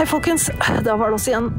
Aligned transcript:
Hei, 0.00 0.06
folkens. 0.08 0.46
Da 0.80 0.94
var 0.96 1.10
det 1.10 1.16
oss 1.18 1.26
igjen. 1.28 1.50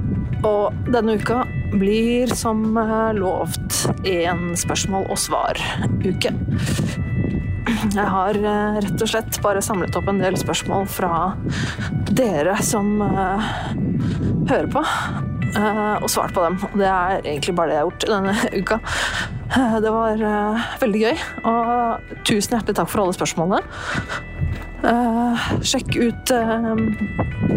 Og 0.41 0.77
denne 0.89 1.13
uka 1.21 1.43
blir 1.77 2.31
som 2.33 2.63
eh, 2.73 3.11
lovt 3.13 3.83
en 4.09 4.55
spørsmål 4.57 5.05
og 5.13 5.19
svar-uke. 5.21 6.31
Jeg 7.93 8.07
har 8.15 8.39
eh, 8.39 8.79
rett 8.81 9.05
og 9.05 9.11
slett 9.11 9.37
bare 9.45 9.61
samlet 9.61 9.93
opp 9.99 10.09
en 10.09 10.23
del 10.23 10.39
spørsmål 10.41 10.89
fra 10.89 11.35
dere 12.09 12.57
som 12.65 12.89
uh, 13.05 13.45
hører 14.49 14.71
på, 14.73 14.81
uh, 14.81 16.01
og 16.01 16.09
svart 16.09 16.33
på 16.33 16.47
dem. 16.47 16.57
Og 16.71 16.81
det 16.81 16.89
er 16.89 17.21
egentlig 17.21 17.55
bare 17.61 17.69
det 17.69 17.77
jeg 17.77 17.83
har 17.83 17.91
gjort 17.91 18.09
denne 18.15 18.35
uka. 18.63 18.81
Det 19.85 19.93
var 19.99 20.25
veldig 20.81 21.05
gøy, 21.05 21.23
og 21.45 22.19
tusen 22.25 22.57
hjertelig 22.57 22.81
takk 22.81 22.89
for 22.89 23.05
alle 23.05 23.19
spørsmålene. 23.21 24.30
Sjekk 25.61 25.97
ut 26.01 26.31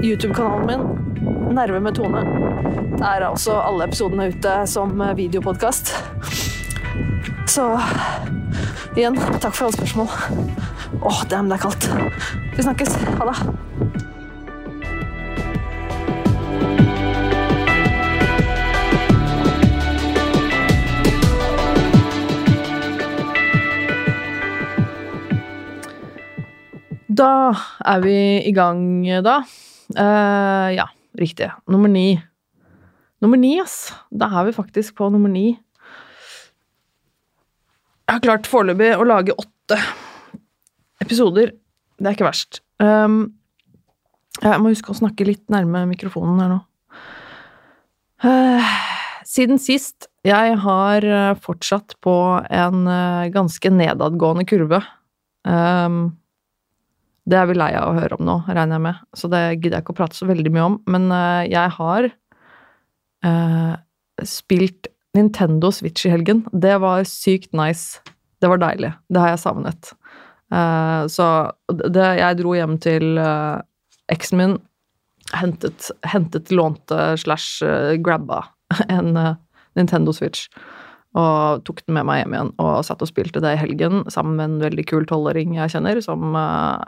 YouTube-kanalen 0.04 0.66
min, 0.68 1.54
Nerve 1.54 1.80
med 1.80 1.96
Tone. 1.96 2.24
Der 2.98 3.20
er 3.22 3.28
også 3.28 3.56
alle 3.64 3.88
episodene 3.88 4.28
ute 4.32 4.56
som 4.70 5.00
videopodkast. 5.16 5.94
Så 7.50 7.68
igjen, 8.96 9.18
takk 9.40 9.54
for 9.54 9.68
alle 9.68 9.78
spørsmål. 9.78 10.08
Åh, 11.00 11.08
oh, 11.10 11.24
damn, 11.30 11.50
det 11.50 11.58
er 11.58 11.64
kaldt. 11.66 11.90
Vi 12.56 12.62
snakkes. 12.62 12.96
Ha 13.18 13.30
det. 13.30 13.83
Da 27.14 27.54
er 27.84 28.00
vi 28.02 28.16
i 28.48 28.52
gang, 28.54 29.04
da. 29.22 29.40
Uh, 29.94 30.70
ja, 30.74 30.86
riktig. 31.20 31.50
Nummer 31.70 31.90
ni. 31.92 32.16
Nummer 33.22 33.38
ni, 33.38 33.52
ass. 33.62 33.92
Da 34.10 34.30
er 34.32 34.48
vi 34.48 34.54
faktisk 34.56 34.96
på 34.98 35.10
nummer 35.12 35.30
ni. 35.30 35.52
Jeg 38.04 38.16
har 38.16 38.24
klart 38.24 38.48
foreløpig 38.50 38.90
å 38.96 39.06
lage 39.06 39.36
åtte 39.36 39.78
episoder. 41.04 41.52
Det 42.00 42.08
er 42.08 42.16
ikke 42.16 42.26
verst. 42.26 42.62
Um, 42.82 43.36
jeg 44.40 44.58
må 44.60 44.72
huske 44.72 44.90
å 44.90 44.98
snakke 44.98 45.28
litt 45.28 45.44
nærme 45.52 45.84
mikrofonen 45.92 46.42
her 46.42 46.50
nå. 46.56 46.58
Uh, 48.24 48.74
siden 49.28 49.58
sist 49.60 50.06
Jeg 50.24 50.54
har 50.62 51.04
fortsatt 51.44 51.98
på 52.02 52.16
en 52.48 52.86
ganske 53.34 53.70
nedadgående 53.70 54.46
kurve. 54.48 54.80
Um, 55.44 56.14
det 57.24 57.38
er 57.40 57.48
vi 57.48 57.56
lei 57.56 57.70
av 57.78 57.88
å 57.88 57.96
høre 57.96 58.18
om 58.18 58.26
nå, 58.26 58.36
regner 58.50 58.76
jeg 58.76 58.84
med, 58.84 59.04
så 59.16 59.30
det 59.32 59.40
gidder 59.56 59.78
jeg 59.78 59.84
ikke 59.86 59.94
å 59.94 60.00
prate 60.02 60.18
så 60.18 60.28
veldig 60.28 60.52
mye 60.52 60.66
om. 60.68 60.76
Men 60.92 61.08
uh, 61.08 61.42
jeg 61.48 61.72
har 61.78 62.08
uh, 63.24 63.74
spilt 64.28 64.90
Nintendo 65.16 65.70
Switch 65.72 66.04
i 66.04 66.12
helgen. 66.12 66.42
Det 66.52 66.74
var 66.82 67.06
sykt 67.08 67.54
nice. 67.56 68.02
Det 68.42 68.50
var 68.50 68.60
deilig. 68.60 68.92
Det 69.08 69.22
har 69.22 69.32
jeg 69.32 69.40
savnet. 69.40 69.94
Uh, 70.52 71.08
så 71.08 71.28
det, 71.72 72.10
jeg 72.20 72.38
dro 72.42 72.52
hjem 72.58 72.76
til 72.84 73.16
eksen 74.12 74.40
min, 74.40 74.56
hentet, 75.32 75.88
hentet 76.04 76.52
lånte 76.52 77.14
slash 77.22 77.64
grabba 78.04 78.42
en 78.92 79.14
Nintendo 79.74 80.12
Switch 80.12 80.50
og 81.14 81.62
tok 81.64 81.80
den 81.86 81.94
med 81.94 82.08
meg 82.08 82.20
hjem 82.20 82.34
igjen 82.34 82.50
og 82.58 82.82
satt 82.84 83.02
og 83.06 83.08
spilte 83.08 83.40
det 83.40 83.52
i 83.54 83.58
helgen 83.60 84.02
sammen 84.10 84.34
med 84.34 84.44
en 84.48 84.64
veldig 84.66 84.84
kul 84.90 85.06
tolvåring 85.08 85.56
jeg 85.56 85.72
kjenner, 85.76 86.02
som 86.04 86.34
Uh, 86.34 86.82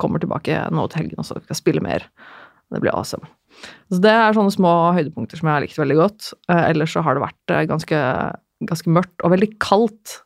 kommer 0.00 0.22
tilbake 0.22 0.60
nå 0.74 0.86
til 0.90 1.04
helgen 1.04 1.22
og 1.22 1.28
så 1.28 1.38
skal 1.42 1.58
spille 1.58 1.84
mer. 1.84 2.06
Det 2.72 2.82
blir 2.82 2.94
awesome. 2.94 3.28
Så 3.92 4.00
det 4.02 4.12
er 4.12 4.36
sånne 4.36 4.52
små 4.52 4.74
høydepunkter 4.96 5.38
som 5.38 5.48
jeg 5.48 5.56
har 5.56 5.64
likt 5.64 5.80
veldig 5.80 5.98
godt. 5.98 6.30
Uh, 6.50 6.64
ellers 6.68 6.94
så 6.96 7.02
har 7.06 7.16
det 7.16 7.24
vært 7.24 7.54
uh, 7.54 7.64
ganske, 7.70 8.00
ganske, 8.68 8.94
mørkt 8.98 9.24
og 9.24 9.34
veldig 9.34 9.50
kaldt. 9.62 10.20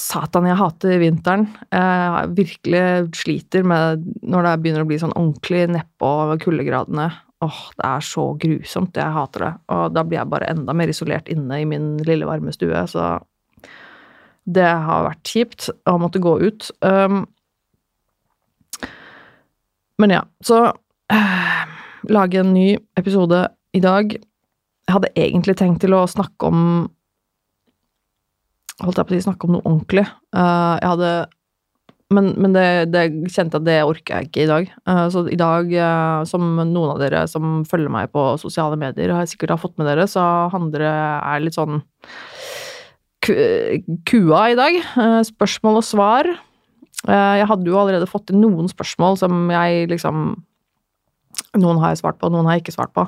Satan, 0.00 0.46
jeg 0.48 0.56
hater 0.56 1.00
vinteren. 1.02 1.48
Jeg 1.74 2.30
virkelig 2.38 2.84
sliter 3.20 3.66
med 3.66 4.06
når 4.22 4.46
det 4.46 4.52
begynner 4.62 4.86
å 4.86 4.88
bli 4.88 5.00
sånn 5.02 5.16
ordentlig 5.18 5.66
nedpå 5.74 6.12
kuldegradene. 6.40 7.10
Åh, 7.44 7.60
det 7.76 7.88
er 7.88 8.04
så 8.04 8.24
grusomt. 8.40 8.96
Jeg 8.96 9.16
hater 9.16 9.44
det. 9.44 9.50
Og 9.76 9.96
da 9.96 10.04
blir 10.06 10.20
jeg 10.20 10.32
bare 10.32 10.48
enda 10.52 10.76
mer 10.76 10.92
isolert 10.92 11.28
inne 11.32 11.60
i 11.60 11.66
min 11.68 11.92
lille 12.06 12.28
varme 12.28 12.54
stue, 12.54 12.84
så 12.88 13.18
det 14.50 14.66
har 14.66 15.04
vært 15.06 15.28
kjipt 15.28 15.68
å 15.90 15.98
måtte 16.00 16.22
gå 16.22 16.38
ut. 16.42 16.70
Um, 16.80 17.24
men 20.00 20.14
ja, 20.14 20.22
så 20.44 20.62
øh, 21.12 21.60
lage 22.08 22.40
en 22.40 22.54
ny 22.54 22.72
episode 22.98 23.44
i 23.76 23.82
dag. 23.84 24.14
Jeg 24.14 24.96
hadde 24.96 25.12
egentlig 25.18 25.58
tenkt 25.60 25.84
til 25.84 25.94
å 25.96 26.06
snakke 26.10 26.50
om 26.50 26.64
Holdt 28.80 28.96
jeg 28.96 29.04
på 29.04 29.12
å 29.12 29.18
si 29.18 29.24
snakke 29.26 29.44
om 29.44 29.50
noe 29.52 29.66
ordentlig. 29.68 30.06
Uh, 30.32 30.80
jeg 30.80 30.88
hadde 30.88 31.10
Men, 32.16 32.30
men 32.40 32.54
det, 32.56 32.62
det, 32.90 33.02
kjente 33.30 33.60
at 33.60 33.66
det 33.66 33.76
orker 33.84 34.16
jeg 34.16 34.30
ikke 34.30 34.40
i 34.42 34.48
dag. 34.48 34.70
Uh, 34.88 35.04
så 35.12 35.26
i 35.28 35.36
dag, 35.38 35.68
uh, 35.68 36.24
som 36.26 36.46
noen 36.56 36.94
av 36.94 36.98
dere 36.98 37.20
som 37.30 37.60
følger 37.68 37.92
meg 37.92 38.08
på 38.10 38.24
sosiale 38.40 38.80
medier, 38.80 39.12
har 39.14 39.28
sikkert 39.28 39.52
har 39.52 39.60
fått 39.60 39.76
med 39.78 39.86
dere, 39.86 40.08
så 40.10 40.24
handler 40.50 40.86
det 40.86 40.94
er 40.96 41.44
litt 41.44 41.58
sånn 41.60 41.84
kua 43.20 44.40
i 44.48 44.56
dag. 44.58 44.80
Spørsmål 45.28 45.82
og 45.82 45.86
svar. 45.86 46.32
Eh, 47.08 47.34
jeg 47.40 47.48
hadde 47.48 47.70
jo 47.70 47.78
allerede 47.80 48.08
fått 48.10 48.32
inn 48.32 48.42
noen 48.44 48.68
spørsmål 48.70 49.20
som 49.22 49.44
jeg 49.52 49.90
liksom 49.92 50.38
Noen 51.56 51.78
har 51.78 51.92
jeg 51.92 52.00
svart 52.00 52.18
på, 52.18 52.28
noen 52.30 52.46
har 52.46 52.56
jeg 52.56 52.64
ikke 52.64 52.74
svart 52.74 52.90
på. 52.94 53.04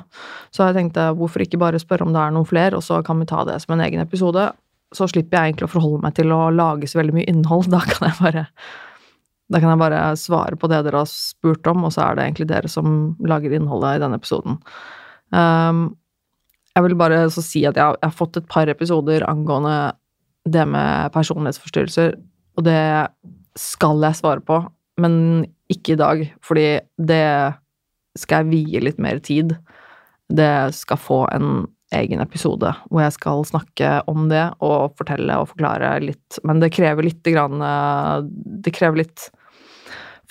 Så 0.55 0.65
jeg 0.65 0.75
tenkte 0.77 1.09
hvorfor 1.19 1.43
ikke 1.43 1.59
bare 1.59 1.79
spørre 1.79 2.05
om 2.07 2.13
det 2.15 2.21
er 2.21 2.31
noen 2.33 2.47
flere, 2.47 2.79
og 2.79 2.83
så 2.83 3.01
kan 3.05 3.19
vi 3.19 3.27
ta 3.29 3.43
det 3.47 3.57
som 3.61 3.75
en 3.75 3.83
egen 3.83 4.01
episode. 4.01 4.45
Så 4.95 5.07
slipper 5.11 5.37
jeg 5.37 5.51
egentlig 5.51 5.67
å 5.67 5.73
forholde 5.73 6.01
meg 6.05 6.15
til 6.17 6.31
å 6.31 6.47
lage 6.51 6.87
så 6.89 6.99
veldig 7.01 7.17
mye 7.19 7.27
innhold. 7.29 7.67
Da 7.75 7.83
kan 7.83 8.07
jeg 8.07 8.17
bare 8.19 8.45
kan 9.53 9.69
jeg 9.69 9.81
bare 9.83 10.01
svare 10.17 10.57
på 10.59 10.69
det 10.71 10.81
dere 10.87 11.03
har 11.03 11.11
spurt 11.11 11.67
om, 11.69 11.83
og 11.85 11.93
så 11.93 12.07
er 12.07 12.15
det 12.15 12.25
egentlig 12.25 12.49
dere 12.49 12.71
som 12.71 13.13
lager 13.21 13.53
innholdet 13.53 13.99
i 13.99 14.01
denne 14.01 14.17
episoden. 14.17 14.57
Um, 15.35 15.85
jeg 16.73 16.87
vil 16.87 16.97
bare 16.97 17.19
så 17.29 17.43
si 17.45 17.61
at 17.69 17.77
jeg 17.77 17.85
har, 17.85 17.99
jeg 17.99 18.07
har, 18.07 18.17
fått 18.17 18.39
et 18.39 18.49
par 18.49 18.71
episoder 18.71 19.27
angående 19.29 19.93
det 20.49 20.63
med 20.67 21.13
personlighetsforstyrrelser, 21.13 22.15
og 22.57 22.65
det 22.65 22.79
skal 23.59 24.01
jeg 24.03 24.19
svare 24.19 24.43
på, 24.45 24.59
men 25.01 25.45
ikke 25.71 25.95
i 25.95 25.99
dag, 25.99 26.25
fordi 26.45 26.67
det 26.97 27.25
skal 28.19 28.43
jeg 28.43 28.51
vie 28.51 28.83
litt 28.83 28.99
mer 29.01 29.21
tid. 29.23 29.55
Det 30.33 30.73
skal 30.77 31.01
få 31.01 31.23
en 31.33 31.65
egen 31.93 32.21
episode 32.23 32.71
hvor 32.89 33.03
jeg 33.03 33.13
skal 33.15 33.43
snakke 33.45 33.89
om 34.09 34.27
det 34.31 34.45
og 34.65 34.95
fortelle 34.97 35.37
og 35.39 35.51
forklare 35.51 35.95
litt, 36.01 36.39
men 36.45 36.61
det 36.63 36.73
krever 36.73 37.05
litt 37.05 37.25
grann 37.27 37.61
Det 38.63 38.73
krever 38.73 39.03
litt 39.03 39.27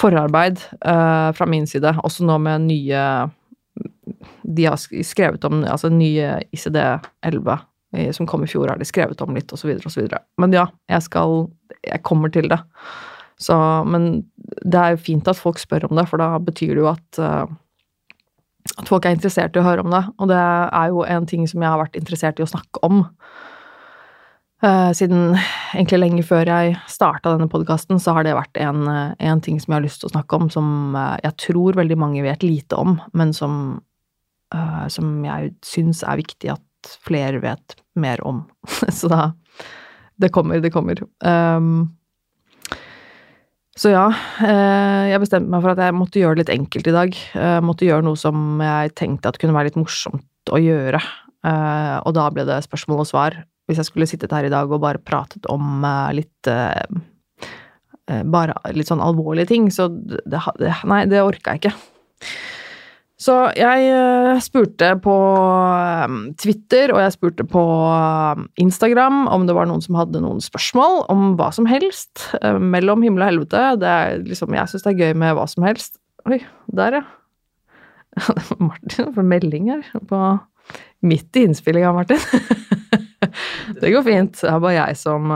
forarbeid 0.00 0.58
uh, 0.86 1.30
fra 1.36 1.46
min 1.46 1.68
side, 1.68 1.92
også 2.02 2.26
nå 2.26 2.38
med 2.42 2.66
nye 2.66 3.02
De 4.42 4.66
har 4.66 4.80
skrevet 4.80 5.44
om 5.46 5.62
altså 5.62 5.92
nye 5.92 6.40
ICD-11 6.50 7.60
som 8.16 8.26
kom 8.26 8.44
i 8.44 8.48
fjor, 8.48 8.70
har 8.72 8.80
de 8.80 8.88
skrevet 8.88 9.20
om 9.20 9.34
litt, 9.36 9.52
osv., 9.52 9.74
osv. 9.84 10.06
Men 10.40 10.54
ja, 10.56 10.64
jeg 10.88 11.04
skal 11.04 11.50
Jeg 11.84 12.00
kommer 12.08 12.32
til 12.32 12.48
det. 12.48 12.56
Så, 13.42 13.56
men 13.88 14.24
det 14.62 14.78
er 14.78 14.94
jo 14.94 15.04
fint 15.08 15.28
at 15.30 15.38
folk 15.38 15.60
spør 15.60 15.88
om 15.88 15.98
det, 15.98 16.06
for 16.10 16.22
da 16.22 16.36
betyr 16.42 16.76
det 16.76 16.84
jo 16.84 16.90
at, 16.92 17.20
uh, 17.20 17.46
at 18.78 18.90
folk 18.90 19.06
er 19.06 19.16
interessert 19.16 19.56
i 19.56 19.62
å 19.62 19.66
høre 19.66 19.84
om 19.84 19.92
det. 19.92 20.02
Og 20.22 20.30
det 20.30 20.42
er 20.42 20.92
jo 20.92 21.06
en 21.06 21.28
ting 21.28 21.46
som 21.50 21.64
jeg 21.64 21.72
har 21.72 21.80
vært 21.82 21.98
interessert 21.98 22.40
i 22.40 22.46
å 22.46 22.50
snakke 22.50 22.82
om. 22.86 23.04
Uh, 24.62 24.92
siden 24.94 25.34
egentlig 25.74 25.98
lenge 25.98 26.24
før 26.26 26.46
jeg 26.46 26.76
starta 26.90 27.32
denne 27.34 27.50
podkasten, 27.50 27.98
så 27.98 28.14
har 28.14 28.26
det 28.26 28.36
vært 28.38 28.60
en, 28.62 28.84
en, 28.86 29.40
ting 29.42 29.58
som 29.58 29.72
jeg 29.72 29.80
har 29.80 29.86
lyst 29.88 30.04
til 30.04 30.12
å 30.12 30.14
snakke 30.14 30.38
om, 30.38 30.50
som 30.54 30.94
jeg 31.24 31.34
tror 31.48 31.80
veldig 31.80 31.98
mange 31.98 32.22
vet 32.22 32.46
lite 32.46 32.78
om, 32.78 33.00
men 33.18 33.34
som, 33.34 33.56
som 34.92 35.16
jeg 35.26 35.50
syns 35.66 36.04
er 36.06 36.20
viktig 36.22 36.52
at 36.54 36.62
flere 37.02 37.40
vet 37.42 37.76
mer 37.98 38.22
om. 38.26 38.44
så 38.88 39.10
da 39.10 39.32
Det 40.14 40.28
kommer, 40.30 40.60
det 40.60 40.70
kommer. 40.70 41.00
Um, 41.24 41.96
så 43.72 43.88
ja, 43.88 44.04
eh, 44.44 45.06
jeg 45.08 45.22
bestemte 45.22 45.48
meg 45.48 45.62
for 45.64 45.72
at 45.72 45.80
jeg 45.80 45.96
måtte 45.96 46.20
gjøre 46.20 46.36
det 46.36 46.42
litt 46.42 46.54
enkelt 46.58 46.88
i 46.90 46.92
dag. 46.92 47.14
Jeg 47.16 47.64
måtte 47.64 47.86
gjøre 47.88 48.04
noe 48.04 48.18
som 48.20 48.60
jeg 48.60 48.92
tenkte 48.98 49.32
at 49.32 49.38
kunne 49.40 49.56
være 49.56 49.70
litt 49.70 49.80
morsomt 49.80 50.52
å 50.52 50.60
gjøre. 50.60 51.00
Eh, 51.48 51.96
og 52.04 52.12
da 52.18 52.26
ble 52.34 52.44
det 52.48 52.60
spørsmål 52.66 53.00
og 53.04 53.08
svar. 53.08 53.38
Hvis 53.70 53.80
jeg 53.80 53.88
skulle 53.88 54.08
sittet 54.10 54.34
her 54.34 54.44
i 54.44 54.52
dag 54.52 54.68
og 54.68 54.82
bare 54.82 55.00
pratet 55.00 55.48
om 55.52 55.84
eh, 55.88 56.12
litt 56.20 56.52
Bare 58.12 58.52
litt 58.74 58.88
sånn 58.90 59.00
alvorlige 59.00 59.46
ting, 59.52 59.68
så 59.72 59.86
det, 59.88 60.40
Nei, 60.90 61.04
det 61.08 61.20
orka 61.22 61.54
jeg 61.54 61.62
ikke. 61.62 61.70
Så 63.22 63.36
jeg 63.54 63.90
uh, 63.94 64.40
spurte 64.42 64.88
på 65.04 65.14
um, 65.14 66.20
Twitter 66.40 66.90
og 66.94 67.02
jeg 67.04 67.14
spurte 67.14 67.46
på 67.46 67.62
um, 67.62 68.48
Instagram 68.60 69.26
om 69.30 69.46
det 69.46 69.54
var 69.56 69.68
noen 69.70 69.84
som 69.84 69.98
hadde 70.00 70.22
noen 70.24 70.42
spørsmål 70.42 71.04
om 71.12 71.32
hva 71.38 71.52
som 71.54 71.68
helst. 71.70 72.28
Mellom 72.42 73.04
himmel 73.06 73.22
og 73.22 73.30
helvete. 73.30 73.64
Det 73.82 73.90
er 73.90 74.22
liksom, 74.26 74.56
jeg 74.58 74.72
syns 74.72 74.86
det 74.86 74.94
er 74.94 75.02
gøy 75.04 75.18
med 75.22 75.36
hva 75.38 75.46
som 75.50 75.66
helst. 75.68 76.00
Oi, 76.26 76.40
der, 76.74 77.00
ja. 77.00 77.04
Martin 78.68 79.14
får 79.14 79.24
melding 79.24 79.70
her 79.72 79.86
på 80.08 80.22
midt 81.06 81.38
i 81.38 81.46
innspillinga, 81.48 81.94
Martin. 81.94 82.20
det 83.80 83.94
går 83.94 84.04
fint. 84.06 84.34
Det 84.42 84.50
er 84.50 84.62
bare 84.62 84.76
jeg 84.76 84.98
som 85.00 85.30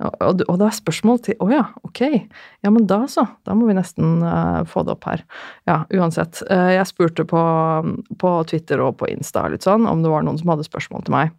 og, 0.00 0.42
og 0.48 0.56
det 0.60 0.66
er 0.66 0.76
spørsmål 0.76 1.20
til 1.24 1.36
Å 1.36 1.46
oh 1.46 1.52
ja, 1.52 1.64
ok. 1.84 2.00
Ja, 2.64 2.72
men 2.72 2.86
da 2.88 3.02
så. 3.10 3.26
Da 3.46 3.56
må 3.56 3.68
vi 3.68 3.76
nesten 3.76 4.22
uh, 4.24 4.62
få 4.68 4.84
det 4.86 4.94
opp 4.94 5.06
her. 5.10 5.24
Ja, 5.68 5.82
uansett. 5.92 6.40
Uh, 6.48 6.70
jeg 6.72 6.88
spurte 6.88 7.26
på, 7.28 7.42
på, 8.20 8.34
Twitter 8.48 8.80
og 8.84 8.96
på 9.00 9.10
Insta 9.12 9.46
litt 9.52 9.66
sånn 9.66 9.88
om 9.90 10.04
det 10.04 10.12
var 10.12 10.24
noen 10.24 10.40
som 10.40 10.52
hadde 10.54 10.68
spørsmål 10.68 11.04
til 11.06 11.16
meg. 11.16 11.34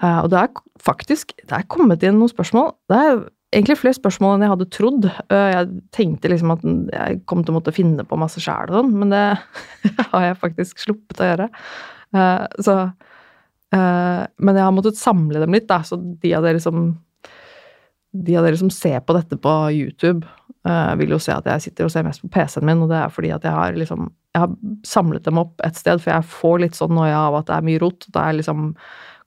Uh, 0.00 0.20
og 0.24 0.28
det 0.32 0.42
er 0.42 0.52
faktisk 0.82 1.34
Det 1.38 1.54
er 1.54 1.66
kommet 1.70 2.02
inn 2.06 2.20
noen 2.20 2.30
spørsmål. 2.30 2.74
Det 2.90 3.00
er 3.00 3.24
egentlig 3.54 3.78
flere 3.80 3.98
spørsmål 3.98 4.36
enn 4.36 4.44
jeg 4.46 4.52
hadde 4.54 4.70
trodd. 4.74 5.08
jeg 5.30 5.66
tenkte 5.94 6.30
liksom 6.30 6.52
at 6.54 6.62
jeg 6.66 7.20
kom 7.30 7.42
til 7.42 7.54
å 7.54 7.58
måtte 7.60 7.74
finne 7.74 8.06
på 8.06 8.18
masse 8.18 8.42
sjæl 8.42 8.72
og 8.72 8.80
sånn, 8.80 8.94
men 8.98 9.14
det 9.14 9.24
har 10.10 10.24
jeg 10.26 10.40
faktisk 10.40 10.82
sluppet 10.82 11.22
å 11.22 11.28
gjøre. 11.28 11.46
så 12.66 12.74
men 13.74 14.54
jeg 14.54 14.62
har 14.62 14.74
måttet 14.76 15.00
samle 15.00 15.40
dem 15.42 15.54
litt, 15.56 15.66
da, 15.70 15.80
så 15.82 15.96
de 15.98 16.34
av 16.36 16.44
dere 16.46 16.60
som 16.62 16.92
de 18.14 18.36
av 18.38 18.44
dere 18.46 18.58
som 18.58 18.70
ser 18.70 19.00
på 19.02 19.14
dette 19.16 19.36
på 19.42 19.52
YouTube, 19.74 20.26
uh, 20.68 20.92
vil 21.00 21.14
jo 21.16 21.20
se 21.22 21.34
at 21.34 21.46
jeg 21.50 21.66
sitter 21.66 21.88
og 21.88 21.94
ser 21.94 22.06
mest 22.06 22.22
på 22.22 22.30
PC-en 22.36 22.66
min, 22.68 22.84
og 22.84 22.92
det 22.92 23.00
er 23.00 23.10
fordi 23.12 23.32
at 23.34 23.46
jeg 23.46 23.54
har 23.54 23.80
liksom 23.80 24.12
Jeg 24.34 24.42
har 24.42 24.54
samlet 24.82 25.22
dem 25.22 25.38
opp 25.38 25.60
et 25.62 25.76
sted, 25.78 26.00
for 26.02 26.10
jeg 26.10 26.26
får 26.26 26.56
litt 26.58 26.74
sånn 26.74 26.90
noia 26.90 27.20
av 27.28 27.36
at 27.38 27.46
det 27.46 27.54
er 27.54 27.66
mye 27.68 27.78
rot. 27.78 28.02
Det 28.10 28.18
er 28.18 28.34
liksom 28.34 28.72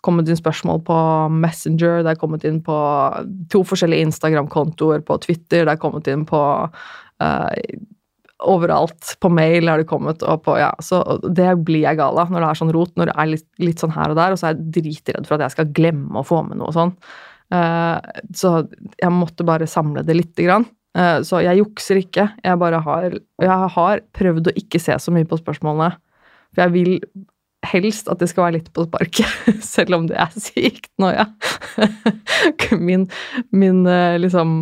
kommet 0.04 0.28
inn 0.28 0.36
spørsmål 0.36 0.82
på 0.84 0.98
Messenger, 1.32 2.02
det 2.04 2.12
er 2.12 2.20
kommet 2.20 2.44
inn 2.44 2.58
på 2.60 2.76
to 3.48 3.62
forskjellige 3.64 4.04
Instagram-kontoer, 4.10 5.06
på 5.08 5.16
Twitter, 5.24 5.64
det 5.64 5.78
er 5.78 5.80
kommet 5.80 6.10
inn 6.12 6.26
på 6.28 6.42
uh, 6.44 7.54
overalt. 8.46 9.16
På 9.22 9.30
mail 9.34 9.70
har 9.70 9.82
det 9.82 9.90
kommet, 9.90 10.24
og 10.24 10.44
på 10.46 10.58
Ja, 10.60 10.72
så 10.84 11.02
det 11.24 11.50
blir 11.66 11.86
jeg 11.86 12.00
gal 12.00 12.18
av 12.22 12.32
når 12.34 12.44
det 12.44 12.50
er 12.50 12.60
sånn 12.62 12.74
rot, 12.76 12.94
når 12.98 13.12
det 13.12 13.16
er 13.18 13.32
litt, 13.34 13.48
litt 13.64 13.84
sånn 13.84 13.96
her 13.96 14.14
og 14.14 14.20
der, 14.20 14.34
og 14.34 14.40
så 14.40 14.50
er 14.50 14.56
jeg 14.56 14.74
dritredd 14.80 15.30
for 15.30 15.38
at 15.38 15.48
jeg 15.48 15.56
skal 15.58 15.72
glemme 15.78 16.22
å 16.22 16.28
få 16.28 16.44
med 16.48 16.62
noe 16.62 16.74
sånn. 16.76 16.94
Uh, 17.54 17.98
så 18.36 18.60
jeg 19.00 19.14
måtte 19.16 19.46
bare 19.48 19.70
samle 19.70 20.04
det 20.06 20.18
lite 20.18 20.46
grann. 20.46 20.68
Uh, 20.98 21.24
så 21.26 21.42
jeg 21.46 21.62
jukser 21.62 22.02
ikke. 22.02 22.28
Jeg 22.44 22.60
bare 22.60 22.82
har 22.84 23.16
Jeg 23.16 23.72
har 23.78 24.04
prøvd 24.18 24.52
å 24.52 24.58
ikke 24.60 24.82
se 24.82 24.98
så 25.00 25.14
mye 25.14 25.28
på 25.30 25.40
spørsmålene. 25.40 25.96
For 26.54 26.66
jeg 26.66 26.76
vil 26.76 26.94
helst 27.72 28.10
at 28.12 28.22
det 28.22 28.30
skal 28.32 28.48
være 28.48 28.58
litt 28.58 28.70
på 28.76 28.86
sparket, 28.88 29.48
selv 29.66 29.98
om 29.98 30.08
det 30.10 30.18
er 30.20 30.34
sykt 30.34 30.90
noia. 31.02 31.28
min, 32.88 33.08
min 33.56 33.84
eh, 33.90 34.18
liksom 34.22 34.56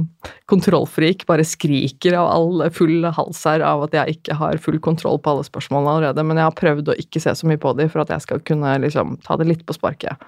kontrollfrik 0.51 1.25
bare 1.29 1.45
skriker 1.47 2.17
av 2.19 2.31
all 2.31 2.65
full 2.75 3.05
hals 3.17 3.43
her 3.47 3.63
av 3.65 3.85
at 3.87 3.95
jeg 3.97 4.17
ikke 4.17 4.39
har 4.39 4.61
full 4.63 4.79
kontroll 4.83 5.21
på 5.21 5.35
alle 5.35 5.45
spørsmålene 5.47 5.95
allerede, 5.95 6.25
men 6.25 6.41
jeg 6.41 6.49
har 6.49 6.59
prøvd 6.59 6.91
å 6.91 6.99
ikke 7.05 7.23
se 7.23 7.35
så 7.37 7.49
mye 7.49 7.61
på 7.61 7.75
dem 7.79 7.91
for 7.91 8.03
at 8.03 8.13
jeg 8.13 8.25
skal 8.25 8.43
kunne 8.47 8.75
liksom 8.83 9.17
ta 9.25 9.39
det 9.39 9.49
litt 9.51 9.65
på 9.67 9.77
sparket. 9.77 10.21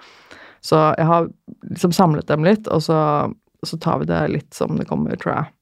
Så 0.64 0.78
jeg 0.98 1.06
har 1.06 1.28
liksom 1.70 1.94
samlet 1.94 2.26
dem 2.30 2.46
litt, 2.46 2.66
og 2.70 2.82
så, 2.82 2.98
så 3.66 3.78
tar 3.82 4.02
vi 4.02 4.10
det 4.10 4.24
litt 4.32 4.50
som 4.56 4.74
det 4.78 4.88
kommer, 4.90 5.14
tror 5.20 5.36
jeg. 5.36 5.54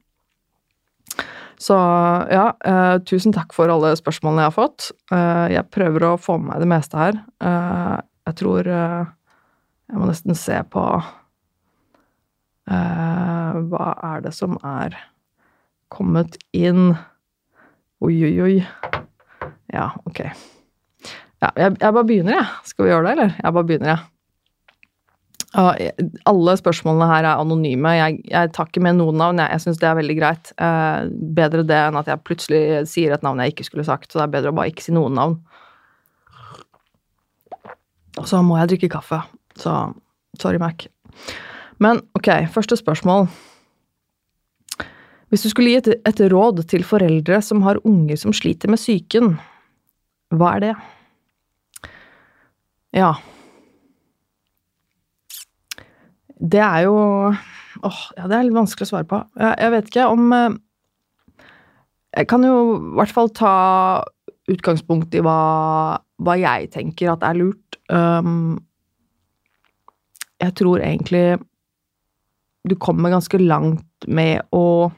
Så 1.57 1.73
ja, 2.29 2.51
eh, 2.65 2.95
tusen 3.09 3.33
takk 3.33 3.53
for 3.55 3.71
alle 3.73 3.95
spørsmålene 3.97 4.43
jeg 4.45 4.51
har 4.51 4.55
fått. 4.55 4.91
Eh, 5.11 5.47
jeg 5.55 5.69
prøver 5.73 6.05
å 6.05 6.19
få 6.21 6.37
med 6.37 6.51
meg 6.51 6.61
det 6.61 6.69
meste 6.69 6.99
her. 7.01 7.17
Eh, 7.41 7.97
jeg 8.27 8.37
tror 8.43 8.67
eh, 8.67 9.05
Jeg 9.87 9.99
må 10.01 10.09
nesten 10.09 10.35
se 10.35 10.57
på 10.67 10.81
eh, 12.67 13.53
Hva 13.71 13.87
er 14.09 14.25
det 14.25 14.33
som 14.35 14.57
er 14.67 14.97
kommet 15.93 16.35
inn? 16.51 16.91
Oi, 18.03 18.13
oi, 18.27 18.35
oi. 18.43 18.57
Ja, 19.73 19.89
ok. 20.05 20.19
Ja, 21.41 21.49
jeg, 21.55 21.77
jeg 21.79 21.93
bare 21.93 22.05
begynner, 22.05 22.35
jeg. 22.35 22.45
Skal 22.67 22.85
vi 22.85 22.91
gjøre 22.91 23.07
det, 23.07 23.15
eller? 23.15 23.33
Jeg 23.39 23.55
bare 23.55 23.69
begynner, 23.71 23.93
jeg. 23.93 24.16
Alle 25.55 26.55
spørsmålene 26.59 27.07
her 27.07 27.23
er 27.23 27.39
anonyme. 27.39 27.93
Jeg, 27.95 28.17
jeg 28.27 28.51
tar 28.55 28.67
ikke 28.67 28.83
med 28.83 28.97
noen 28.99 29.15
navn. 29.19 29.39
Jeg, 29.39 29.53
jeg 29.55 29.63
syns 29.63 29.79
det 29.79 29.87
er 29.87 29.99
veldig 29.99 30.17
greit. 30.19 30.51
Eh, 30.59 31.07
bedre 31.37 31.63
det 31.67 31.77
enn 31.85 31.99
at 31.99 32.09
jeg 32.11 32.23
plutselig 32.27 32.63
sier 32.91 33.15
et 33.15 33.23
navn 33.23 33.39
jeg 33.41 33.55
ikke 33.55 33.67
skulle 33.69 33.87
sagt. 33.87 34.11
Så 34.11 34.19
det 34.19 34.25
er 34.25 34.33
bedre 34.35 34.51
å 34.51 34.57
bare 34.57 34.73
ikke 34.73 34.83
si 34.83 34.95
noen 34.95 35.15
navn. 35.15 35.37
Og 38.17 38.27
så 38.27 38.41
må 38.43 38.57
jeg 38.59 38.73
drikke 38.73 38.91
kaffe. 38.97 39.21
Så 39.57 39.73
sorry, 40.41 40.59
Mac. 40.61 40.89
Men 41.79 42.01
ok, 42.17 42.49
første 42.51 42.75
spørsmål. 42.79 43.29
Hvis 45.31 45.43
du 45.43 45.51
skulle 45.51 45.71
gi 45.71 45.79
et, 45.79 45.89
et 46.07 46.21
råd 46.31 46.63
til 46.71 46.85
foreldre 46.87 47.39
som 47.43 47.63
har 47.65 47.79
unger 47.87 48.19
som 48.19 48.35
sliter 48.35 48.71
med 48.71 48.79
psyken, 48.79 49.35
hva 50.35 50.53
er 50.55 50.63
det? 50.63 50.75
Ja. 52.95 53.15
Det 56.37 56.61
er 56.61 56.85
jo 56.85 56.97
åh, 56.97 58.01
ja, 58.17 58.27
det 58.27 58.37
er 58.37 58.45
litt 58.47 58.57
vanskelig 58.57 58.87
å 58.87 58.91
svare 58.91 59.09
på. 59.09 59.21
Jeg, 59.39 59.55
jeg 59.63 59.73
vet 59.73 59.91
ikke 59.91 60.05
om 60.13 60.29
eh, 60.35 60.57
Jeg 62.19 62.29
kan 62.31 62.45
jo 62.45 62.55
i 62.77 62.93
hvert 62.99 63.13
fall 63.13 63.33
ta 63.35 63.55
utgangspunkt 64.47 65.15
i 65.17 65.21
hva, 65.25 65.39
hva 66.23 66.37
jeg 66.39 66.69
tenker 66.73 67.11
at 67.11 67.25
er 67.27 67.35
lurt. 67.35 67.77
Um, 67.91 68.55
jeg 70.39 70.53
tror 70.59 70.81
egentlig 70.83 71.37
du 72.67 72.75
kommer 72.79 73.11
ganske 73.11 73.39
langt 73.41 74.07
med 74.07 74.43
å 74.55 74.89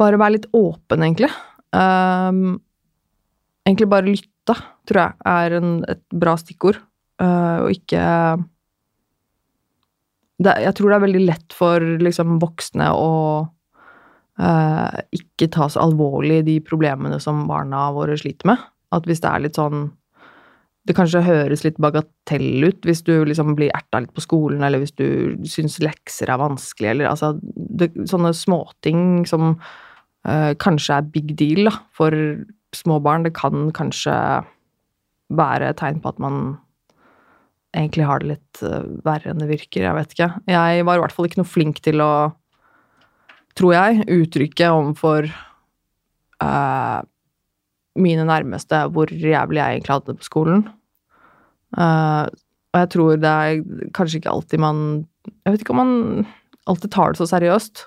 bare 0.00 0.18
være 0.20 0.36
litt 0.38 0.48
åpen, 0.56 1.04
egentlig. 1.04 1.30
Um, 1.72 2.56
egentlig 3.68 3.88
bare 3.92 4.08
lytte, 4.08 4.56
tror 4.88 5.02
jeg, 5.04 5.18
er 5.28 5.58
en, 5.60 5.74
et 5.92 6.02
bra 6.12 6.34
stikkord. 6.40 6.80
Uh, 7.22 7.68
og 7.68 7.76
ikke 7.76 8.02
det, 10.44 10.54
Jeg 10.64 10.76
tror 10.78 10.90
det 10.90 10.98
er 10.98 11.06
veldig 11.06 11.24
lett 11.24 11.56
for 11.56 11.84
liksom, 12.02 12.38
voksne 12.42 12.90
å 12.94 13.10
uh, 14.40 15.00
ikke 15.14 15.50
ta 15.54 15.68
så 15.72 15.82
alvorlig 15.86 16.42
de 16.48 16.58
problemene 16.64 17.20
som 17.22 17.44
barna 17.48 17.88
våre 17.96 18.16
sliter 18.20 18.52
med. 18.52 18.62
At 18.92 19.08
hvis 19.08 19.22
det 19.24 19.30
er 19.30 19.44
litt 19.46 19.60
sånn 19.60 19.90
Det 20.82 20.96
kanskje 20.98 21.22
høres 21.22 21.62
litt 21.62 21.76
bagatell 21.78 22.66
ut 22.66 22.82
hvis 22.84 23.04
du 23.06 23.12
liksom 23.24 23.54
blir 23.54 23.70
erta 23.70 24.00
litt 24.02 24.12
på 24.16 24.24
skolen, 24.24 24.64
eller 24.66 24.82
hvis 24.82 24.96
du 24.98 25.38
syns 25.46 25.78
lekser 25.78 26.32
er 26.32 26.42
vanskelig, 26.42 26.90
eller 26.90 27.12
altså 27.12 27.36
det, 27.42 27.92
Sånne 28.10 28.32
småting 28.34 29.22
som 29.30 29.54
uh, 29.54 30.52
kanskje 30.58 30.98
er 30.98 31.12
big 31.14 31.36
deal 31.38 31.70
da, 31.70 31.76
for 31.94 32.16
små 32.74 32.98
barn. 33.04 33.22
Det 33.22 33.34
kan 33.36 33.70
kanskje 33.76 34.16
være 35.32 35.72
tegn 35.78 36.02
på 36.02 36.12
at 36.12 36.20
man 36.22 36.58
egentlig 37.76 38.06
har 38.08 38.22
det 38.22 38.30
litt 38.34 38.62
uh, 38.66 38.84
verre 39.06 39.32
enn 39.32 39.42
det 39.42 39.50
virker. 39.50 39.86
Jeg 39.86 39.96
vet 39.96 40.14
ikke. 40.14 40.30
Jeg 40.50 40.86
var 40.88 40.98
i 40.98 41.02
hvert 41.04 41.16
fall 41.16 41.28
ikke 41.28 41.40
noe 41.42 41.48
flink 41.48 41.80
til 41.84 42.02
å, 42.04 42.12
tror 43.58 43.74
jeg, 43.76 44.06
uttrykke 44.12 44.70
overfor 44.72 45.28
uh, 46.42 47.00
mine 47.98 48.26
nærmeste 48.28 48.86
hvor 48.92 49.12
jævlig 49.12 49.60
jeg 49.60 49.78
egentlig 49.78 49.94
hadde 49.96 50.12
det 50.12 50.20
på 50.22 50.28
skolen. 50.28 50.66
Uh, 51.76 52.28
og 52.72 52.82
jeg 52.82 52.92
tror 52.94 53.20
det 53.20 53.32
er 53.32 53.88
kanskje 53.96 54.20
ikke 54.20 54.32
alltid 54.32 54.60
man 54.60 54.78
Jeg 55.24 55.54
vet 55.54 55.62
ikke 55.62 55.72
om 55.72 55.80
man 55.80 55.94
alltid 56.68 56.92
tar 56.92 57.12
det 57.12 57.20
så 57.20 57.28
seriøst. 57.30 57.86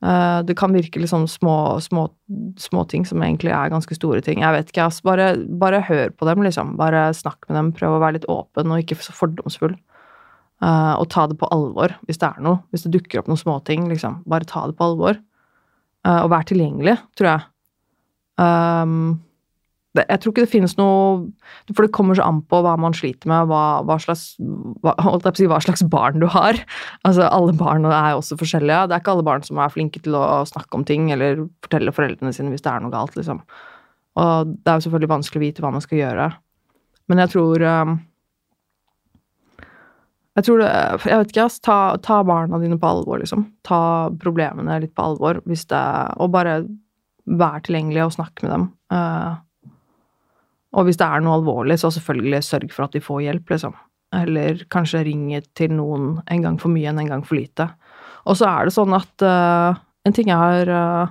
Uh, 0.00 0.40
det 0.48 0.56
kan 0.56 0.72
virke 0.72 1.00
liksom 1.02 1.26
små, 1.28 1.76
små, 1.84 2.06
små, 2.56 2.84
ting 2.88 3.04
som 3.04 3.20
egentlig 3.20 3.52
er 3.52 3.72
ganske 3.72 3.96
store 3.98 4.22
ting. 4.24 4.40
Jeg 4.40 4.56
vet 4.56 4.72
ikke, 4.72 4.86
ass. 4.88 5.02
Bare, 5.04 5.34
bare, 5.60 5.82
hør 5.84 6.14
på 6.16 6.28
dem, 6.28 6.44
liksom. 6.46 6.74
Bare 6.80 7.10
snakk 7.16 7.44
med 7.48 7.58
dem. 7.58 7.72
Prøv 7.76 7.98
å 7.98 8.02
være 8.02 8.16
litt 8.18 8.28
åpen 8.32 8.72
og 8.72 8.80
ikke 8.80 8.96
så 9.04 9.16
fordomsfull. 9.16 9.76
Uh, 10.60 10.96
og 11.00 11.06
ta 11.12 11.24
det 11.28 11.38
på 11.40 11.48
alvor 11.52 11.94
hvis 12.08 12.20
det 12.20 12.28
er 12.28 12.44
noe. 12.44 12.62
Hvis 12.72 12.84
det 12.86 12.94
dukker 12.96 13.20
opp 13.20 13.28
noen 13.28 13.40
småting, 13.40 13.88
liksom. 13.92 14.22
Bare 14.28 14.48
ta 14.48 14.66
det 14.70 14.78
på 14.80 14.88
alvor. 14.88 15.20
Uh, 16.06 16.22
og 16.22 16.30
vær 16.32 16.48
tilgjengelig, 16.48 16.96
tror 17.20 17.34
jeg. 17.34 17.48
Um, 18.40 19.20
jeg 19.98 20.20
tror 20.22 20.30
ikke 20.30 20.44
det 20.44 20.52
finnes 20.52 20.76
noe 20.78 21.24
For 21.72 21.82
det 21.82 21.94
kommer 21.96 22.14
så 22.14 22.22
an 22.22 22.38
på 22.46 22.60
hva 22.62 22.76
man 22.78 22.94
sliter 22.94 23.30
med, 23.30 23.48
hva, 23.50 23.80
hva 23.86 23.96
slags 24.02 24.36
hva, 24.84 24.94
si, 25.34 25.48
hva, 25.50 25.58
slags 25.64 25.82
barn 25.90 26.20
du 26.22 26.28
har. 26.30 26.60
Altså, 27.08 27.26
alle 27.26 27.56
barn 27.58 27.88
er 27.88 28.14
også 28.14 28.38
forskjellige. 28.38 28.86
Det 28.86 28.96
er 28.96 29.02
ikke 29.02 29.16
alle 29.16 29.26
barn 29.26 29.42
som 29.46 29.58
er 29.58 29.72
flinke 29.74 30.02
til 30.04 30.14
å 30.14 30.44
snakke 30.46 30.78
om 30.78 30.86
ting 30.86 31.10
eller 31.10 31.42
fortelle 31.64 31.94
foreldrene 31.96 32.32
sine 32.36 32.54
hvis 32.54 32.62
det 32.62 32.70
er 32.70 32.84
noe 32.84 32.94
galt, 32.94 33.18
liksom. 33.18 33.42
Og 34.20 34.54
det 34.54 34.70
er 34.70 34.78
jo 34.78 34.86
selvfølgelig 34.86 35.12
vanskelig 35.16 35.40
å 35.40 35.44
vite 35.46 35.64
hva 35.64 35.74
man 35.74 35.84
skal 35.84 36.00
gjøre. 36.00 36.28
Men 37.10 37.24
jeg 37.24 37.32
tror 37.34 37.66
um, 37.66 37.98
Jeg 40.38 40.46
tror 40.46 40.62
det 40.62 40.70
Jeg 40.70 41.18
vet 41.24 41.34
ikke, 41.34 41.50
ass. 41.50 41.60
Ta, 41.66 41.78
ta, 41.98 42.22
barna 42.26 42.62
dine 42.62 42.78
på 42.78 42.94
alvor, 42.94 43.18
liksom. 43.22 43.48
Ta 43.66 43.82
problemene 44.22 44.78
litt 44.84 44.94
på 44.94 45.10
alvor 45.10 45.42
hvis 45.50 45.66
det 45.70 45.84
Og 46.22 46.30
bare 46.30 46.60
vær 47.30 47.62
tilgjengelig 47.66 48.06
og 48.06 48.18
snakk 48.20 48.42
med 48.42 48.54
dem. 48.54 48.70
Uh, 48.90 49.38
og 50.70 50.86
hvis 50.86 50.98
det 51.00 51.06
er 51.06 51.22
noe 51.24 51.38
alvorlig, 51.40 51.78
så 51.82 51.90
selvfølgelig 51.90 52.44
sørg 52.46 52.74
for 52.74 52.86
at 52.86 52.94
de 52.94 53.02
får 53.02 53.24
hjelp, 53.26 53.54
liksom. 53.54 53.74
Eller 54.14 54.64
kanskje 54.70 55.04
ringe 55.06 55.42
til 55.58 55.72
noen 55.74 56.12
en 56.30 56.44
gang 56.44 56.58
for 56.62 56.72
mye 56.72 56.90
enn 56.90 57.00
en 57.02 57.10
gang 57.10 57.24
for 57.26 57.38
lite. 57.38 57.66
Og 58.30 58.38
så 58.38 58.46
er 58.50 58.66
det 58.66 58.74
sånn 58.74 58.94
at 58.96 59.24
uh, 59.24 59.78
En 60.06 60.14
ting 60.16 60.30
jeg 60.30 60.40
har 60.40 60.70
uh, 60.72 61.10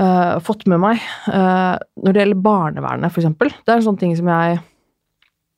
uh, 0.00 0.36
fått 0.42 0.64
med 0.70 0.80
meg. 0.82 1.04
Når 1.30 2.10
det 2.10 2.24
gjelder 2.24 2.42
barnevernet, 2.42 3.14
eksempel. 3.14 3.52
Det 3.54 3.70
er 3.70 3.78
en 3.78 3.86
sånn 3.86 4.00
ting 4.00 4.16
som 4.18 4.30
jeg 4.32 4.58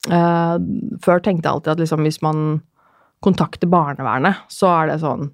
Før 0.03 1.23
tenkte 1.23 1.49
alltid 1.49 1.73
at 1.73 1.81
liksom, 1.81 2.03
hvis 2.05 2.19
man 2.27 2.61
kontakter 3.23 3.71
barnevernet, 3.71 4.43
så 4.51 4.69
er 4.75 4.91
det 4.91 4.99
sånn 5.01 5.29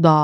Da 0.00 0.16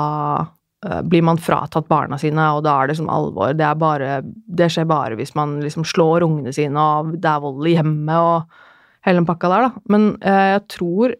blir 1.09 1.23
man 1.25 1.39
fratatt 1.41 1.87
barna 1.89 2.19
sine, 2.21 2.43
og 2.53 2.63
da 2.65 2.75
er 2.77 2.91
det 2.91 2.97
som 2.99 3.07
alvor. 3.09 3.55
Det, 3.57 3.69
bare, 3.81 4.19
det 4.25 4.67
skjer 4.69 4.85
bare 4.89 5.17
hvis 5.17 5.33
man 5.37 5.57
liksom 5.63 5.85
slår 5.87 6.25
ungene 6.27 6.53
sine, 6.53 6.77
og 6.77 7.15
det 7.17 7.31
er 7.31 7.41
vold 7.41 7.65
i 7.65 7.73
hjemmet 7.73 8.15
og 8.15 8.59
hele 9.05 9.21
den 9.21 9.27
pakka 9.29 9.49
der, 9.49 9.65
da. 9.65 9.85
Men 9.89 10.11
jeg 10.21 10.61
tror 10.75 11.15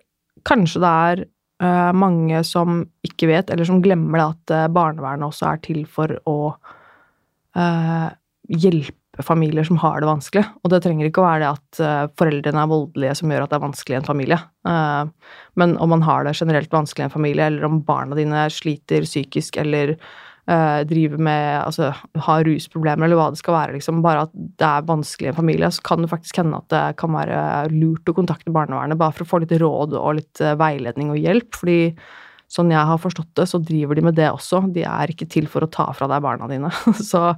kanskje 0.45 0.81
det 0.83 0.91
er 1.09 1.23
eh, 1.63 1.91
mange 1.97 2.43
som 2.47 2.83
ikke 3.05 3.29
vet, 3.31 3.51
eller 3.51 3.67
som 3.67 3.81
glemmer 3.83 4.21
det, 4.21 4.27
at 4.27 4.55
uh, 4.55 4.73
barnevernet 4.73 5.27
også 5.29 5.49
er 5.51 5.63
til 5.65 5.81
for 5.89 6.13
å 6.29 6.37
eh, 7.57 8.07
hjelpe 8.49 9.04
familier 9.23 9.63
som 9.63 9.79
har 9.79 10.01
det 10.01 10.09
vanskelig. 10.09 10.43
Og 10.63 10.71
det 10.73 10.81
trenger 10.83 11.07
ikke 11.07 11.23
å 11.23 11.27
være 11.29 11.43
det 11.45 11.51
at 11.53 12.11
foreldrene 12.19 12.63
er 12.65 12.71
voldelige 12.71 13.15
som 13.21 13.31
gjør 13.31 13.45
at 13.45 13.53
det 13.53 13.57
er 13.59 13.65
vanskelig 13.65 13.95
i 13.95 13.99
en 14.01 14.07
familie. 14.09 14.39
men 15.55 15.77
om 15.77 15.89
man 15.89 16.01
har 16.03 16.25
det 16.25 16.35
generelt 16.35 16.71
vanskelig 16.71 17.05
i 17.05 17.07
en 17.07 17.13
familie, 17.13 17.45
eller 17.47 17.65
om 17.65 17.81
barna 17.85 18.15
dine 18.17 18.49
sliter 18.51 19.07
psykisk 19.07 19.57
eller 19.61 19.95
uh, 20.49 20.81
driver 20.87 21.21
med 21.21 21.61
Altså 21.63 21.91
har 22.27 22.45
rusproblemer, 22.47 23.07
eller 23.07 23.19
hva 23.19 23.29
det 23.33 23.41
skal 23.41 23.57
være, 23.57 23.77
liksom. 23.77 24.01
Bare 24.05 24.25
at 24.27 24.35
det 24.35 24.67
er 24.67 24.89
vanskelig 24.89 25.29
i 25.29 25.33
en 25.33 25.39
familie, 25.39 25.71
så 25.71 25.85
kan 25.85 26.03
det 26.03 26.11
faktisk 26.11 26.41
hende 26.41 26.61
at 26.61 26.69
det 26.73 26.83
kan 27.01 27.13
være 27.15 27.41
lurt 27.73 28.09
å 28.09 28.17
kontakte 28.17 28.53
barnevernet 28.55 28.99
bare 28.99 29.15
for 29.15 29.25
å 29.25 29.31
få 29.33 29.41
litt 29.43 29.55
råd 29.61 29.97
og 29.99 30.17
litt 30.19 30.43
veiledning 30.59 31.13
og 31.13 31.21
hjelp. 31.21 31.51
Fordi 31.57 31.79
sånn 32.51 32.73
jeg 32.73 32.89
har 32.91 33.01
forstått 33.01 33.33
det, 33.39 33.47
så 33.49 33.61
driver 33.61 33.97
de 33.97 34.05
med 34.05 34.17
det 34.17 34.29
også. 34.31 34.65
De 34.73 34.85
er 34.87 35.11
ikke 35.11 35.29
til 35.31 35.49
for 35.51 35.65
å 35.65 35.71
ta 35.71 35.89
fra 35.97 36.09
deg 36.11 36.23
barna 36.25 36.49
dine. 36.51 36.71
så 37.11 37.31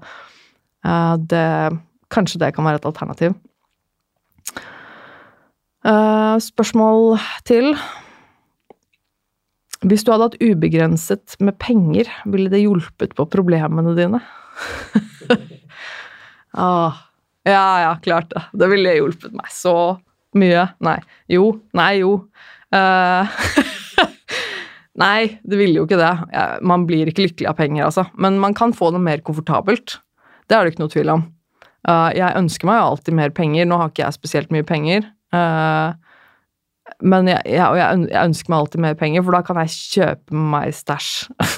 det 1.27 1.47
Kanskje 2.07 2.39
det 2.39 2.53
kan 2.55 2.63
være 2.63 2.79
et 2.79 2.85
alternativ. 2.87 3.33
spørsmål 6.39 7.17
til. 7.43 7.73
Hvis 9.85 10.01
du 10.05 10.09
hadde 10.13 10.29
hatt 10.29 10.39
ubegrenset 10.41 11.35
med 11.43 11.57
penger, 11.61 12.07
ville 12.25 12.49
det 12.49 12.63
hjulpet 12.63 13.13
på 13.17 13.27
problemene 13.29 13.93
dine? 13.97 14.21
ah, 16.65 16.97
ja, 17.45 17.65
ja, 17.83 17.91
klart 18.01 18.31
det. 18.33 18.41
Det 18.57 18.69
ville 18.71 18.95
hjulpet 18.97 19.35
meg 19.37 19.51
så 19.53 19.75
mye. 20.37 20.65
Nei. 20.83 20.97
Jo. 21.29 21.51
Nei, 21.77 21.91
jo. 22.01 22.15
Uh, 22.73 23.29
nei, 25.03 25.37
det 25.45 25.61
ville 25.61 25.79
jo 25.79 25.85
ikke 25.85 26.01
det. 26.01 26.13
Man 26.65 26.87
blir 26.89 27.11
ikke 27.11 27.27
lykkelig 27.29 27.51
av 27.51 27.61
penger, 27.61 27.85
altså. 27.91 28.07
Men 28.17 28.41
man 28.41 28.57
kan 28.57 28.73
få 28.75 28.89
det 28.95 29.03
mer 29.05 29.21
komfortabelt. 29.25 29.99
Det 30.47 30.55
er 30.55 30.63
det 30.63 30.73
ikke 30.73 30.85
noe 30.85 30.93
tvil 30.93 31.13
om. 31.13 31.23
Uh, 31.87 32.09
jeg 32.15 32.35
ønsker 32.39 32.67
meg 32.67 32.79
jo 32.79 32.89
alltid 32.89 33.15
mer 33.19 33.33
penger. 33.35 33.67
Nå 33.67 33.79
har 33.79 33.91
ikke 33.91 34.05
jeg 34.05 34.17
spesielt 34.17 34.53
mye 34.53 34.67
penger. 34.67 35.07
Uh, 35.35 35.95
men 37.03 37.27
jeg, 37.29 37.43
jeg, 37.51 37.79
jeg, 38.07 38.23
ønsker 38.23 38.51
meg 38.51 38.61
alltid 38.63 38.83
mer 38.83 38.95
penger, 38.97 39.23
for 39.25 39.35
da 39.35 39.41
kan 39.45 39.59
jeg 39.61 39.73
kjøpe 39.75 40.43
meg 40.53 40.75
stæsj. 40.75 41.11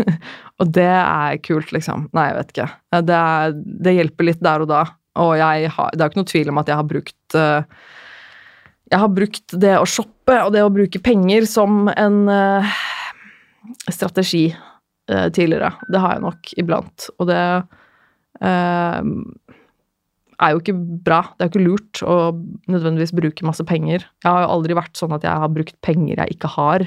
og 0.60 0.72
det 0.75 0.89
er 0.89 1.39
kult, 1.46 1.74
liksom. 1.75 2.10
Nei, 2.17 2.29
jeg 2.31 2.38
vet 2.39 2.53
ikke. 2.55 2.69
Det, 3.08 3.19
er, 3.19 3.55
det 3.86 3.96
hjelper 3.96 4.29
litt 4.29 4.43
der 4.43 4.65
og 4.65 4.72
da. 4.72 4.84
Og 5.19 5.34
har, 5.39 5.63
det 5.93 6.00
er 6.00 6.05
jo 6.05 6.12
ikke 6.12 6.22
noe 6.22 6.31
tvil 6.31 6.51
om 6.51 6.62
at 6.62 6.69
jeg 6.69 6.79
har 6.79 6.88
brukt 6.88 7.36
uh, 7.36 7.86
Jeg 8.91 9.01
har 9.01 9.12
brukt 9.12 9.55
det 9.63 9.74
å 9.79 9.88
shoppe 9.89 10.38
og 10.46 10.53
det 10.53 10.63
å 10.63 10.72
bruke 10.74 11.01
penger 11.03 11.48
som 11.50 11.89
en 11.91 12.19
uh, 12.29 12.77
strategi 13.89 14.48
uh, 14.53 15.27
tidligere. 15.34 15.74
Det 15.89 16.03
har 16.03 16.17
jeg 16.17 16.25
nok 16.27 16.53
iblant. 16.62 17.10
Og 17.17 17.29
det 17.31 17.41
er 20.39 20.53
jo 20.53 20.62
ikke 20.62 20.77
bra. 21.05 21.21
Det 21.36 21.43
er 21.43 21.50
jo 21.50 21.53
ikke 21.53 21.65
lurt 21.67 22.01
å 22.05 22.17
nødvendigvis 22.71 23.15
bruke 23.17 23.48
masse 23.48 23.65
penger. 23.67 24.05
Jeg 24.24 24.29
har 24.29 24.45
jo 24.45 24.53
aldri 24.55 24.77
vært 24.77 25.00
sånn 25.00 25.15
at 25.15 25.25
jeg 25.27 25.43
har 25.43 25.51
brukt 25.51 25.75
penger 25.86 26.21
jeg 26.21 26.38
ikke 26.38 26.51
har, 26.55 26.86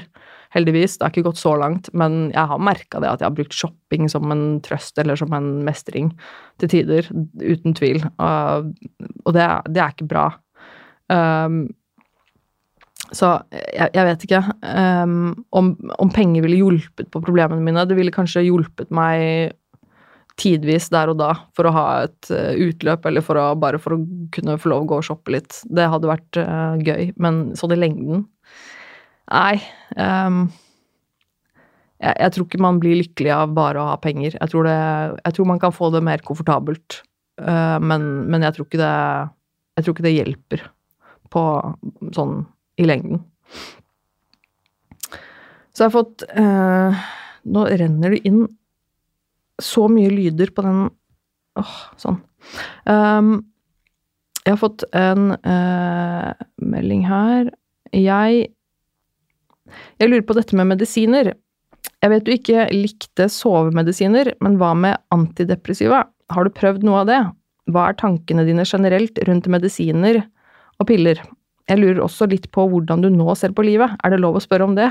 heldigvis. 0.53 0.97
Det 0.97 1.05
har 1.05 1.13
ikke 1.13 1.27
gått 1.29 1.41
så 1.41 1.53
langt, 1.59 1.89
men 1.97 2.31
jeg 2.33 2.49
har 2.49 2.61
merka 2.61 3.01
det 3.01 3.11
at 3.11 3.21
jeg 3.21 3.29
har 3.29 3.37
brukt 3.37 3.57
shopping 3.57 4.09
som 4.11 4.33
en 4.33 4.45
trøst 4.65 4.97
eller 5.01 5.19
som 5.19 5.33
en 5.35 5.51
mestring 5.65 6.11
til 6.61 6.73
tider, 6.73 7.09
uten 7.41 7.77
tvil. 7.77 8.03
og 8.19 9.31
det, 9.37 9.47
det 9.69 9.81
er 9.81 9.95
ikke 9.95 10.09
bra. 10.09 10.27
Um, 11.13 11.65
så 13.13 13.35
jeg, 13.51 13.91
jeg, 13.93 14.05
vet 14.07 14.23
ikke 14.25 14.39
um, 14.63 15.33
om, 15.53 15.73
om, 16.01 16.09
penger 16.13 16.45
ville 16.45 16.61
hjulpet 16.61 17.11
på 17.13 17.21
problemene 17.21 17.61
mine. 17.61 17.83
Det 17.85 17.97
ville 17.97 18.13
kanskje 18.13 18.45
hjulpet 18.47 18.93
meg 18.95 19.53
tidvis 20.39 20.89
der 20.93 21.11
og 21.11 21.19
da 21.19 21.31
for 21.53 21.69
å 21.69 21.73
ha 21.75 21.85
et 22.07 22.31
uh, 22.33 22.53
utløp, 22.57 23.05
eller 23.09 23.25
for 23.25 23.39
å, 23.39 23.45
bare 23.59 23.79
for 23.81 23.95
å 23.95 24.01
kunne 24.33 24.57
få 24.61 24.71
lov 24.71 24.83
å 24.83 24.89
gå 24.89 24.99
og 24.99 25.07
shoppe 25.07 25.35
litt. 25.35 25.61
Det 25.69 25.85
hadde 25.91 26.09
vært 26.09 26.39
uh, 26.41 26.75
gøy, 26.81 27.13
men 27.21 27.45
sånn 27.59 27.75
i 27.75 27.79
lengden 27.79 28.27
Nei. 29.33 29.55
Um, 29.95 30.49
jeg, 32.03 32.11
jeg, 32.11 32.31
tror 32.35 32.45
ikke 32.45 32.59
man 32.61 32.79
blir 32.83 32.97
lykkelig 32.99 33.31
av 33.31 33.53
bare 33.55 33.79
å 33.79 33.85
ha 33.87 33.93
penger. 34.03 34.35
Jeg 34.35 34.51
tror, 34.51 34.67
det, 34.67 34.75
jeg 35.21 35.37
tror 35.37 35.47
man 35.49 35.61
kan 35.61 35.73
få 35.73 35.87
det 35.93 36.01
mer 36.05 36.21
komfortabelt, 36.27 36.99
uh, 37.41 37.79
men, 37.81 38.09
men 38.27 38.43
jeg, 38.45 38.57
tror 38.57 38.67
ikke 38.67 38.81
det, 38.81 38.97
jeg 39.79 39.85
tror 39.85 39.95
ikke 39.95 40.07
det 40.09 40.15
hjelper 40.17 40.65
på 41.33 41.45
sånn 42.13 42.43
i 42.83 42.89
lengden. 42.89 43.23
Så 45.73 45.85
jeg 45.85 45.89
har 45.89 45.95
fått 45.95 46.21
Nå 47.49 47.63
renner 47.65 48.13
det 48.13 48.19
inn 48.29 48.43
så 49.61 49.87
mye 49.91 50.11
lyder 50.11 50.53
på 50.55 50.65
den 50.65 50.85
Åh, 51.59 51.73
sånn. 52.01 52.15
Um, 52.89 53.43
jeg 54.41 54.55
har 54.55 54.59
fått 54.59 54.83
en 54.97 55.35
uh, 55.37 56.33
melding 56.57 57.03
her. 57.05 57.51
Jeg 57.93 58.49
Jeg 60.01 60.09
lurer 60.09 60.25
på 60.25 60.35
dette 60.35 60.57
med 60.57 60.71
medisiner. 60.73 61.29
Jeg 62.03 62.11
vet 62.11 62.25
du 62.25 62.33
ikke 62.33 62.65
likte 62.73 63.29
sovemedisiner, 63.31 64.33
men 64.43 64.57
hva 64.59 64.73
med 64.75 64.97
antidepressiva? 65.13 66.01
Har 66.33 66.43
du 66.43 66.51
prøvd 66.57 66.83
noe 66.83 67.03
av 67.03 67.07
det? 67.07 67.21
Hva 67.71 67.87
er 67.89 67.99
tankene 68.01 68.43
dine 68.47 68.65
generelt 68.67 69.21
rundt 69.27 69.47
medisiner 69.47 70.19
og 70.81 70.89
piller? 70.89 71.21
Jeg 71.69 71.79
lurer 71.79 72.01
også 72.03 72.27
litt 72.27 72.49
på 72.51 72.65
hvordan 72.67 73.05
du 73.05 73.09
nå 73.13 73.37
ser 73.39 73.53
på 73.55 73.63
livet. 73.63 73.95
Er 74.03 74.11
det 74.11 74.19
lov 74.19 74.35
å 74.35 74.43
spørre 74.43 74.67
om 74.67 74.75
det? 74.75 74.89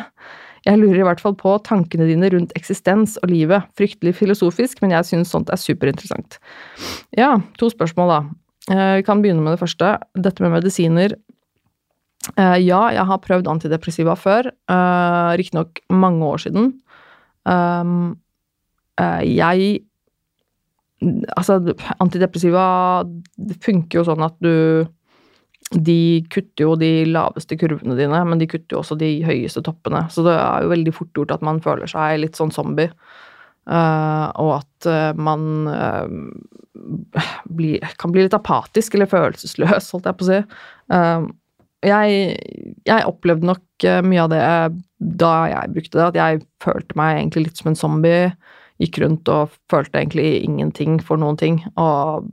Jeg 0.66 0.78
lurer 0.78 1.00
i 1.00 1.06
hvert 1.06 1.22
fall 1.22 1.34
på 1.38 1.56
tankene 1.66 2.06
dine 2.06 2.30
rundt 2.30 2.52
eksistens 2.58 3.16
og 3.22 3.32
livet. 3.32 3.66
Fryktelig 3.78 4.14
filosofisk, 4.20 4.82
men 4.82 4.94
jeg 4.94 5.08
synes 5.08 5.32
sånt 5.34 5.50
er 5.50 5.58
superinteressant. 5.58 6.38
Ja, 7.18 7.34
to 7.58 7.70
spørsmål, 7.72 8.12
da. 8.12 8.20
Eh, 8.70 8.96
vi 9.00 9.06
kan 9.06 9.22
begynne 9.22 9.42
med 9.42 9.56
det 9.56 9.62
første. 9.62 9.96
Dette 10.14 10.44
med 10.44 10.54
medisiner. 10.54 11.16
Eh, 12.36 12.58
ja, 12.62 12.82
jeg 12.94 13.06
har 13.10 13.22
prøvd 13.24 13.50
antidepressiva 13.50 14.14
før. 14.14 14.52
Eh, 14.70 15.30
riktignok 15.40 15.82
mange 15.90 16.24
år 16.24 16.44
siden. 16.46 16.74
Jeg 19.22 19.80
Altså, 21.36 21.56
antidepressiva 21.98 23.02
funker 23.58 23.98
jo 23.98 24.04
sånn 24.06 24.22
at 24.22 24.36
du 24.38 24.86
de 25.72 26.24
kutter 26.32 26.66
jo 26.66 26.76
de 26.76 27.04
laveste 27.08 27.56
kurvene 27.60 27.96
dine, 27.96 28.22
men 28.28 28.40
de 28.40 28.48
kutter 28.50 28.76
jo 28.76 28.82
også 28.82 28.96
de 29.00 29.10
høyeste 29.26 29.62
toppene. 29.64 30.04
Så 30.12 30.24
det 30.26 30.34
er 30.36 30.64
jo 30.64 30.72
veldig 30.72 30.94
fort 30.96 31.12
gjort 31.16 31.36
at 31.36 31.44
man 31.46 31.60
føler 31.64 31.90
seg 31.90 32.20
litt 32.22 32.38
sånn 32.38 32.52
zombie. 32.54 32.92
Uh, 33.62 34.26
og 34.42 34.56
at 34.56 34.88
uh, 34.90 35.12
man 35.14 35.68
uh, 35.70 36.08
bli, 37.46 37.76
kan 38.02 38.14
bli 38.14 38.24
litt 38.26 38.34
apatisk 38.34 38.96
eller 38.96 39.10
følelsesløs, 39.10 39.92
holdt 39.94 40.08
jeg 40.10 40.18
på 40.18 40.26
å 40.26 40.30
si. 40.32 40.40
jeg, 41.86 42.16
jeg 42.88 43.06
opplevde 43.06 43.46
nok 43.46 43.86
mye 44.06 44.24
av 44.24 44.32
det 44.32 44.40
da 45.22 45.32
jeg 45.50 45.72
brukte 45.76 45.98
det, 45.98 46.08
at 46.08 46.18
jeg 46.18 46.42
følte 46.62 46.98
meg 46.98 47.20
egentlig 47.20 47.46
litt 47.46 47.60
som 47.60 47.70
en 47.70 47.78
zombie. 47.78 48.32
Gikk 48.82 48.98
rundt 49.02 49.30
og 49.30 49.54
følte 49.70 50.00
egentlig 50.00 50.42
ingenting 50.42 50.98
for 51.02 51.20
noen 51.22 51.38
ting. 51.38 51.60
Og 51.78 52.26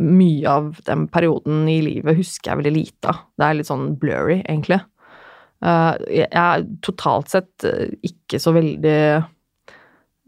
mye 0.00 0.48
av 0.48 0.78
den 0.86 1.04
perioden 1.12 1.66
i 1.68 1.80
livet 1.84 2.16
husker 2.18 2.52
jeg 2.52 2.60
veldig 2.62 2.72
lite 2.72 3.12
av. 3.12 3.20
Det 3.36 3.46
er 3.46 3.58
litt 3.58 3.68
sånn 3.68 3.92
blurry, 4.00 4.40
egentlig. 4.46 4.80
Uh, 5.60 5.92
jeg 6.08 6.28
er 6.30 6.64
totalt 6.84 7.28
sett 7.28 7.66
uh, 7.68 7.90
ikke 8.06 8.40
så 8.40 8.54
veldig 8.56 9.00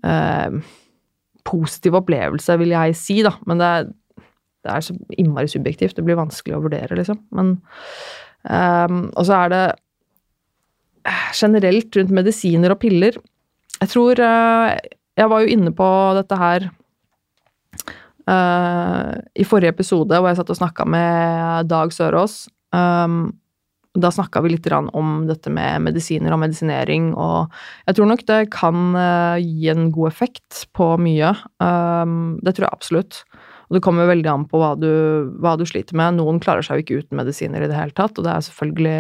uh, 0.04 0.58
positiv 1.48 1.96
opplevelse, 2.02 2.58
vil 2.60 2.74
jeg 2.74 2.98
si, 3.00 3.18
da. 3.24 3.32
Men 3.48 3.62
det 3.62 3.70
er, 3.78 3.88
det 4.62 4.74
er 4.74 4.84
så 4.84 4.96
innmari 5.16 5.48
subjektivt. 5.50 5.96
Det 5.96 6.04
blir 6.04 6.20
vanskelig 6.20 6.58
å 6.58 6.62
vurdere, 6.66 6.98
liksom. 7.00 7.22
Men 7.32 7.56
um, 8.44 9.06
Og 9.16 9.24
så 9.26 9.40
er 9.40 9.54
det 9.54 9.64
generelt 11.34 11.96
rundt 11.96 12.12
medisiner 12.14 12.74
og 12.74 12.82
piller. 12.82 13.16
Jeg 13.80 13.88
tror 13.90 14.20
Jeg 14.22 15.28
var 15.32 15.42
jo 15.42 15.50
inne 15.50 15.72
på 15.74 15.86
dette 16.14 16.36
her 16.38 16.68
Uh, 18.30 19.18
I 19.34 19.46
forrige 19.48 19.72
episode 19.74 20.14
hvor 20.14 20.30
jeg 20.30 20.38
satt 20.38 20.50
og 20.54 20.58
snakka 20.60 20.86
med 20.86 21.70
Dag 21.70 21.90
Sørås, 21.94 22.44
um, 22.70 23.32
Da 23.98 24.12
snakka 24.14 24.40
vi 24.44 24.52
litt 24.54 24.68
om 24.72 25.26
dette 25.26 25.50
med 25.50 25.82
medisiner 25.82 26.32
og 26.32 26.40
medisinering, 26.40 27.10
og 27.12 27.50
jeg 27.88 27.98
tror 27.98 28.08
nok 28.08 28.22
det 28.30 28.40
kan 28.54 28.94
uh, 28.96 29.36
gi 29.36 29.68
en 29.68 29.90
god 29.92 30.08
effekt 30.08 30.62
på 30.72 30.94
mye. 30.96 31.34
Um, 31.60 32.38
det 32.40 32.54
tror 32.56 32.68
jeg 32.68 32.78
absolutt. 32.78 33.24
Og 33.68 33.76
det 33.76 33.84
kommer 33.84 34.08
veldig 34.08 34.28
an 34.28 34.46
på 34.48 34.58
hva 34.60 34.74
du, 34.76 34.88
hva 35.40 35.54
du, 35.56 35.66
sliter 35.68 35.96
med. 35.96 36.18
Noen 36.18 36.40
klarer 36.44 36.64
seg 36.64 36.78
jo 36.78 36.84
ikke 36.84 37.02
uten 37.02 37.20
medisiner 37.20 37.64
i 37.64 37.68
det 37.70 37.76
hele 37.76 37.94
tatt, 37.96 38.16
og 38.16 38.26
det 38.26 38.32
er 38.32 38.46
selvfølgelig 38.48 38.96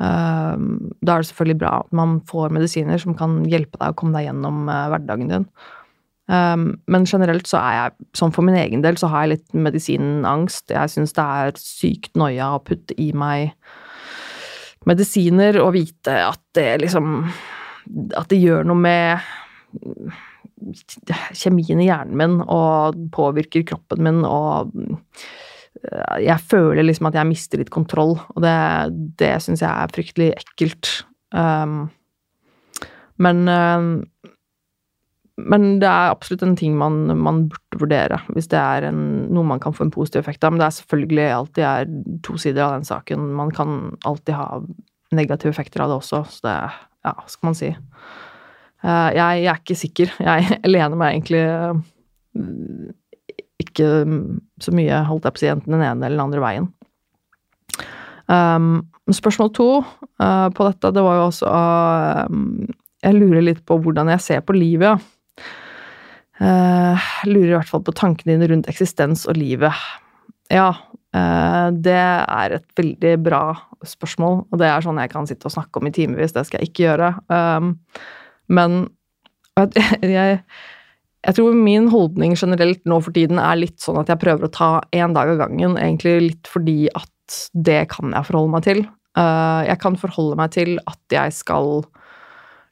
um, 0.00 0.68
Da 1.00 1.14
er 1.14 1.22
det 1.22 1.28
selvfølgelig 1.28 1.60
bra 1.60 1.72
at 1.82 1.96
man 1.96 2.18
får 2.28 2.52
medisiner 2.56 3.00
som 3.00 3.16
kan 3.16 3.42
hjelpe 3.48 3.76
deg 3.78 3.92
å 3.92 3.98
komme 4.00 4.16
deg 4.16 4.30
gjennom 4.30 4.64
uh, 4.68 4.88
hverdagen 4.92 5.32
din. 5.32 5.48
Um, 6.30 6.68
men 6.86 7.06
generelt 7.08 7.48
så 7.50 7.58
er 7.58 7.74
jeg, 7.76 8.08
sånn 8.16 8.32
for 8.34 8.46
min 8.46 8.56
egen 8.56 8.84
del, 8.84 8.96
så 9.00 9.10
har 9.10 9.24
jeg 9.24 9.34
litt 9.34 9.56
medisinangst. 9.58 10.70
Jeg 10.70 10.92
syns 10.92 11.16
det 11.16 11.24
er 11.24 11.56
sykt 11.60 12.14
noia 12.18 12.54
å 12.54 12.62
putte 12.62 12.96
i 13.00 13.10
meg 13.16 13.56
medisiner 14.86 15.58
og 15.62 15.74
vite 15.76 16.14
at 16.26 16.40
det 16.58 16.80
liksom 16.82 17.12
At 18.18 18.28
det 18.30 18.38
gjør 18.38 18.66
noe 18.66 18.78
med 18.78 19.22
kjemien 21.34 21.80
i 21.82 21.88
hjernen 21.88 22.18
min 22.18 22.34
og 22.44 22.98
påvirker 23.14 23.64
kroppen 23.66 24.04
min 24.06 24.20
og 24.26 24.70
jeg 26.22 26.38
føler 26.46 26.84
liksom 26.84 27.08
at 27.08 27.16
jeg 27.18 27.26
mister 27.26 27.58
litt 27.58 27.72
kontroll, 27.72 28.12
og 28.14 28.44
det, 28.44 28.54
det 29.18 29.32
syns 29.42 29.64
jeg 29.64 29.72
er 29.72 29.94
fryktelig 29.94 30.28
ekkelt. 30.36 30.90
Um, 31.34 31.88
men 33.22 33.48
um, 33.48 33.88
men 35.42 35.78
det 35.82 35.88
er 35.88 36.12
absolutt 36.12 36.42
en 36.46 36.56
ting 36.58 36.74
man, 36.78 37.04
man 37.18 37.46
burde 37.50 37.80
vurdere, 37.80 38.18
hvis 38.34 38.48
det 38.52 38.58
er 38.60 38.86
en, 38.88 39.02
noe 39.32 39.46
man 39.48 39.60
kan 39.62 39.74
få 39.74 39.86
en 39.86 39.92
positiv 39.94 40.22
effekt 40.22 40.44
av. 40.44 40.52
Men 40.52 40.62
det 40.62 40.68
er 40.68 40.76
selvfølgelig 40.78 41.26
alltid 41.36 41.66
er 41.68 41.92
to 42.26 42.38
sider 42.40 42.64
av 42.66 42.76
den 42.76 42.86
saken. 42.88 43.30
Man 43.38 43.52
kan 43.54 43.96
alltid 44.08 44.36
ha 44.38 44.62
negative 45.12 45.52
effekter 45.52 45.84
av 45.84 45.92
det 45.92 46.00
også, 46.02 46.24
så 46.30 46.48
det 46.48 46.56
Ja, 47.02 47.16
skal 47.26 47.48
man 47.48 47.56
si. 47.58 47.68
Uh, 48.82 49.10
jeg, 49.10 49.42
jeg, 49.42 49.48
er 49.50 49.58
ikke 49.58 49.74
sikker. 49.78 50.12
Jeg 50.22 50.58
lener 50.70 50.98
meg 50.98 51.16
egentlig 51.16 51.40
uh, 51.50 52.92
ikke 53.58 53.88
så 54.62 54.74
mye, 54.74 55.00
holdt 55.08 55.26
jeg 55.26 55.34
på 55.34 55.40
å 55.40 55.42
si, 55.42 55.50
enten 55.50 55.74
den 55.74 55.82
ene 55.82 56.06
eller 56.06 56.14
den 56.14 56.26
andre 56.28 56.44
veien. 56.44 56.68
Um, 58.30 58.84
spørsmål 59.10 59.50
to 59.58 59.66
uh, 59.82 60.46
på 60.54 60.68
dette, 60.68 60.92
det 60.94 61.02
var 61.02 61.18
jo 61.18 61.24
også 61.26 61.50
Jeg 63.02 63.16
lurer 63.18 63.42
litt 63.42 63.64
på 63.66 63.80
hvordan 63.82 64.12
jeg 64.14 64.22
ser 64.22 64.46
på 64.46 64.54
livet, 64.54 64.92
ja. 64.92 65.21
Uh, 66.42 66.98
lurer 67.28 67.52
i 67.52 67.54
hvert 67.54 67.70
fall 67.70 67.84
på 67.86 67.94
tankene 67.94 68.34
dine 68.34 68.48
rundt 68.50 68.70
eksistens 68.70 69.28
og 69.30 69.36
livet. 69.38 69.76
Ja, 70.50 70.72
uh, 71.14 71.68
det 71.70 71.94
er 71.94 72.56
et 72.56 72.66
veldig 72.78 73.12
bra 73.22 73.44
spørsmål, 73.86 74.40
og 74.50 74.58
det 74.58 74.66
er 74.66 74.82
sånn 74.82 74.98
jeg 74.98 75.12
kan 75.12 75.28
sitte 75.28 75.46
og 75.46 75.54
snakke 75.54 75.78
om 75.78 75.86
i 75.86 75.94
timevis. 75.94 76.34
Det 76.34 76.44
skal 76.48 76.62
jeg 76.62 76.72
ikke 76.72 76.86
gjøre. 76.88 77.12
Um, 77.30 77.76
men 78.50 78.80
jeg, 80.16 80.40
jeg 81.22 81.38
tror 81.38 81.54
min 81.54 81.86
holdning 81.92 82.34
generelt 82.38 82.82
nå 82.88 82.98
for 83.04 83.14
tiden 83.14 83.38
er 83.38 83.60
litt 83.60 83.78
sånn 83.82 84.00
at 84.02 84.10
jeg 84.10 84.22
prøver 84.22 84.48
å 84.48 84.54
ta 84.54 84.72
én 84.90 85.14
dag 85.14 85.30
av 85.36 85.44
gangen, 85.44 85.78
egentlig 85.78 86.18
litt 86.26 86.50
fordi 86.50 86.88
at 86.90 87.08
det 87.54 87.84
kan 87.92 88.10
jeg 88.16 88.28
forholde 88.28 88.56
meg 88.56 88.66
til. 88.66 88.84
Uh, 89.14 89.62
jeg 89.68 89.78
kan 89.78 89.98
forholde 90.00 90.40
meg 90.40 90.54
til 90.56 90.74
at 90.88 91.14
jeg 91.14 91.36
skal 91.36 91.84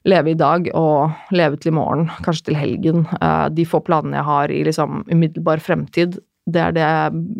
leve 0.07 0.33
i 0.33 0.37
dag 0.37 0.67
og 0.77 1.33
leve 1.35 1.59
til 1.61 1.71
i 1.71 1.77
morgen, 1.77 2.07
kanskje 2.25 2.49
til 2.49 2.59
helgen. 2.59 3.03
Eh, 3.21 3.47
de 3.53 3.65
få 3.69 3.81
planene 3.85 4.17
jeg 4.17 4.29
har 4.29 4.53
i 4.53 4.61
liksom 4.67 5.03
umiddelbar 5.11 5.61
fremtid, 5.63 6.19
det 6.51 6.61
er 6.61 6.73
det 6.73 6.85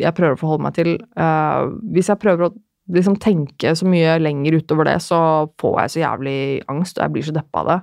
jeg 0.00 0.14
prøver 0.14 0.36
å 0.36 0.40
forholde 0.40 0.66
meg 0.68 0.76
til. 0.76 0.92
Eh, 0.94 1.72
hvis 1.94 2.12
jeg 2.12 2.22
prøver 2.22 2.48
å 2.48 2.52
liksom 2.92 3.16
tenke 3.22 3.74
så 3.78 3.88
mye 3.88 4.18
lenger 4.22 4.60
utover 4.60 4.86
det, 4.90 5.00
så 5.02 5.48
får 5.60 5.80
jeg 5.80 5.94
så 5.94 6.04
jævlig 6.04 6.38
angst, 6.70 6.98
og 6.98 7.04
jeg 7.04 7.14
blir 7.16 7.26
så 7.26 7.34
deppa 7.34 7.64
av 7.64 7.72
det. 7.72 7.80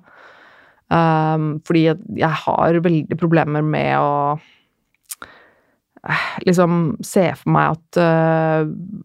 Eh, 0.95 1.49
fordi 1.67 1.83
jeg 2.23 2.31
har 2.45 2.81
veldig 2.87 3.19
problemer 3.19 3.65
med 3.65 3.91
å 3.99 4.39
liksom 6.47 6.95
se 7.03 7.25
for 7.35 7.51
meg 7.51 7.73
at 7.75 7.97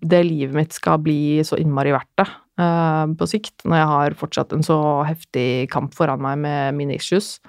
det 0.07 0.21
livet 0.23 0.55
mitt 0.55 0.77
skal 0.77 1.01
bli 1.03 1.43
så 1.43 1.59
innmari 1.59 1.91
verdt 1.91 2.23
det. 2.23 2.29
Eh, 2.55 3.05
på 3.19 3.27
sikt, 3.27 3.65
når 3.67 3.81
jeg 3.81 3.91
har 3.91 4.15
fortsatt 4.19 4.53
en 4.55 4.63
så 4.63 4.79
heftig 5.09 5.67
kamp 5.73 5.95
foran 5.97 6.23
meg 6.23 6.39
med 6.45 6.77
mine 6.79 6.95
issues. 6.95 7.41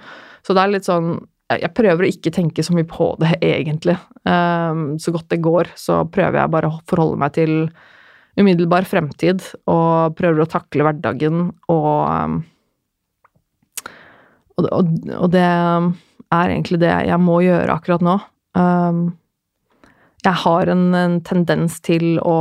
Så 0.45 0.55
det 0.55 0.63
er 0.63 0.73
litt 0.73 0.89
sånn 0.89 1.19
Jeg 1.45 1.75
prøver 1.77 2.01
å 2.01 2.07
ikke 2.09 2.31
tenke 2.33 2.63
så 2.65 2.73
mye 2.73 2.87
på 2.89 3.11
det, 3.21 3.35
egentlig. 3.45 3.99
Eh, 4.25 4.79
så 4.97 5.13
godt 5.13 5.29
det 5.29 5.43
går, 5.45 5.69
så 5.77 6.01
prøver 6.09 6.41
jeg 6.41 6.53
bare 6.55 6.71
å 6.71 6.79
forholde 6.89 7.21
meg 7.21 7.35
til 7.37 7.53
umiddelbar 8.35 8.87
fremtid, 8.89 9.45
og 9.69 10.17
prøver 10.17 10.41
å 10.43 10.49
takle 10.49 10.87
hverdagen 10.87 11.51
og 11.71 12.41
og, 14.55 14.67
og, 14.71 15.25
det 15.33 15.43
er 15.43 16.49
egentlig 16.49 16.79
det 16.79 16.91
jeg 17.09 17.19
må 17.19 17.41
gjøre 17.43 17.73
akkurat 17.75 18.03
nå. 18.07 18.13
Jeg 20.23 20.39
har 20.45 20.71
en, 20.71 21.17
tendens 21.27 21.81
til 21.83 22.15
å 22.23 22.37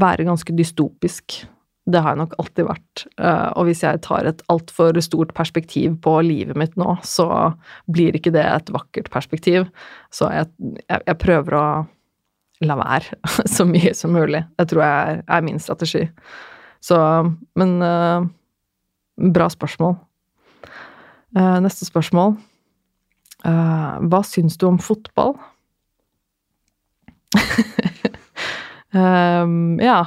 være 0.00 0.26
ganske 0.26 0.54
dystopisk. 0.56 1.44
Det 1.84 2.00
har 2.00 2.14
jeg 2.14 2.22
nok 2.22 2.36
alltid 2.40 2.66
vært. 2.66 3.04
Eh, 3.20 3.48
og 3.58 3.68
hvis 3.68 3.82
jeg 3.84 4.00
tar 4.06 4.26
et 4.28 4.40
altfor 4.52 4.96
stort 5.04 5.34
perspektiv 5.36 5.98
på 6.04 6.16
livet 6.24 6.56
mitt 6.56 6.78
nå, 6.80 6.96
så 7.04 7.52
blir 7.92 8.16
ikke 8.16 8.32
det 8.34 8.44
et 8.48 8.72
vakkert 8.72 9.10
perspektiv. 9.12 9.68
Så 10.14 10.30
jeg, 10.32 10.48
jeg, 10.88 11.04
jeg 11.04 11.20
prøver 11.20 11.58
å 11.58 11.66
la 12.64 12.78
være 12.80 13.18
så 13.56 13.66
mye 13.68 13.92
som 13.96 14.14
mulig. 14.16 14.44
Det 14.58 14.68
tror 14.72 14.84
jeg 14.86 15.22
er, 15.26 15.44
min 15.44 15.60
strategi. 15.60 16.06
Så 16.84 16.96
Men 17.56 17.76
uh, 17.82 18.26
bra 19.16 19.48
spørsmål. 19.52 19.96
Uh, 21.36 21.58
neste 21.64 21.84
spørsmål. 21.88 22.36
Uh, 23.44 24.00
hva 24.08 24.22
syns 24.24 24.56
du 24.56 24.66
om 24.70 24.80
fotball? 24.80 25.36
Um, 28.94 29.76
ja. 29.82 30.00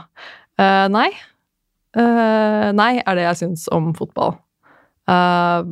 Uh, 0.57 0.87
nei. 0.91 1.09
Uh, 1.97 2.73
nei 2.77 2.97
er 3.03 3.17
det 3.17 3.27
jeg 3.27 3.41
syns 3.43 3.67
om 3.75 3.91
fotball. 3.97 4.37
Uh, 5.09 5.63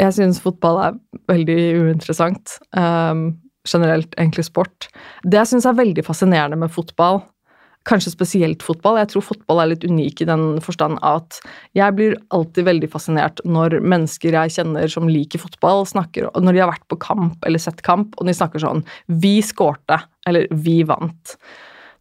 jeg 0.00 0.16
syns 0.16 0.42
fotball 0.42 0.80
er 0.82 0.98
veldig 1.30 1.60
uinteressant. 1.84 2.58
Um, 2.76 3.26
generelt, 3.68 4.12
egentlig 4.18 4.46
sport. 4.48 4.88
Det 5.24 5.38
jeg 5.40 5.54
syns 5.54 5.68
er 5.68 5.78
veldig 5.78 6.04
fascinerende 6.04 6.58
med 6.60 6.72
fotball, 6.74 7.22
kanskje 7.88 8.14
spesielt 8.14 8.64
fotball 8.64 8.98
Jeg 9.00 9.10
tror 9.12 9.24
fotball 9.26 9.60
er 9.62 9.70
litt 9.74 9.84
unik 9.84 10.22
i 10.24 10.28
den 10.28 10.44
forstand 10.64 10.98
at 11.04 11.38
jeg 11.76 11.96
blir 11.96 12.16
alltid 12.34 12.68
veldig 12.68 12.90
fascinert 12.92 13.42
når 13.44 13.78
mennesker 13.84 14.36
jeg 14.38 14.54
kjenner 14.56 14.90
som 14.90 15.10
liker 15.10 15.42
fotball, 15.42 15.84
snakker 15.88 16.30
Når 16.40 16.56
de 16.56 16.62
har 16.64 16.72
vært 16.72 16.88
på 16.90 17.00
kamp 17.02 17.44
eller 17.46 17.62
sett 17.62 17.82
kamp, 17.84 18.16
og 18.18 18.28
de 18.28 18.36
snakker 18.36 18.62
sånn 18.62 18.84
'Vi 19.08 19.40
skårte', 19.44 20.00
eller 20.26 20.48
'Vi 20.50 20.82
vant'. 20.88 21.36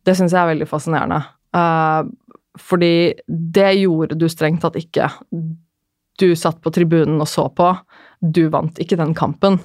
Det 0.06 0.15
syns 0.15 0.32
jeg 0.32 0.41
er 0.41 0.52
veldig 0.56 0.67
fascinerende. 0.67 1.24
Uh, 1.56 2.04
fordi 2.60 3.13
det 3.28 3.72
gjorde 3.80 4.17
du 4.19 4.28
strengt 4.30 4.62
tatt 4.62 4.76
ikke. 4.76 5.10
Du 6.19 6.36
satt 6.36 6.62
på 6.62 6.72
tribunen 6.74 7.22
og 7.22 7.28
så 7.28 7.48
på. 7.50 7.72
Du 8.22 8.50
vant 8.50 8.78
ikke 8.80 9.00
den 9.00 9.13
kampen. 9.13 9.60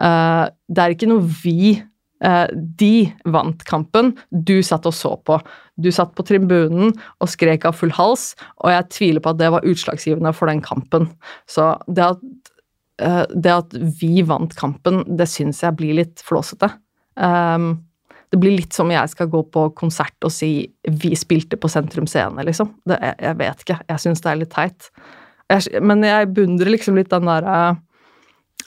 Uh, 0.00 0.48
det 0.68 0.78
er 0.78 0.94
ikke 0.94 1.10
noe 1.10 1.26
vi 1.42 1.82
De 2.20 2.94
vant 3.32 3.62
kampen, 3.64 4.10
du 4.28 4.58
satt 4.66 4.84
og 4.84 4.92
så 4.92 5.14
på. 5.24 5.38
Du 5.80 5.88
satt 5.94 6.12
på 6.12 6.26
tribunen 6.28 6.92
og 6.92 7.30
skrek 7.32 7.64
av 7.64 7.78
full 7.78 7.94
hals, 7.96 8.34
og 8.60 8.74
jeg 8.74 8.88
tviler 8.92 9.24
på 9.24 9.32
at 9.32 9.40
det 9.40 9.48
var 9.54 9.64
utslagsgivende 9.64 10.34
for 10.36 10.52
den 10.52 10.60
kampen. 10.60 11.08
Så 11.48 11.70
det 11.88 12.04
at, 12.10 12.20
det 13.32 13.54
at 13.54 13.78
vi 14.02 14.20
vant 14.28 14.52
kampen, 14.58 15.00
det 15.16 15.30
syns 15.32 15.62
jeg 15.64 15.78
blir 15.80 15.96
litt 16.02 16.20
flåsete. 16.26 16.68
Um, 17.16 17.78
det 18.30 18.38
blir 18.38 18.54
litt 18.54 18.76
som 18.76 18.90
jeg 18.92 19.10
skal 19.10 19.28
gå 19.30 19.42
på 19.50 19.64
konsert 19.78 20.26
og 20.26 20.30
si 20.30 20.70
'vi 20.86 21.16
spilte 21.18 21.58
på 21.58 21.68
Sentrum 21.68 22.06
Scene', 22.06 22.44
liksom. 22.46 22.74
Det, 22.86 22.98
jeg, 23.18 23.38
vet 23.38 23.64
ikke. 23.64 23.78
Jeg 23.88 24.00
syns 24.00 24.20
det 24.22 24.30
er 24.30 24.38
litt 24.38 24.54
teit. 24.54 24.90
Men 25.82 26.04
jeg 26.06 26.30
beundrer 26.34 26.70
liksom 26.70 26.94
litt 26.94 27.10
den 27.10 27.26
derre 27.26 27.74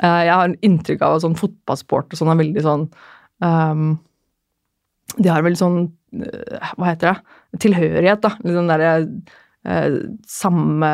uh, 0.04 0.22
Jeg 0.26 0.34
har 0.34 0.50
en 0.50 0.60
inntrykk 0.62 1.02
av 1.02 1.16
at 1.16 1.24
sånn 1.24 1.40
fotballsport 1.40 2.12
og 2.12 2.20
sånn 2.20 2.34
er 2.34 2.42
veldig 2.42 2.64
sånn 2.66 2.90
um, 3.44 3.94
De 5.20 5.30
har 5.30 5.46
veldig 5.46 5.60
sånn 5.60 5.80
uh, 5.86 6.68
Hva 6.78 6.92
heter 6.94 7.12
det? 7.12 7.40
Tilhørighet, 7.64 8.24
da. 8.24 8.36
Litt 8.42 8.58
den 8.58 8.72
derre 8.72 8.92
eh, 9.70 9.98
samme, 10.26 10.94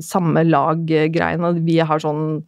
samme 0.00 0.44
lag-greiene. 0.46 1.50
Vi 1.66 1.76
har 1.84 2.00
sånn 2.00 2.40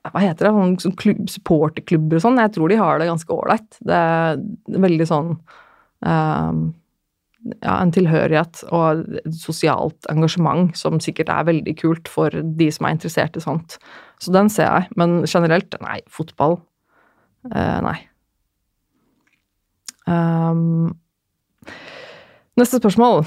hva 0.00 0.20
heter 0.22 0.48
det, 0.48 0.52
sånn, 0.56 0.76
sånn 0.80 0.96
klubb, 0.96 1.24
supporterklubber 1.28 2.16
og 2.16 2.24
sånn. 2.24 2.40
Jeg 2.40 2.54
tror 2.54 2.72
de 2.72 2.78
har 2.80 3.00
det 3.00 3.08
ganske 3.10 3.34
ålreit. 3.34 3.80
Det 3.84 3.96
er 3.96 4.38
veldig 4.80 5.06
sånn 5.08 5.34
um, 5.36 6.62
ja, 7.60 7.74
en 7.74 7.92
tilhørighet 7.92 8.62
og 8.68 9.04
et 9.20 9.36
sosialt 9.36 10.08
engasjement 10.12 10.72
som 10.76 11.00
sikkert 11.04 11.32
er 11.32 11.48
veldig 11.48 11.74
kult 11.80 12.08
for 12.12 12.32
de 12.32 12.70
som 12.72 12.88
er 12.88 12.96
interessert 12.96 13.36
i 13.36 13.44
sånt. 13.44 13.76
Så 14.20 14.32
den 14.32 14.48
ser 14.52 14.68
jeg. 14.68 14.90
Men 15.00 15.20
generelt, 15.28 15.76
nei, 15.84 16.00
fotball 16.08 16.58
uh, 17.52 17.80
Nei. 17.84 17.98
Um, 20.10 20.90
Neste 22.58 22.80
spørsmål. 22.80 23.22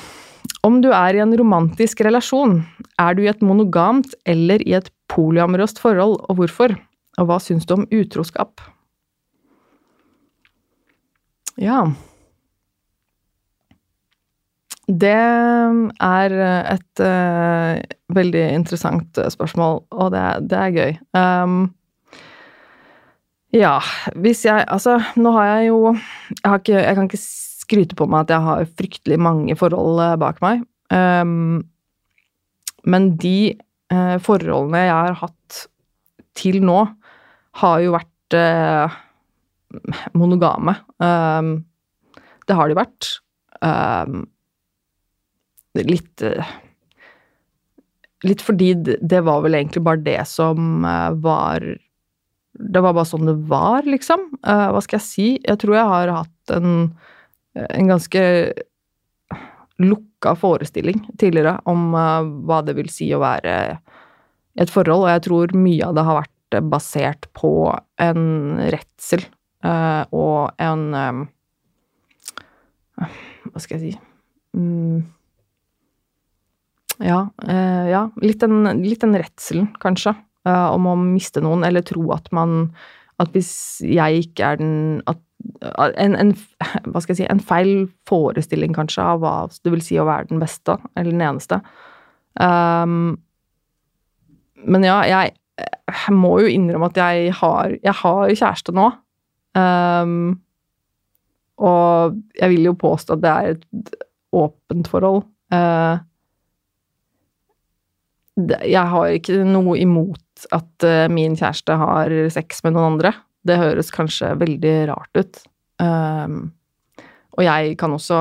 Om 0.63 0.81
du 0.83 0.89
er 0.93 1.15
i 1.15 1.21
en 1.23 1.33
romantisk 1.39 2.03
relasjon, 2.05 2.59
er 2.99 3.15
du 3.15 3.23
i 3.23 3.29
et 3.31 3.41
monogamt 3.43 4.13
eller 4.29 4.61
i 4.67 4.75
et 4.77 4.89
polyamorøst 5.11 5.79
forhold, 5.81 6.19
og 6.27 6.37
hvorfor? 6.37 6.75
Og 7.19 7.29
hva 7.29 7.39
syns 7.41 7.65
du 7.67 7.75
om 7.77 7.87
utroskap? 7.93 8.61
Ja 11.61 11.83
Det 14.89 15.13
er 15.13 16.33
et 16.73 17.03
uh, 17.05 17.77
veldig 18.17 18.43
interessant 18.57 19.19
spørsmål, 19.35 19.83
og 19.91 20.11
det, 20.11 20.23
det 20.51 20.59
er 20.59 20.75
gøy. 20.75 20.97
Um, 21.15 21.61
ja, 23.53 23.77
hvis 24.17 24.43
jeg 24.47 24.65
Altså, 24.65 24.97
nå 25.19 25.33
har 25.37 25.49
jeg 25.51 25.69
jo 25.69 25.79
jeg, 25.93 26.45
har 26.45 26.59
ikke, 26.59 26.79
jeg 26.79 26.97
kan 26.97 27.09
ikke 27.09 27.21
skryte 27.23 27.97
på 27.97 28.07
meg 28.09 28.25
at 28.25 28.33
jeg 28.33 28.47
har 28.47 28.71
fryktelig 28.79 29.19
mange 29.21 29.55
forhold 29.55 30.01
eh, 30.03 30.17
bak 30.19 30.41
meg. 30.43 30.65
Um, 30.93 31.63
men 32.83 33.13
de 33.21 33.53
uh, 33.93 34.17
forholdene 34.21 34.81
jeg 34.83 34.91
har 34.91 35.15
hatt 35.21 35.61
til 36.35 36.59
nå, 36.65 36.81
har 37.61 37.77
jo 37.85 37.93
vært 37.93 38.35
uh, 38.35 38.97
monogame. 40.17 40.75
Um, 40.99 41.55
det 42.49 42.57
har 42.57 42.69
de 42.69 42.77
vært. 42.81 43.09
Um, 43.63 44.25
litt 45.79 46.25
Litt 48.23 48.39
fordi 48.39 48.69
det 48.79 49.19
var 49.27 49.41
vel 49.43 49.57
egentlig 49.57 49.81
bare 49.83 49.99
det 49.99 50.21
som 50.29 50.85
var 51.19 51.63
Det 52.53 52.83
var 52.85 52.93
bare 52.93 53.09
sånn 53.09 53.25
det 53.25 53.37
var, 53.49 53.85
liksom. 53.89 54.27
hva 54.43 54.81
skal 54.85 54.99
jeg 54.99 55.05
si? 55.07 55.27
Jeg 55.41 55.57
tror 55.61 55.77
jeg 55.77 55.89
har 55.89 56.11
hatt 56.19 56.53
en 56.53 56.93
en 57.53 57.87
ganske 57.87 58.53
lukka 59.77 60.35
forestilling 60.35 61.11
tidligere 61.17 61.59
om 61.65 61.93
uh, 61.95 62.21
hva 62.47 62.61
det 62.65 62.75
vil 62.77 62.89
si 62.91 63.09
å 63.13 63.21
være 63.23 63.55
et 64.53 64.69
forhold, 64.69 65.07
og 65.07 65.11
jeg 65.11 65.23
tror 65.27 65.55
mye 65.57 65.87
av 65.87 65.97
det 65.97 66.05
har 66.05 66.19
vært 66.21 66.59
basert 66.69 67.27
på 67.33 67.51
en 68.01 68.25
redsel 68.73 69.25
uh, 69.65 70.05
og 70.13 70.53
en 70.61 70.83
um, 70.93 71.23
Hva 73.49 73.61
skal 73.61 73.79
jeg 73.79 73.81
si 73.81 73.93
um, 74.53 75.01
Ja, 77.01 77.25
uh, 77.49 77.85
ja 77.89 78.03
litt 78.21 78.45
den, 78.45 78.69
litt 78.85 79.01
den 79.01 79.17
redselen, 79.17 79.71
kanskje, 79.81 80.13
om 80.49 80.89
å 80.91 80.97
miste 80.99 81.43
noen, 81.43 81.63
eller 81.63 81.85
tro 81.87 82.03
at 82.15 82.27
man 82.35 82.73
At 83.21 83.29
hvis 83.31 83.79
jeg 83.85 84.25
ikke 84.25 84.43
er 84.43 84.57
den 84.59 85.01
At 85.07 85.21
en, 85.97 86.15
en, 86.15 86.33
hva 86.89 87.01
skal 87.03 87.13
jeg 87.13 87.21
si, 87.21 87.29
en 87.29 87.43
feil 87.43 87.87
forestilling, 88.09 88.73
kanskje, 88.75 89.03
av 89.03 89.21
hva 89.23 89.35
det 89.51 89.73
vil 89.73 89.83
si 89.83 89.99
å 89.99 90.07
være 90.07 90.29
den 90.31 90.41
beste, 90.43 90.77
eller 90.95 91.11
den 91.11 91.25
eneste. 91.25 91.59
Um, 92.39 93.17
men 94.63 94.87
ja, 94.87 95.01
jeg, 95.07 95.33
jeg, 95.59 96.15
må 96.15 96.37
jo 96.41 96.51
innrømme 96.51 96.89
at 96.91 96.99
jeg 97.01 97.35
har, 97.41 97.75
jeg 97.83 97.95
har 97.99 98.31
kjæreste 98.31 98.75
nå. 98.75 98.87
Um, 99.59 100.39
og 101.63 102.17
jeg 102.39 102.55
vil 102.55 102.71
jo 102.71 102.77
påstå 102.79 103.17
at 103.17 103.23
det 103.23 103.33
er 103.33 103.53
et 103.57 103.93
åpent 104.33 104.89
forhold. 104.89 105.25
Uh, 105.53 105.99
jeg 108.35 108.89
har 108.89 109.13
ikke 109.13 109.43
noe 109.45 109.77
imot 109.77 110.47
at 110.55 110.87
uh, 110.87 111.05
min 111.13 111.37
kjæreste 111.37 111.77
har 111.77 112.13
sex 112.33 112.63
med 112.65 112.75
noen 112.75 112.95
andre. 112.95 113.13
Det 113.45 113.59
høres 113.59 113.91
kanskje 113.93 114.33
veldig 114.39 114.75
rart 114.89 115.19
ut. 115.19 115.41
Um, 115.83 116.53
og 117.33 117.45
jeg 117.45 117.77
kan 117.81 117.93
også 117.93 118.17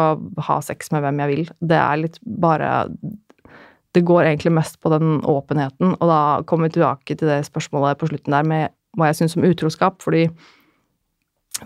ha 0.47 0.61
sex 0.65 0.93
med 0.93 1.05
hvem 1.05 1.21
jeg 1.23 1.33
vil. 1.33 1.51
Det 1.61 1.79
er 1.79 2.01
litt 2.01 2.19
bare 2.25 2.89
Det 3.93 4.05
går 4.09 4.25
egentlig 4.25 4.55
mest 4.57 4.79
på 4.81 4.89
den 4.89 5.21
åpenheten, 5.29 5.97
og 6.01 6.07
da 6.09 6.21
kommer 6.49 6.69
vi 6.69 6.79
tilbake 6.79 7.15
til 7.15 7.29
det 7.29 7.43
spørsmålet 7.45 7.99
på 8.01 8.09
slutten 8.09 8.33
der 8.33 8.47
med 8.49 8.73
hva 8.97 9.11
jeg 9.11 9.19
syns 9.21 9.37
om 9.37 9.45
utroskap, 9.45 10.01
fordi 10.01 10.31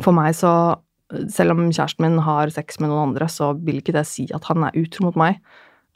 for 0.02 0.12
meg 0.12 0.34
så 0.34 0.82
Selv 1.30 1.54
om 1.54 1.68
kjæresten 1.70 2.02
min 2.02 2.18
har 2.18 2.50
sex 2.50 2.80
med 2.80 2.90
noen 2.90 3.12
andre, 3.12 3.28
så 3.30 3.52
vil 3.54 3.76
ikke 3.78 3.92
det 3.94 4.02
si 4.10 4.24
at 4.34 4.42
han 4.48 4.64
er 4.66 4.74
utro 4.74 5.04
mot 5.04 5.14
meg. 5.14 5.36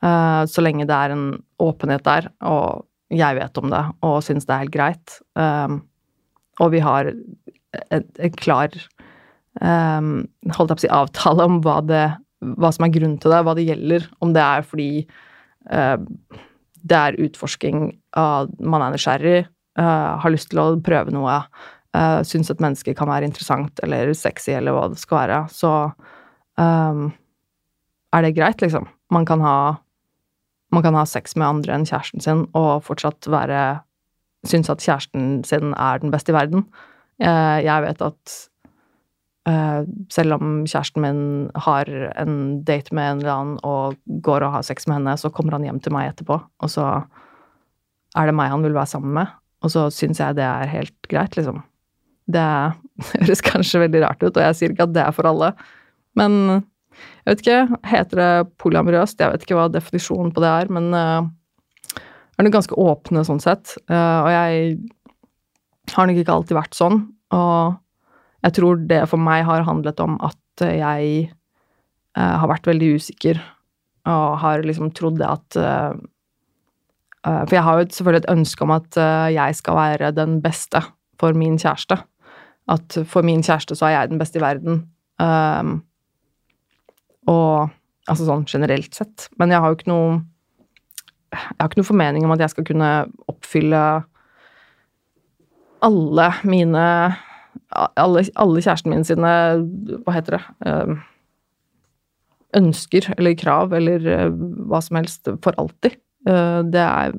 Uh, 0.01 0.47
så 0.49 0.63
lenge 0.65 0.87
det 0.89 0.97
er 0.97 1.13
en 1.13 1.25
åpenhet 1.61 2.05
der, 2.07 2.31
og 2.49 2.87
jeg 3.13 3.37
vet 3.37 3.59
om 3.61 3.73
det 3.73 3.83
og 4.07 4.21
syns 4.25 4.47
det 4.49 4.55
er 4.55 4.63
helt 4.63 4.73
greit. 4.73 5.17
Um, 5.37 5.83
og 6.63 6.71
vi 6.73 6.81
har 6.81 7.11
en 7.11 8.37
klar 8.39 8.73
um, 9.61 10.23
holdt 10.57 10.73
jeg 10.73 10.79
på 10.79 10.79
å 10.79 10.85
si, 10.87 10.91
avtale 10.95 11.45
om 11.51 11.59
hva, 11.65 11.81
det, 11.85 12.05
hva 12.57 12.71
som 12.73 12.87
er 12.87 12.95
grunnen 12.95 13.19
til 13.21 13.35
det, 13.35 13.43
hva 13.45 13.55
det 13.59 13.67
gjelder. 13.67 14.07
Om 14.25 14.33
det 14.37 14.45
er 14.45 14.65
fordi 14.65 14.93
det 16.81 16.97
er 16.97 17.19
utforsking 17.21 17.91
av 18.17 18.49
man 18.65 18.81
er 18.81 18.95
nysgjerrig, 18.95 19.43
har 19.77 20.33
lyst 20.33 20.49
til 20.51 20.63
å 20.63 20.65
prøve 20.83 21.13
noe, 21.13 21.35
uh, 21.93 22.21
syns 22.25 22.49
et 22.51 22.63
menneske 22.65 22.95
kan 22.97 23.11
være 23.13 23.29
interessant 23.29 23.85
eller 23.85 24.15
sexy 24.17 24.55
eller 24.57 24.73
hva 24.75 24.89
det 24.93 25.01
skal 25.03 25.21
være, 25.21 25.43
så 25.53 25.75
er 26.61 28.25
det 28.25 28.35
greit, 28.37 28.65
liksom. 28.65 28.89
Man 29.15 29.29
kan 29.29 29.41
ha 29.45 29.57
man 30.71 30.85
kan 30.85 30.97
ha 30.99 31.05
sex 31.09 31.37
med 31.37 31.49
andre 31.49 31.77
enn 31.77 31.89
kjæresten 31.89 32.23
sin 32.25 32.47
og 32.59 32.85
fortsatt 32.87 33.31
være 33.31 33.81
Synes 34.49 34.71
at 34.73 34.81
kjæresten 34.81 35.43
sin 35.45 35.75
er 35.77 35.99
den 36.01 36.09
beste 36.09 36.33
i 36.33 36.35
verden. 36.35 36.63
Jeg 37.21 37.83
vet 37.85 38.01
at 38.01 38.37
Uh, 39.49 39.87
selv 40.13 40.37
om 40.37 40.67
kjæresten 40.69 41.01
min 41.01 41.21
har 41.65 41.89
en 42.21 42.61
date 42.69 42.93
med 42.93 43.07
en 43.09 43.23
eller 43.23 43.33
annen 43.33 43.55
og 43.65 43.97
går 44.21 44.45
og 44.45 44.53
har 44.53 44.67
sex 44.67 44.85
med 44.87 44.99
henne, 44.99 45.15
så 45.17 45.31
kommer 45.33 45.57
han 45.57 45.65
hjem 45.65 45.79
til 45.81 45.95
meg 45.97 46.11
etterpå, 46.11 46.37
og 46.37 46.69
så 46.71 46.85
er 48.21 48.29
det 48.29 48.35
meg 48.37 48.53
han 48.53 48.67
vil 48.67 48.77
være 48.77 48.91
sammen 48.93 49.15
med. 49.17 49.33
Og 49.65 49.73
så 49.73 49.87
syns 49.95 50.21
jeg 50.21 50.37
det 50.37 50.45
er 50.45 50.69
helt 50.69 51.09
greit, 51.09 51.39
liksom. 51.41 51.63
Det 52.29 52.45
høres 53.15 53.45
kanskje 53.47 53.81
veldig 53.87 54.05
rart 54.05 54.21
ut, 54.21 54.35
og 54.35 54.45
jeg 54.45 54.59
sier 54.59 54.75
ikke 54.75 54.91
at 54.91 54.95
det 54.99 55.07
er 55.07 55.17
for 55.17 55.31
alle, 55.33 55.55
men 56.21 56.61
jeg 57.31 57.37
vet 57.37 57.45
ikke, 57.45 57.81
heter 57.87 58.19
det 58.19 58.31
polyamorøst? 58.59 59.21
Jeg 59.23 59.31
vet 59.31 59.45
ikke 59.45 59.55
hva 59.55 59.69
definisjonen 59.71 60.33
på 60.35 60.43
det 60.43 60.49
er, 60.51 60.71
men 60.75 60.89
uh, 60.91 61.21
er 61.95 62.47
det 62.47 62.51
ganske 62.51 62.75
åpne 62.75 63.23
sånn 63.27 63.39
sett. 63.39 63.77
Uh, 63.87 64.25
og 64.25 64.31
jeg 64.35 64.79
har 65.95 66.09
nok 66.09 66.19
ikke 66.19 66.35
alltid 66.35 66.59
vært 66.59 66.75
sånn, 66.75 67.05
og 67.37 67.77
jeg 68.43 68.57
tror 68.57 68.81
det 68.91 69.05
for 69.13 69.23
meg 69.23 69.45
har 69.47 69.63
handlet 69.69 70.03
om 70.03 70.17
at 70.27 70.65
jeg 70.65 71.29
uh, 72.19 72.37
har 72.43 72.51
vært 72.51 72.67
veldig 72.67 72.95
usikker 72.99 73.39
og 74.11 74.39
har 74.43 74.65
liksom 74.65 74.91
trodd 74.97 75.21
det 75.21 75.29
at 75.29 75.59
uh, 75.61 75.93
uh, 77.29 77.43
For 77.45 77.55
jeg 77.55 77.67
har 77.67 77.79
jo 77.79 77.85
selvfølgelig 77.93 78.23
et 78.25 78.33
ønske 78.33 78.65
om 78.67 78.73
at 78.75 79.01
jeg 79.37 79.61
skal 79.61 79.79
være 79.79 80.11
den 80.17 80.41
beste 80.43 80.83
for 81.21 81.37
min 81.37 81.61
kjæreste. 81.61 82.01
At 82.75 82.99
for 83.07 83.23
min 83.23 83.45
kjæreste 83.45 83.79
så 83.79 83.87
er 83.87 83.95
jeg 83.95 84.11
den 84.11 84.23
beste 84.23 84.41
i 84.41 84.43
verden. 84.43 84.83
Um, 85.21 85.83
og 87.29 87.71
altså 88.09 88.27
sånn 88.27 88.47
generelt 88.49 88.97
sett. 88.97 89.29
Men 89.41 89.53
jeg 89.53 89.63
har 89.63 89.73
jo 89.73 89.79
ikke 89.79 89.93
noe 89.93 90.21
Jeg 91.31 91.59
har 91.61 91.69
ikke 91.69 91.79
noe 91.79 91.93
formening 91.93 92.25
om 92.27 92.33
at 92.35 92.41
jeg 92.43 92.55
skal 92.55 92.67
kunne 92.67 92.91
oppfylle 93.31 93.83
alle 95.81 96.27
mine 96.43 96.87
alle, 97.71 98.25
alle 98.35 98.63
kjæresten 98.65 98.93
min 98.93 99.07
sine 99.07 99.31
Hva 100.05 100.17
heter 100.17 100.37
det 100.37 100.43
ehm, 100.67 100.99
Ønsker 102.59 103.13
eller 103.15 103.39
krav 103.39 103.75
eller 103.79 104.07
eh, 104.11 104.29
hva 104.67 104.81
som 104.83 104.97
helst 104.99 105.29
for 105.45 105.55
alltid. 105.61 105.95
Eh, 106.27 106.61
det 106.67 106.83
er 106.83 107.15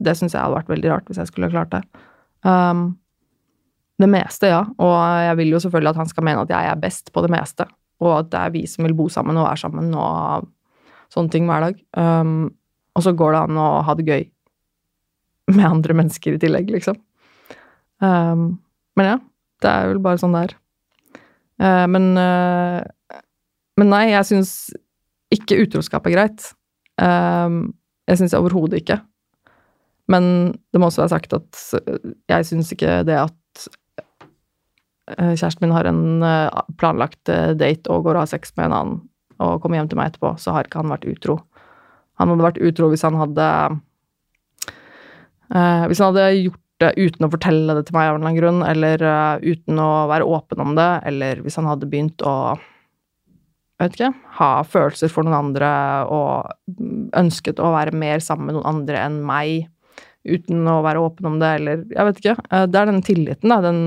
Det 0.00 0.14
syns 0.16 0.32
jeg 0.32 0.40
hadde 0.40 0.56
vært 0.56 0.72
veldig 0.72 0.90
rart 0.90 1.10
hvis 1.10 1.20
jeg 1.20 1.28
skulle 1.28 1.50
ha 1.50 1.52
klart 1.52 1.74
det. 1.74 1.82
Um, 2.48 2.94
det 4.00 4.08
meste, 4.10 4.48
ja. 4.50 4.64
Og 4.80 4.94
jeg 5.22 5.36
vil 5.38 5.52
jo 5.52 5.60
selvfølgelig 5.62 5.92
at 5.92 6.00
han 6.00 6.10
skal 6.10 6.26
mene 6.26 6.42
at 6.42 6.50
jeg 6.52 6.70
er 6.70 6.80
best 6.80 7.12
på 7.12 7.22
det 7.24 7.30
meste. 7.32 7.68
Og 8.02 8.10
at 8.18 8.30
det 8.32 8.40
er 8.40 8.54
vi 8.54 8.64
som 8.70 8.86
vil 8.86 8.96
bo 8.98 9.06
sammen 9.12 9.38
og 9.38 9.46
være 9.46 9.62
sammen 9.62 9.92
og 9.94 10.48
sånne 11.14 11.30
ting 11.30 11.46
hver 11.46 11.68
dag. 11.68 11.78
Um, 11.98 12.48
og 12.94 13.04
så 13.06 13.12
går 13.14 13.34
det 13.34 13.42
an 13.44 13.60
å 13.60 13.68
ha 13.86 13.94
det 13.98 14.06
gøy 14.08 14.24
med 15.54 15.66
andre 15.68 15.96
mennesker 16.00 16.36
i 16.36 16.40
tillegg, 16.42 16.72
liksom. 16.74 16.98
Um, 18.02 18.58
men 18.98 19.14
ja. 19.14 19.20
Det 19.62 19.70
er 19.70 19.86
vel 19.88 20.00
bare 20.02 20.20
sånn 20.20 20.34
det 20.34 20.42
er. 20.44 20.52
Uh, 21.62 21.86
men 21.88 22.10
uh, 22.18 22.82
Men 23.80 23.88
nei, 23.90 24.02
jeg 24.10 24.26
syns 24.28 24.50
ikke 25.34 25.56
utroskap 25.62 26.04
er 26.06 26.12
greit. 26.14 26.44
Um, 27.00 27.72
jeg 28.10 28.20
syns 28.20 28.36
overhodet 28.36 28.82
ikke. 28.82 28.98
Men 30.12 30.52
det 30.70 30.78
må 30.78 30.90
også 30.90 31.02
være 31.02 31.14
sagt 31.14 31.32
at 31.34 31.62
jeg 32.30 32.46
syns 32.46 32.70
ikke 32.74 33.00
det 33.08 33.16
at 33.22 33.34
kjæresten 35.08 35.66
min 35.66 35.74
har 35.74 35.88
en 35.88 36.22
planlagt 36.80 37.28
date 37.58 37.90
og 37.92 38.06
går 38.06 38.16
og 38.16 38.22
har 38.22 38.30
sex 38.30 38.54
med 38.56 38.70
en 38.70 38.76
annen 38.78 39.00
og 39.42 39.58
kommer 39.60 39.80
hjem 39.80 39.88
til 39.90 39.98
meg 39.98 40.12
etterpå, 40.12 40.30
så 40.40 40.54
har 40.54 40.64
ikke 40.64 40.80
han 40.80 40.92
vært 40.92 41.04
utro. 41.10 41.34
Han 42.22 42.30
hadde 42.30 42.46
vært 42.46 42.60
utro 42.62 42.88
hvis 42.92 43.02
han 43.04 43.16
hadde 43.18 43.48
Hvis 45.90 46.00
han 46.00 46.14
hadde 46.14 46.28
gjort 46.38 46.64
det 46.82 46.92
uten 46.98 47.26
å 47.26 47.32
fortelle 47.32 47.76
det 47.76 47.86
til 47.88 47.96
meg 47.96 48.08
av 48.08 48.16
en 48.16 48.22
eller 48.22 48.30
annen 48.30 48.40
grunn, 48.40 48.62
eller 48.66 49.04
uh, 49.06 49.42
uten 49.42 49.80
å 49.80 49.90
være 50.10 50.28
åpen 50.36 50.62
om 50.64 50.72
det, 50.78 50.90
eller 51.10 51.42
hvis 51.44 51.58
han 51.60 51.68
hadde 51.70 51.90
begynt 51.90 52.24
å 52.26 52.36
jeg 53.74 53.88
vet 53.88 53.96
ikke, 53.98 54.10
ha 54.38 54.48
følelser 54.70 55.10
for 55.10 55.26
noen 55.26 55.50
andre 55.50 55.68
og 56.14 57.16
ønsket 57.18 57.58
å 57.58 57.72
være 57.74 57.96
mer 57.98 58.22
sammen 58.22 58.48
med 58.48 58.56
noen 58.56 58.68
andre 58.70 59.00
enn 59.02 59.16
meg 59.26 59.66
uten 60.24 60.62
å 60.70 60.78
være 60.86 61.02
åpen 61.04 61.26
om 61.32 61.40
det, 61.42 61.50
eller 61.58 61.82
jeg 61.90 62.08
vet 62.08 62.20
ikke. 62.22 62.36
Uh, 62.48 62.64
det 62.70 62.80
er 62.80 62.90
den 62.90 63.02
tilliten, 63.06 63.52
da. 63.52 63.60
Den, 63.64 63.80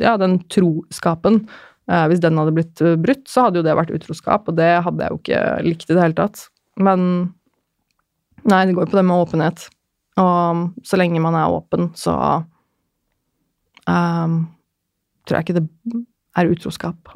ja, 0.00 0.16
den 0.20 0.38
troskapen. 0.52 1.44
Eh, 1.90 2.06
hvis 2.08 2.22
den 2.24 2.38
hadde 2.40 2.54
blitt 2.56 2.80
eh, 2.80 2.96
brutt, 3.00 3.26
så 3.28 3.46
hadde 3.46 3.60
jo 3.60 3.66
det 3.66 3.76
vært 3.76 3.92
utroskap, 3.94 4.48
og 4.48 4.56
det 4.58 4.70
hadde 4.86 5.04
jeg 5.04 5.12
jo 5.12 5.20
ikke 5.20 5.44
likt 5.66 5.90
i 5.90 5.96
det 5.96 6.02
hele 6.02 6.18
tatt. 6.18 6.46
Men 6.80 7.06
nei, 8.48 8.64
det 8.64 8.76
går 8.76 8.86
jo 8.86 8.92
på 8.94 9.00
det 9.00 9.06
med 9.08 9.26
åpenhet. 9.26 9.68
Og 10.20 10.86
så 10.86 10.98
lenge 11.00 11.22
man 11.22 11.36
er 11.36 11.52
åpen, 11.52 11.90
så 11.98 12.14
um, 13.90 14.36
tror 15.26 15.38
jeg 15.38 15.46
ikke 15.46 15.56
det 15.58 15.64
er 16.38 16.50
utroskap. 16.54 17.10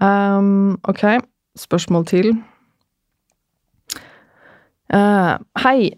um, 0.00 0.78
ok, 0.90 1.04
spørsmål 1.60 2.08
til. 2.08 2.32
Uh, 4.88 5.36
hei. 5.60 5.92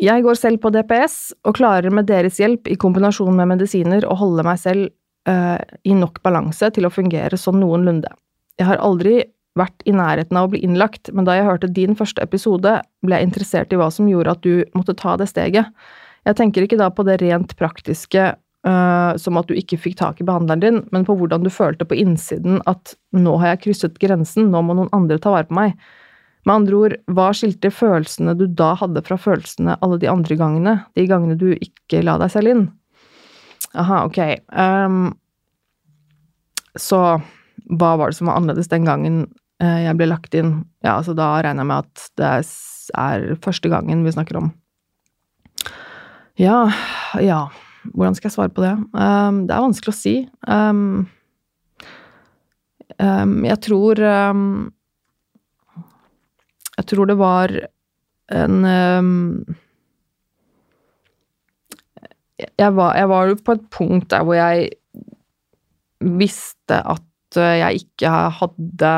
Jeg 0.00 0.24
går 0.24 0.38
selv 0.38 0.62
på 0.62 0.70
DPS 0.72 1.34
og 1.44 1.58
klarer 1.58 1.92
med 1.92 2.08
deres 2.08 2.38
hjelp 2.40 2.70
i 2.72 2.78
kombinasjon 2.80 3.36
med 3.36 3.50
medisiner 3.52 4.06
å 4.08 4.16
holde 4.16 4.44
meg 4.46 4.56
selv 4.62 4.88
uh, 5.28 5.60
i 5.84 5.92
nok 5.96 6.22
balanse 6.24 6.70
til 6.72 6.88
å 6.88 6.92
fungere 6.94 7.36
sånn 7.36 7.60
noenlunde. 7.60 8.08
Jeg 8.56 8.68
har 8.70 8.80
aldri 8.80 9.18
vært 9.58 9.84
i 9.84 9.92
nærheten 9.92 10.38
av 10.38 10.46
å 10.46 10.52
bli 10.54 10.62
innlagt, 10.64 11.10
men 11.12 11.26
da 11.28 11.34
jeg 11.36 11.48
hørte 11.48 11.72
din 11.76 11.98
første 11.98 12.22
episode, 12.24 12.78
ble 13.04 13.18
jeg 13.18 13.28
interessert 13.28 13.74
i 13.74 13.80
hva 13.80 13.90
som 13.92 14.08
gjorde 14.08 14.38
at 14.38 14.46
du 14.46 14.62
måtte 14.78 14.96
ta 14.96 15.18
det 15.20 15.28
steget. 15.28 15.68
Jeg 16.24 16.38
tenker 16.38 16.64
ikke 16.64 16.80
da 16.80 16.88
på 16.92 17.04
det 17.08 17.20
rent 17.24 17.56
praktiske 17.60 18.32
Uh, 18.60 19.16
som 19.16 19.38
at 19.40 19.48
du 19.48 19.54
ikke 19.56 19.78
fikk 19.80 19.94
tak 19.96 20.18
i 20.20 20.24
behandleren 20.28 20.60
din, 20.60 20.78
men 20.92 21.06
på 21.08 21.14
hvordan 21.16 21.40
du 21.40 21.48
følte 21.48 21.86
på 21.88 21.96
innsiden 21.96 22.58
at 22.68 22.92
'nå 23.16 23.38
har 23.40 23.54
jeg 23.54 23.60
krysset 23.62 23.96
grensen, 23.96 24.50
nå 24.52 24.60
må 24.60 24.76
noen 24.76 24.90
andre 24.92 25.16
ta 25.16 25.32
vare 25.32 25.48
på 25.48 25.56
meg'. 25.56 25.72
Med 26.48 26.54
andre 26.54 26.76
ord, 26.78 26.94
hva 27.12 27.30
skilte 27.36 27.68
følelsene 27.74 28.32
du 28.38 28.46
da 28.56 28.72
hadde 28.80 29.02
fra 29.04 29.18
følelsene 29.20 29.76
alle 29.84 29.98
de 30.00 30.08
andre 30.08 30.36
gangene, 30.40 30.76
de 30.96 31.04
gangene 31.10 31.36
du 31.36 31.50
ikke 31.52 32.00
la 32.06 32.16
deg 32.22 32.32
selv 32.32 32.52
inn? 32.54 32.64
Aha, 33.78 34.04
ok. 34.08 34.18
Um, 34.48 35.12
så 36.80 37.20
hva 37.70 37.92
var 38.00 38.10
det 38.10 38.18
som 38.18 38.30
var 38.30 38.40
annerledes 38.40 38.70
den 38.72 38.88
gangen 38.88 39.22
uh, 39.62 39.80
jeg 39.84 39.98
ble 40.00 40.08
lagt 40.10 40.34
inn? 40.34 40.62
Ja, 40.80 40.96
altså 40.96 41.14
da 41.18 41.34
regner 41.44 41.62
jeg 41.62 41.70
med 41.70 41.84
at 41.84 42.08
det 42.18 42.32
er 43.04 43.28
første 43.44 43.70
gangen 43.70 44.06
vi 44.06 44.16
snakker 44.16 44.40
om. 44.40 44.50
Ja, 46.40 46.70
ja. 47.20 47.44
Hvordan 47.92 48.16
skal 48.16 48.28
jeg 48.28 48.34
svare 48.38 48.52
på 48.52 48.64
det? 48.64 48.74
Um, 48.96 49.44
det 49.48 49.54
er 49.56 49.64
vanskelig 49.68 49.92
å 49.92 50.00
si. 50.00 50.16
Um, 50.48 51.08
jeg 53.00 53.56
tror 53.64 54.00
Jeg 56.80 56.88
tror 56.88 57.10
det 57.10 57.18
var 57.20 57.52
en 58.32 58.54
jeg 62.40 62.72
var, 62.76 62.94
jeg 62.96 63.08
var 63.10 63.32
på 63.44 63.56
et 63.56 63.64
punkt 63.72 64.08
der 64.12 64.24
hvor 64.24 64.38
jeg 64.38 64.70
visste 66.00 66.78
at 66.78 67.36
jeg 67.36 67.82
ikke 67.84 68.12
hadde 68.40 68.92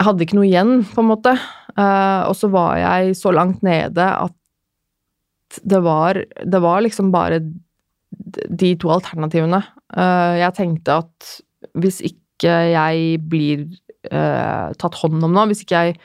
Jeg 0.00 0.06
hadde 0.06 0.24
ikke 0.24 0.36
noe 0.38 0.46
igjen, 0.48 0.70
på 0.88 1.02
en 1.02 1.10
måte. 1.10 1.34
Uh, 1.76 2.24
og 2.30 2.32
så 2.38 2.48
var 2.48 2.78
jeg 2.80 3.16
så 3.18 3.34
langt 3.36 3.60
nede 3.66 4.00
at 4.00 5.58
det 5.60 5.80
var, 5.84 6.16
det 6.24 6.60
var 6.64 6.80
liksom 6.80 7.10
bare 7.12 7.42
de 7.42 8.70
to 8.80 8.94
alternativene. 8.94 9.60
Uh, 9.92 10.40
jeg 10.40 10.56
tenkte 10.56 10.96
at 11.02 11.28
hvis 11.76 12.00
ikke 12.06 12.54
jeg 12.72 13.20
blir 13.28 13.66
uh, 14.08 14.70
tatt 14.80 15.00
hånd 15.02 15.20
om 15.26 15.34
nå, 15.34 15.48
hvis 15.50 15.64
ikke 15.64 15.84
jeg 15.84 15.98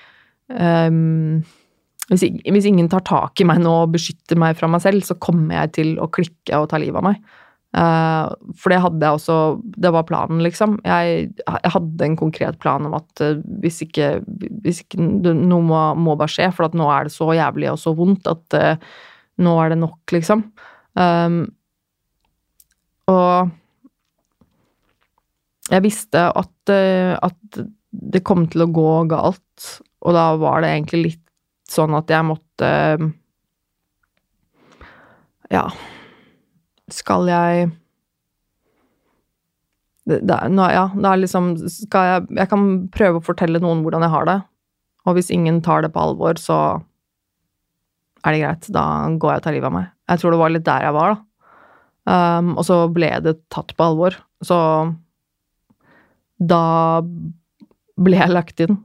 um, 0.52 1.40
hvis, 2.12 2.28
hvis, 2.46 2.68
ingen 2.70 2.90
tar 2.92 3.02
tak 3.08 3.42
i 3.42 3.48
meg 3.48 3.64
nå 3.64 3.72
og 3.86 3.96
beskytter 3.96 4.38
meg 4.38 4.58
fra 4.60 4.70
meg 4.70 4.84
selv, 4.84 5.06
så 5.08 5.18
kommer 5.18 5.58
jeg 5.64 5.74
til 5.80 5.96
å 5.98 6.10
klikke 6.14 6.60
og 6.62 6.70
ta 6.70 6.78
livet 6.82 7.02
av 7.02 7.08
meg. 7.08 7.24
Uh, 7.76 8.30
for 8.56 8.72
det 8.72 8.78
hadde 8.80 9.04
jeg 9.04 9.18
også 9.18 9.38
Det 9.84 9.90
var 9.92 10.06
planen, 10.08 10.40
liksom. 10.46 10.78
Jeg, 10.88 11.26
jeg 11.42 11.72
hadde 11.74 12.06
en 12.06 12.16
konkret 12.16 12.56
plan 12.64 12.86
om 12.88 12.94
at 12.96 13.24
uh, 13.26 13.42
hvis 13.60 13.82
ikke, 13.84 14.22
hvis 14.64 14.80
ikke 14.86 15.02
Noe 15.02 15.60
må, 15.60 15.82
må, 16.00 16.16
bare 16.16 16.32
skje, 16.32 16.48
for 16.56 16.70
at 16.70 16.78
nå 16.78 16.88
er 16.88 17.10
det 17.10 17.16
så 17.16 17.28
jævlig 17.36 17.74
og 17.74 17.82
så 17.82 17.92
vondt 17.98 18.30
at 18.32 18.56
uh, 18.56 18.96
nå 19.44 19.58
er 19.60 19.74
det 19.74 19.80
nok, 19.82 20.00
liksom. 20.16 20.46
Um, 20.96 21.42
og 23.12 23.52
jeg 25.68 25.84
visste 25.84 26.22
at, 26.30 26.72
at 26.72 27.60
det 28.16 28.24
kom 28.28 28.46
til 28.52 28.66
å 28.66 28.72
gå 28.74 28.92
galt, 29.12 29.68
og 30.06 30.16
da 30.18 30.26
var 30.40 30.64
det 30.64 30.74
egentlig 30.74 31.02
litt 31.04 31.24
sånn 31.70 31.96
at 31.98 32.12
jeg 32.12 32.28
måtte 32.28 32.72
Ja, 35.54 35.66
skal 36.94 37.30
jeg 37.30 37.70
det, 40.06 40.20
det, 40.30 40.38
nå, 40.54 40.66
ja, 40.70 40.86
det 40.94 41.10
er 41.10 41.22
liksom 41.22 41.48
Skal 41.66 42.10
jeg 42.10 42.26
Jeg 42.38 42.50
kan 42.52 42.66
prøve 42.94 43.18
å 43.18 43.26
fortelle 43.26 43.62
noen 43.62 43.82
hvordan 43.86 44.06
jeg 44.06 44.14
har 44.14 44.28
det, 44.30 44.40
og 45.06 45.18
hvis 45.18 45.32
ingen 45.34 45.62
tar 45.66 45.86
det 45.86 45.92
på 45.94 46.02
alvor, 46.02 46.38
så 46.42 46.60
er 48.26 48.34
det 48.34 48.42
greit, 48.42 48.68
da 48.74 48.84
går 49.22 49.32
jeg 49.32 49.42
og 49.42 49.46
tar 49.46 49.54
livet 49.54 49.70
av 49.70 49.76
meg. 49.76 49.90
Jeg 50.10 50.22
tror 50.22 50.34
det 50.34 50.42
var 50.42 50.54
litt 50.54 50.66
der 50.66 50.86
jeg 50.88 50.96
var, 50.96 51.14
da. 51.14 51.22
Um, 52.06 52.52
og 52.58 52.66
så 52.66 52.78
ble 52.94 53.10
det 53.26 53.36
tatt 53.54 53.74
på 53.78 53.86
alvor. 53.86 54.18
Så 54.46 54.58
da 56.42 56.64
ble 58.02 58.20
jeg 58.20 58.34
lagt 58.34 58.62
inn. 58.64 58.78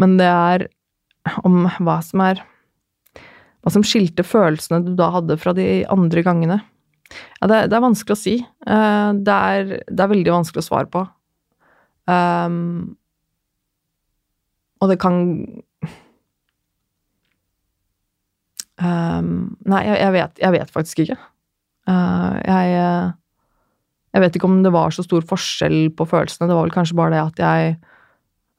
Men 0.00 0.16
det 0.18 0.28
er 0.28 0.66
om 1.46 1.64
hva 1.80 2.00
som 2.04 2.22
er 2.24 2.42
Hva 3.64 3.72
som 3.72 3.84
skilte 3.86 4.20
følelsene 4.26 4.82
du 4.84 4.90
da 4.98 5.06
hadde 5.14 5.38
fra 5.40 5.54
de 5.56 5.86
andre 5.88 6.20
gangene. 6.20 6.58
Ja, 7.40 7.48
det, 7.48 7.60
det 7.72 7.78
er 7.78 7.84
vanskelig 7.84 8.12
å 8.12 8.20
si. 8.20 8.34
Uh, 8.68 9.16
det, 9.16 9.32
er, 9.32 9.70
det, 9.88 9.96
er, 9.96 10.10
veldig 10.10 10.34
vanskelig 10.34 10.60
å 10.60 10.66
svare 10.66 10.90
på. 10.92 11.04
Um, 12.10 12.96
og 14.84 14.92
det 14.92 14.98
kan 15.00 15.22
Um, 18.74 19.54
nei, 19.70 19.84
jeg, 19.86 19.98
jeg, 20.00 20.12
vet, 20.16 20.40
jeg, 20.42 20.52
vet, 20.56 20.70
faktisk 20.74 21.02
ikke. 21.04 21.16
Uh, 21.86 22.40
jeg, 22.42 22.72
jeg 24.14 24.22
vet 24.22 24.36
ikke 24.38 24.46
om 24.46 24.60
det 24.62 24.70
var 24.74 24.94
så 24.94 25.02
stor 25.02 25.24
forskjell 25.26 25.88
på 25.98 26.06
følelsene. 26.06 26.46
Det 26.46 26.54
var 26.54 26.68
vel 26.68 26.74
kanskje 26.74 26.98
bare 26.98 27.14
det 27.16 27.22
at 27.24 27.42
jeg 27.42 27.74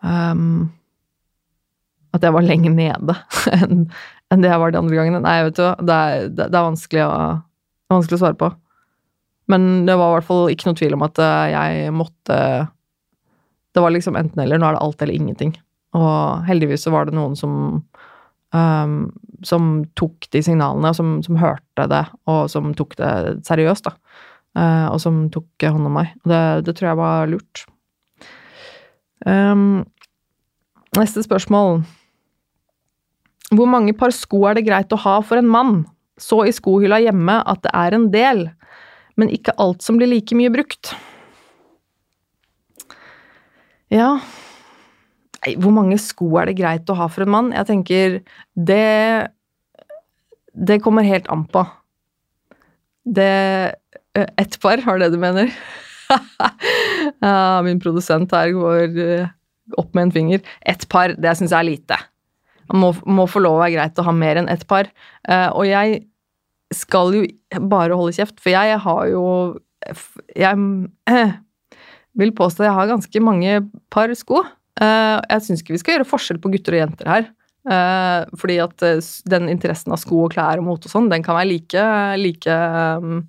um, 0.04 0.68
At 2.15 2.24
jeg 2.24 2.36
var 2.36 2.44
lenger 2.44 2.76
nede 2.76 3.15
enn 3.62 3.88
en 4.34 4.41
det 4.41 4.50
jeg 4.50 4.60
var 4.60 4.72
de 4.74 4.80
andre 4.80 4.98
gangene. 4.98 5.20
Nei, 5.22 5.36
vet 5.46 5.58
du, 5.60 5.65
det 5.86 5.96
er, 5.96 6.24
det, 6.34 6.48
det 6.50 6.58
er 6.58 6.63
vanskelig, 6.65 7.04
å, 7.06 7.18
vanskelig 7.94 8.18
å 8.18 8.22
svare 8.24 8.38
på. 8.39 8.48
Men 9.54 9.86
det 9.86 9.94
var 10.00 10.10
i 10.10 10.15
hvert 10.15 10.28
fall 10.28 10.48
ikke 10.50 10.65
noe 10.65 10.80
tvil 10.80 10.96
om 10.98 11.06
at 11.06 11.22
eh, 11.22 11.52
jeg 11.54 11.91
måtte 11.94 12.38
Det 13.78 13.84
var 13.86 13.94
liksom 13.94 14.18
enten 14.18 14.41
eller. 14.41 14.58
Nå 14.58 14.65
er 14.65 14.76
det 14.76 14.82
alt 14.82 15.06
eller 15.06 15.13
ingenting. 15.13 15.54
Og 15.96 16.48
heldigvis 16.50 16.88
så 16.88 16.96
var 16.96 17.06
det 17.06 17.13
noen 17.15 17.38
som 17.38 17.54
um, 18.56 18.98
som 19.46 19.86
tok 20.00 20.28
de 20.32 20.41
signalene, 20.44 20.94
som, 20.96 21.20
som, 21.24 21.38
hørte 21.39 21.88
det, 21.91 22.04
og 22.32 22.50
som 22.52 22.74
tok 22.78 22.96
det 23.00 23.12
seriøst, 23.48 23.86
da. 23.88 23.94
Uh, 24.56 24.88
og 24.94 25.02
som 25.04 25.26
tok 25.34 25.65
hånd 25.68 25.89
om 25.89 25.98
meg. 26.00 26.13
Det, 26.24 26.41
det 26.68 26.76
tror 26.78 26.91
jeg 26.91 27.00
var 27.02 27.32
lurt. 27.32 27.65
Um, 29.26 29.84
neste 30.96 31.24
spørsmål. 31.26 31.82
Hvor 33.56 33.68
mange 33.70 33.94
par 33.98 34.13
sko 34.15 34.46
er 34.50 34.58
det 34.58 34.65
greit 34.68 34.94
å 34.96 35.02
ha 35.04 35.18
for 35.26 35.39
en 35.39 35.50
mann? 35.52 35.84
Så 36.22 36.46
i 36.48 36.54
skohylla 36.56 37.02
hjemme 37.04 37.41
at 37.44 37.62
det 37.65 37.74
er 37.76 37.98
en 37.98 38.08
del, 38.13 38.46
men 39.20 39.32
ikke 39.34 39.56
alt 39.60 39.84
som 39.84 40.00
blir 40.00 40.10
like 40.10 40.38
mye 40.38 40.54
brukt. 40.54 40.94
Ja, 43.91 44.15
hvor 45.62 45.74
mange 45.76 45.98
sko 46.02 46.32
er 46.41 46.50
det 46.50 46.58
greit 46.58 46.89
å 46.89 46.98
ha 46.98 47.08
for 47.12 47.26
en 47.26 47.34
mann? 47.34 47.52
Jeg 47.54 47.70
tenker 47.70 48.20
det 48.56 49.30
Det 50.56 50.80
kommer 50.82 51.04
helt 51.04 51.28
an 51.28 51.44
på. 51.52 51.65
Det 53.04 53.76
Ett 54.15 54.60
par, 54.63 54.82
har 54.86 54.99
det 55.01 55.12
du 55.12 55.19
mener? 55.19 55.51
min 57.65 57.80
produsent 57.82 58.32
her 58.32 58.54
går 58.56 58.99
opp 59.75 59.95
med 59.97 60.08
en 60.08 60.13
finger. 60.15 60.43
Ett 60.62 60.88
par, 60.89 61.15
det 61.19 61.34
syns 61.38 61.51
jeg 61.51 61.60
er 61.60 61.67
lite. 61.67 61.97
Man 62.71 62.82
må, 62.82 62.91
må, 63.06 63.25
få 63.30 63.41
lov 63.43 63.60
å 63.60 63.63
være 63.63 63.75
greit 63.75 64.01
å 64.01 64.06
ha 64.08 64.13
mer 64.15 64.39
enn 64.41 64.49
ett 64.49 64.65
par. 64.69 64.89
og 65.28 65.65
jeg 65.67 66.06
skal 66.73 67.13
jo 67.13 67.23
bare 67.69 67.97
holde 67.97 68.15
kjeft, 68.17 68.39
for 68.41 68.54
jeg 68.54 68.80
har 68.82 69.08
jo 69.12 69.25
Jeg 70.36 70.58
vil 72.19 72.32
påstå 72.34 72.63
at 72.63 72.69
jeg 72.69 72.78
har 72.80 72.93
ganske 72.93 73.21
mange 73.21 73.58
par 73.93 74.13
sko. 74.17 74.41
Jeg 74.80 75.43
syns 75.45 75.62
ikke 75.62 75.75
vi 75.75 75.82
skal 75.82 75.97
gjøre 75.97 76.08
forskjell 76.10 76.39
på 76.41 76.51
gutter 76.56 76.78
og 76.78 76.82
jenter 76.82 77.12
her. 77.12 77.28
Fordi 78.39 78.56
at 78.63 78.88
den 79.30 79.51
interessen 79.51 79.93
av 79.93 80.01
sko 80.01 80.23
og 80.25 80.34
klær 80.34 80.62
og 80.62 80.67
mote 80.69 80.89
og 80.89 80.95
sånn, 80.95 81.12
den 81.12 81.25
kan 81.25 81.38
være 81.38 81.51
like, 81.51 81.86
like 82.21 82.49
uh, 82.49 83.21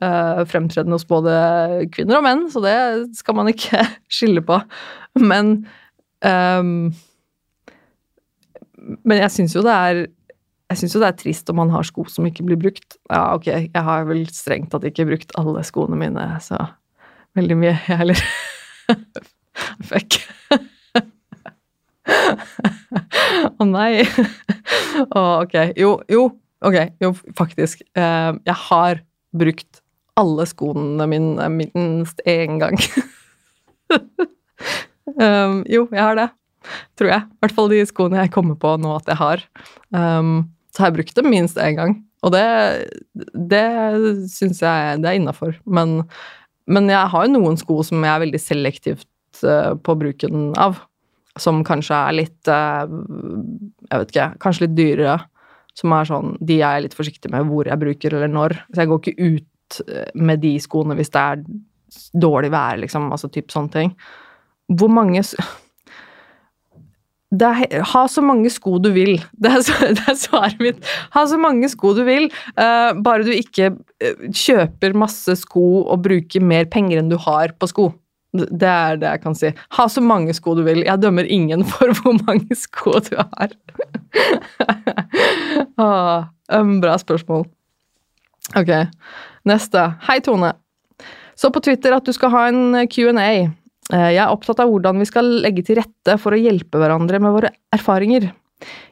fremtredende 0.00 0.96
hos 0.98 1.06
både 1.08 1.32
kvinner 1.94 2.18
og 2.18 2.26
menn, 2.26 2.42
så 2.52 2.60
det 2.64 2.76
skal 3.16 3.38
man 3.38 3.48
ikke 3.52 3.80
skille 4.18 4.42
på. 4.44 4.60
Men 5.22 5.58
um, 6.20 6.92
Men 9.02 9.22
jeg 9.22 9.32
syns 9.34 9.56
jo 9.56 9.64
det 9.64 9.72
er 9.72 10.02
jeg 10.66 10.80
syns 10.80 10.96
jo 10.96 11.00
det 11.02 11.08
er 11.08 11.18
trist 11.20 11.50
om 11.52 11.60
man 11.60 11.70
har 11.70 11.86
sko 11.86 12.04
som 12.10 12.26
ikke 12.26 12.44
blir 12.46 12.58
brukt. 12.58 12.96
Ja, 13.06 13.36
ok, 13.36 13.46
jeg 13.46 13.82
har 13.88 14.06
vel 14.08 14.24
strengt 14.34 14.72
tatt 14.72 14.86
ikke 14.88 15.06
brukt 15.06 15.30
alle 15.38 15.62
skoene 15.66 15.98
mine, 16.00 16.24
så 16.42 16.58
veldig 17.38 17.58
mye, 17.60 17.76
jeg 17.86 18.00
heller. 18.00 18.22
Fuck. 19.88 20.18
Å 23.46 23.62
oh, 23.62 23.68
nei. 23.68 24.02
Å, 24.02 25.20
oh, 25.20 25.32
ok. 25.44 25.56
Jo, 25.78 25.92
jo, 26.10 26.26
ok. 26.66 26.78
Jo, 27.02 27.12
faktisk. 27.38 27.82
Uh, 27.98 28.36
jeg 28.46 28.56
har 28.66 29.02
brukt 29.36 29.82
alle 30.16 30.46
skoene 30.48 31.06
mine 31.10 31.48
minst 31.52 32.22
én 32.28 32.58
gang. 32.60 32.78
um, 35.20 35.62
jo, 35.68 35.86
jeg 35.92 36.02
har 36.02 36.18
det. 36.18 36.28
Tror 36.98 37.12
jeg. 37.12 37.26
I 37.28 37.44
hvert 37.44 37.56
fall 37.56 37.70
de 37.70 37.82
skoene 37.86 38.24
jeg 38.24 38.32
kommer 38.34 38.58
på 38.58 38.72
nå 38.80 38.96
at 38.96 39.10
jeg 39.10 39.20
har. 39.20 39.44
Um, 39.94 40.48
så 40.72 40.82
har 40.82 40.90
jeg 40.90 40.98
brukt 40.98 41.18
dem 41.18 41.30
minst 41.32 41.60
én 41.60 41.76
gang. 41.78 41.94
Og 42.24 42.32
det, 42.34 42.46
det 43.52 43.66
syns 44.32 44.62
jeg 44.64 44.98
det 45.02 45.12
er 45.12 45.20
innafor. 45.20 45.54
Men, 45.64 46.00
men, 46.66 46.90
jeg 46.90 47.12
har 47.12 47.26
jo 47.26 47.36
noen 47.36 47.60
sko 47.60 47.82
som 47.86 48.02
jeg 48.02 48.12
er 48.12 48.24
veldig 48.24 48.42
selektivt 48.42 49.44
uh, 49.44 49.76
på 49.76 49.98
bruken 50.00 50.52
av 50.58 50.80
som 51.36 51.60
kanskje 51.68 51.96
er 51.96 52.14
litt 52.16 52.48
uh, 52.48 52.88
Jeg 53.90 54.00
vet 54.00 54.12
ikke, 54.14 54.28
kanskje 54.40 54.64
litt 54.64 54.78
dyrere. 54.78 55.18
Som 55.76 55.92
er 55.92 56.08
sånn 56.08 56.30
De 56.40 56.56
er 56.62 56.78
jeg 56.78 56.86
litt 56.86 56.96
forsiktig 56.96 57.28
med 57.28 57.50
hvor 57.50 57.68
jeg 57.68 57.80
bruker, 57.82 58.16
eller 58.16 58.32
når. 58.32 58.56
Så 58.72 58.82
jeg 58.82 58.90
går 58.90 59.02
ikke 59.02 59.34
ut 59.36 59.48
eh, 59.86 60.10
med 60.14 60.42
de 60.44 60.56
skoene 60.62 60.96
hvis 60.98 61.12
det 61.14 61.22
er 61.22 61.44
dårlig 62.18 62.50
vær, 62.54 62.80
liksom. 62.82 63.10
Altså 63.14 63.30
typ 63.32 63.52
sånne 63.54 63.72
ting. 63.72 63.94
Hvor 64.66 64.90
mange 64.90 65.22
er, 67.36 67.82
ha 67.82 68.02
så 68.08 68.22
mange 68.22 68.50
sko 68.50 68.78
du 68.82 68.90
vil. 68.94 69.16
Det 69.42 69.52
er, 69.52 69.92
det 69.94 70.06
er, 70.08 70.18
svaret 70.18 70.62
mitt. 70.62 70.82
Ha 71.14 71.26
så 71.28 71.38
mange 71.38 71.68
sko 71.72 71.92
du 71.96 72.04
vil, 72.06 72.30
uh, 72.58 72.94
bare 73.02 73.26
du 73.26 73.32
ikke 73.34 73.74
kjøper 74.32 74.96
masse 74.96 75.36
sko 75.42 75.84
og 75.84 76.02
bruker 76.04 76.44
mer 76.44 76.68
penger 76.70 77.00
enn 77.00 77.12
du 77.12 77.18
har 77.20 77.54
på 77.58 77.70
sko. 77.70 77.90
Det 78.36 78.68
er 78.68 78.98
det 79.00 79.08
jeg 79.08 79.22
kan 79.22 79.36
si. 79.38 79.50
Ha 79.78 79.88
så 79.88 80.02
mange 80.04 80.34
sko 80.36 80.54
du 80.58 80.62
vil. 80.66 80.82
Jeg 80.84 81.02
dømmer 81.02 81.28
ingen 81.28 81.64
for 81.72 81.92
hvor 82.00 82.18
mange 82.26 82.58
sko 82.58 82.98
du 83.06 83.14
har. 83.18 83.54
ah, 85.82 86.28
um, 86.52 86.78
bra 86.82 86.98
spørsmål. 87.00 87.46
Ok, 88.54 88.70
neste. 89.48 89.82
Hei, 90.06 90.20
Tone. 90.22 90.52
Så 91.36 91.50
på 91.52 91.60
Twitter 91.64 91.96
at 91.96 92.06
du 92.06 92.12
skal 92.14 92.30
ha 92.32 92.46
en 92.52 92.86
Q&A. 92.86 93.28
Eh, 93.92 94.10
jeg 94.14 94.22
er 94.22 94.30
opptatt 94.30 94.62
av 94.62 94.70
hvordan 94.70 95.02
vi 95.02 95.08
skal 95.08 95.28
legge 95.42 95.64
til 95.66 95.80
rette 95.80 96.16
for 96.22 96.34
å 96.34 96.40
hjelpe 96.40 96.78
hverandre 96.78 97.18
med 97.22 97.34
våre 97.34 97.50
erfaringer. 97.74 98.30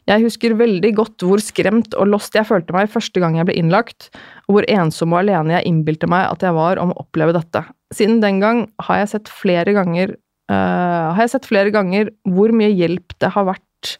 Jeg 0.04 0.20
husker 0.20 0.56
veldig 0.58 0.90
godt 0.98 1.24
hvor 1.24 1.40
skremt 1.40 1.94
og 1.96 2.10
lost 2.10 2.34
jeg 2.36 2.44
følte 2.44 2.74
meg 2.76 2.90
første 2.92 3.22
gang 3.22 3.38
jeg 3.38 3.48
ble 3.48 3.56
innlagt, 3.56 4.10
og 4.44 4.58
hvor 4.58 4.66
ensom 4.68 5.14
og 5.14 5.22
alene 5.22 5.56
jeg 5.56 5.70
innbilte 5.70 6.10
meg 6.10 6.26
at 6.28 6.44
jeg 6.44 6.52
var 6.56 6.82
om 6.82 6.92
å 6.92 6.98
oppleve 7.06 7.32
dette. 7.36 7.62
Siden 7.94 8.20
den 8.20 8.42
gang 8.42 8.66
har 8.84 9.00
jeg 9.00 9.14
sett 9.14 9.32
flere 9.32 9.72
ganger 9.72 10.12
uh, 10.52 11.14
har 11.16 11.22
jeg 11.24 11.32
sett 11.36 11.48
flere 11.48 11.72
ganger 11.72 12.12
hvor 12.28 12.52
mye 12.52 12.74
hjelp 12.74 13.16
det 13.22 13.32
har 13.32 13.48
vært 13.48 13.94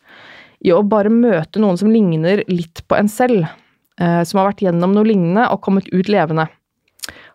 i 0.65 0.73
å 0.73 0.85
bare 0.85 1.13
møte 1.13 1.61
noen 1.63 1.81
som 1.81 1.93
ligner 1.93 2.45
litt 2.49 2.85
på 2.89 2.99
en 2.99 3.09
selv, 3.09 3.49
som 3.95 4.41
har 4.41 4.49
vært 4.49 4.65
gjennom 4.65 4.91
noe 4.91 5.07
lignende 5.07 5.45
og 5.55 5.61
kommet 5.63 5.87
ut 5.95 6.09
levende. 6.11 6.49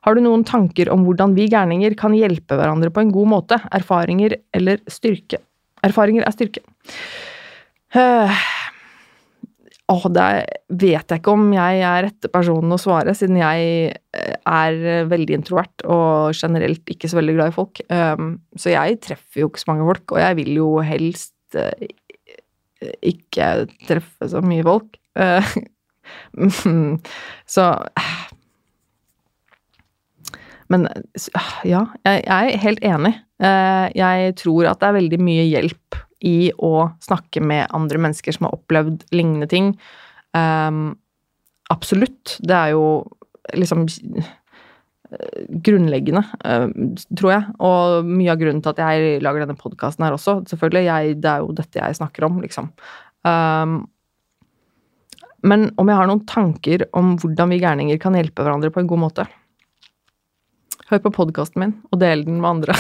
Har 0.08 0.16
du 0.16 0.24
noen 0.24 0.46
tanker 0.48 0.92
om 0.94 1.04
hvordan 1.06 1.36
vi 1.38 1.50
gærninger 1.52 1.96
kan 2.00 2.16
hjelpe 2.16 2.58
hverandre 2.60 2.92
på 2.94 3.04
en 3.04 3.12
god 3.16 3.32
måte? 3.34 3.60
Erfaringer 3.76 4.38
eller 4.56 4.82
styrke? 4.92 5.42
Erfaringer 5.86 6.26
er 6.28 6.36
styrke. 6.36 6.64
Uh, 7.96 8.40
Åh, 9.90 10.04
det 10.14 10.26
vet 10.84 11.10
jeg 11.10 11.18
ikke 11.18 11.34
om 11.34 11.48
jeg 11.56 11.80
er 11.82 12.04
rette 12.06 12.30
personen 12.30 12.76
å 12.76 12.78
svare, 12.78 13.16
siden 13.18 13.40
jeg 13.40 13.88
eh, 13.90 14.36
er 14.46 15.08
veldig 15.10 15.40
introvert 15.40 15.82
og 15.82 16.38
generelt 16.38 16.94
ikke 16.94 17.10
så 17.10 17.18
veldig 17.18 17.34
glad 17.34 17.50
i 17.50 17.56
folk. 17.56 17.82
Så 18.54 18.70
jeg 18.70 19.00
treffer 19.02 19.42
jo 19.42 19.50
ikke 19.50 19.64
så 19.64 19.72
mange 19.72 19.88
folk, 19.88 20.14
og 20.14 20.22
jeg 20.22 20.38
vil 20.44 20.52
jo 20.60 20.68
helst 20.86 21.58
ikke 23.02 23.50
treffe 23.90 24.30
så 24.30 24.44
mye 24.46 24.68
folk. 24.70 25.02
Så 27.56 27.66
Men 30.70 30.86
ja, 31.66 31.86
jeg, 32.06 32.22
er 32.30 32.62
helt 32.62 32.84
enig. 32.86 33.16
jeg 33.42 34.36
tror 34.38 34.68
at 34.70 34.82
det 34.82 34.88
er 34.90 35.00
veldig 35.00 35.20
mye 35.26 35.48
hjelp 35.50 35.98
i 36.26 36.52
å 36.60 36.90
snakke 37.04 37.42
med 37.44 37.72
andre 37.76 38.02
mennesker 38.02 38.36
som 38.36 38.48
har 38.48 38.58
opplevd 38.58 39.06
lignende 39.16 39.48
ting. 39.50 39.72
Um, 40.36 40.98
absolutt. 41.72 42.36
Det 42.44 42.56
er 42.56 42.74
jo 42.76 42.84
liksom 43.56 43.86
eh, 43.90 45.46
grunnleggende, 45.66 46.24
tror 47.18 47.34
jeg. 47.34 47.46
Og 47.66 48.10
mye 48.10 48.34
av 48.34 48.42
grunnen 48.42 48.64
til 48.66 48.74
at 48.74 48.84
jeg 48.84 49.22
lager 49.24 49.46
denne 49.46 49.60
podkasten 49.60 50.06
her 50.06 50.18
også. 50.18 50.42
Selvfølgelig, 50.52 50.90
jeg, 50.90 51.22
det 51.24 51.32
er 51.32 51.46
jo 51.46 51.56
dette 51.58 51.82
jeg 51.82 52.00
snakker 52.02 52.28
om, 52.28 52.42
liksom. 52.44 52.72
Um, 53.28 53.82
men 55.48 55.70
om 55.80 55.90
jeg 55.90 56.00
har 56.00 56.10
noen 56.10 56.26
tanker 56.30 56.88
om 56.98 57.14
hvordan 57.22 57.54
vi 57.54 57.62
gærninger 57.62 58.00
kan 58.02 58.18
hjelpe 58.18 58.46
hverandre 58.46 58.72
på 58.74 58.84
en 58.84 58.90
god 58.90 59.04
måte? 59.06 59.28
Hør 60.90 61.04
på 61.06 61.14
podkasten 61.20 61.62
min, 61.62 61.76
og 61.94 62.02
del 62.02 62.26
den 62.26 62.40
med 62.42 62.50
andre. 62.50 62.76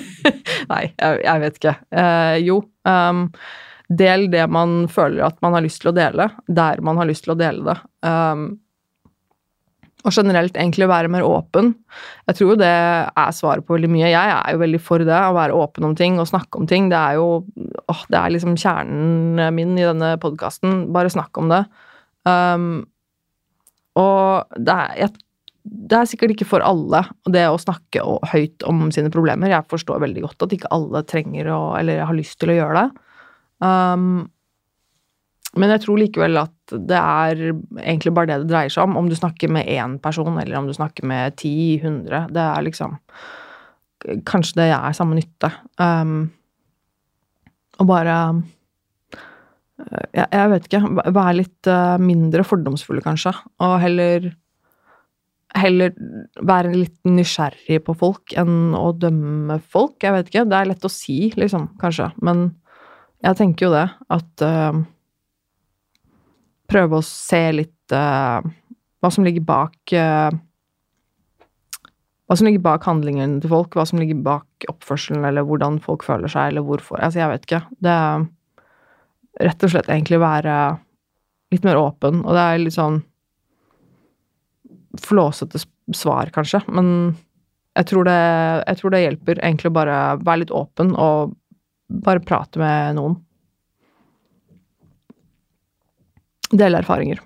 Nei, 0.72 0.82
jeg, 0.90 1.22
jeg, 1.22 1.42
vet 1.44 1.58
ikke. 1.60 1.74
Eh, 1.94 2.36
jo, 2.42 2.58
um, 2.88 3.26
del 3.86 4.26
det 4.32 4.44
man 4.50 4.84
føler 4.90 5.28
at 5.28 5.38
man 5.44 5.54
har 5.54 5.62
lyst 5.62 5.84
til 5.84 5.92
å 5.92 5.96
dele, 5.96 6.30
der 6.50 6.82
man 6.82 6.98
har 6.98 7.06
lyst 7.06 7.26
til 7.26 7.36
å 7.36 7.38
dele 7.38 7.62
det. 7.68 7.76
Um, 8.02 8.48
og 10.06 10.14
generelt 10.14 10.54
egentlig 10.54 10.86
være 10.86 11.10
mer 11.10 11.26
åpen. 11.26 11.72
Jeg 12.30 12.38
tror 12.38 12.58
det 12.60 12.70
er 12.70 13.34
svaret 13.34 13.66
på 13.66 13.74
veldig 13.74 13.90
mye. 13.90 14.10
Jeg 14.12 14.34
er 14.36 14.54
jo 14.54 14.60
veldig 14.62 14.80
for 14.82 15.02
det, 15.02 15.16
å 15.16 15.34
være 15.34 15.56
åpen 15.56 15.88
om 15.88 15.96
ting 15.98 16.20
og 16.22 16.28
snakke 16.30 16.60
om 16.60 16.68
ting. 16.70 16.86
Det 16.92 16.98
er 16.98 17.18
jo 17.18 17.26
åh, 17.90 18.04
det 18.12 18.20
er 18.20 18.34
liksom 18.34 18.54
kjernen 18.60 19.42
min 19.56 19.74
i 19.74 19.86
denne 19.86 20.14
podkasten. 20.22 20.84
Bare 20.94 21.10
snakk 21.10 21.42
om 21.42 21.50
det. 21.50 21.64
Um, 22.26 22.84
og 23.96 24.58
det 24.58 24.74
er, 24.74 24.98
jeg 25.04 25.14
det 25.66 25.96
er 25.98 26.06
sikkert 26.06 26.34
ikke 26.34 26.46
for 26.46 26.62
alle, 26.62 27.00
det 27.32 27.42
å 27.50 27.58
snakke 27.58 28.02
høyt 28.30 28.62
om 28.68 28.86
sine 28.94 29.10
problemer. 29.10 29.50
Jeg 29.50 29.66
forstår 29.70 29.98
veldig 30.04 30.22
godt 30.22 30.46
at 30.46 30.54
ikke 30.54 30.70
alle 30.74 31.02
trenger 31.08 31.50
å, 31.50 31.60
eller 31.78 32.04
har 32.06 32.14
lyst 32.16 32.38
til 32.38 32.52
å 32.52 32.56
gjøre 32.58 32.82
det. 32.84 33.04
Um, 33.66 34.26
men 35.56 35.72
jeg 35.72 35.82
tror 35.86 35.98
likevel 36.00 36.38
at 36.38 36.74
det 36.90 36.98
er 37.00 37.42
egentlig 37.80 38.12
bare 38.14 38.30
det 38.30 38.38
det 38.44 38.50
dreier 38.52 38.72
seg 38.72 38.86
om. 38.86 38.98
Om 39.00 39.10
du 39.10 39.16
snakker 39.18 39.50
med 39.52 39.68
én 39.72 39.96
person, 40.02 40.36
eller 40.38 40.58
om 40.60 40.68
du 40.68 40.74
snakker 40.76 41.06
med 41.08 41.38
ti, 41.40 41.80
hundre. 41.82 42.26
Det 42.30 42.44
er 42.44 42.66
liksom 42.66 42.98
Kanskje 44.28 44.60
det 44.60 44.66
er 44.70 44.92
samme 44.94 45.16
nytte. 45.16 45.48
Um, 45.82 46.28
og 47.80 47.88
bare 47.88 48.16
jeg, 49.86 50.26
jeg, 50.26 50.50
vet 50.52 50.66
ikke. 50.68 50.82
Være 51.04 51.36
litt 51.42 51.70
uh, 51.70 51.94
mindre 52.02 52.44
fordomsfulle, 52.46 53.04
kanskje. 53.04 53.34
Og 53.62 53.78
heller 53.82 54.32
heller 55.56 55.94
være 56.44 56.74
litt 56.74 56.98
nysgjerrig 57.08 57.78
på 57.86 57.94
folk 57.96 58.34
enn 58.38 58.74
å 58.76 58.90
dømme 58.96 59.58
folk. 59.62 59.96
Jeg 60.02 60.14
vet 60.16 60.30
ikke. 60.30 60.44
Det 60.50 60.58
er 60.58 60.70
lett 60.72 60.84
å 60.84 60.92
si, 60.92 61.18
liksom, 61.38 61.70
kanskje. 61.80 62.10
Men 62.26 62.50
jeg 63.24 63.38
tenker 63.38 63.68
jo 63.68 63.72
det, 63.74 63.86
at 64.18 64.46
uh, 64.46 64.84
Prøve 66.66 66.98
å 66.98 67.04
se 67.06 67.40
litt 67.54 67.94
uh, 67.94 68.42
hva 68.98 69.10
som 69.14 69.22
ligger 69.22 69.44
bak 69.46 69.92
uh, 69.94 70.34
Hva 72.26 72.34
som 72.34 72.48
ligger 72.48 72.64
bak 72.64 72.86
handlingen 72.88 73.36
til 73.38 73.52
folk, 73.52 73.76
hva 73.78 73.84
som 73.86 74.00
ligger 74.02 74.18
bak 74.26 74.66
oppførselen, 74.72 75.22
eller 75.28 75.46
hvordan 75.46 75.78
folk 75.84 76.02
føler 76.02 76.32
seg, 76.32 76.50
eller 76.50 76.66
hvorfor. 76.66 76.98
Altså, 76.98 77.20
jeg 77.22 77.30
vet 77.30 77.46
ikke. 77.46 77.60
Det 77.86 77.98
rett 79.40 79.64
og 79.66 79.72
slett 79.72 79.90
egentlig 79.90 80.20
være 80.22 80.56
litt 81.54 81.66
mer 81.66 81.78
åpen, 81.78 82.22
og 82.24 82.34
det 82.36 82.42
er 82.42 82.62
litt 82.62 82.76
sånn 82.76 83.00
flåsete 85.02 85.60
svar, 85.94 86.32
kanskje, 86.34 86.62
men 86.72 86.88
jeg 87.76 87.90
tror, 87.90 88.06
det, 88.08 88.20
jeg 88.64 88.80
tror 88.80 88.92
det 88.94 89.02
hjelper 89.02 89.40
egentlig 89.44 89.70
å 89.70 89.76
bare 89.76 89.96
være 90.24 90.42
litt 90.42 90.54
åpen 90.54 90.94
og 90.96 91.34
bare 92.02 92.24
prate 92.24 92.60
med 92.60 92.96
noen. 92.96 93.18
Dele 96.56 96.80
erfaringer. 96.80 97.20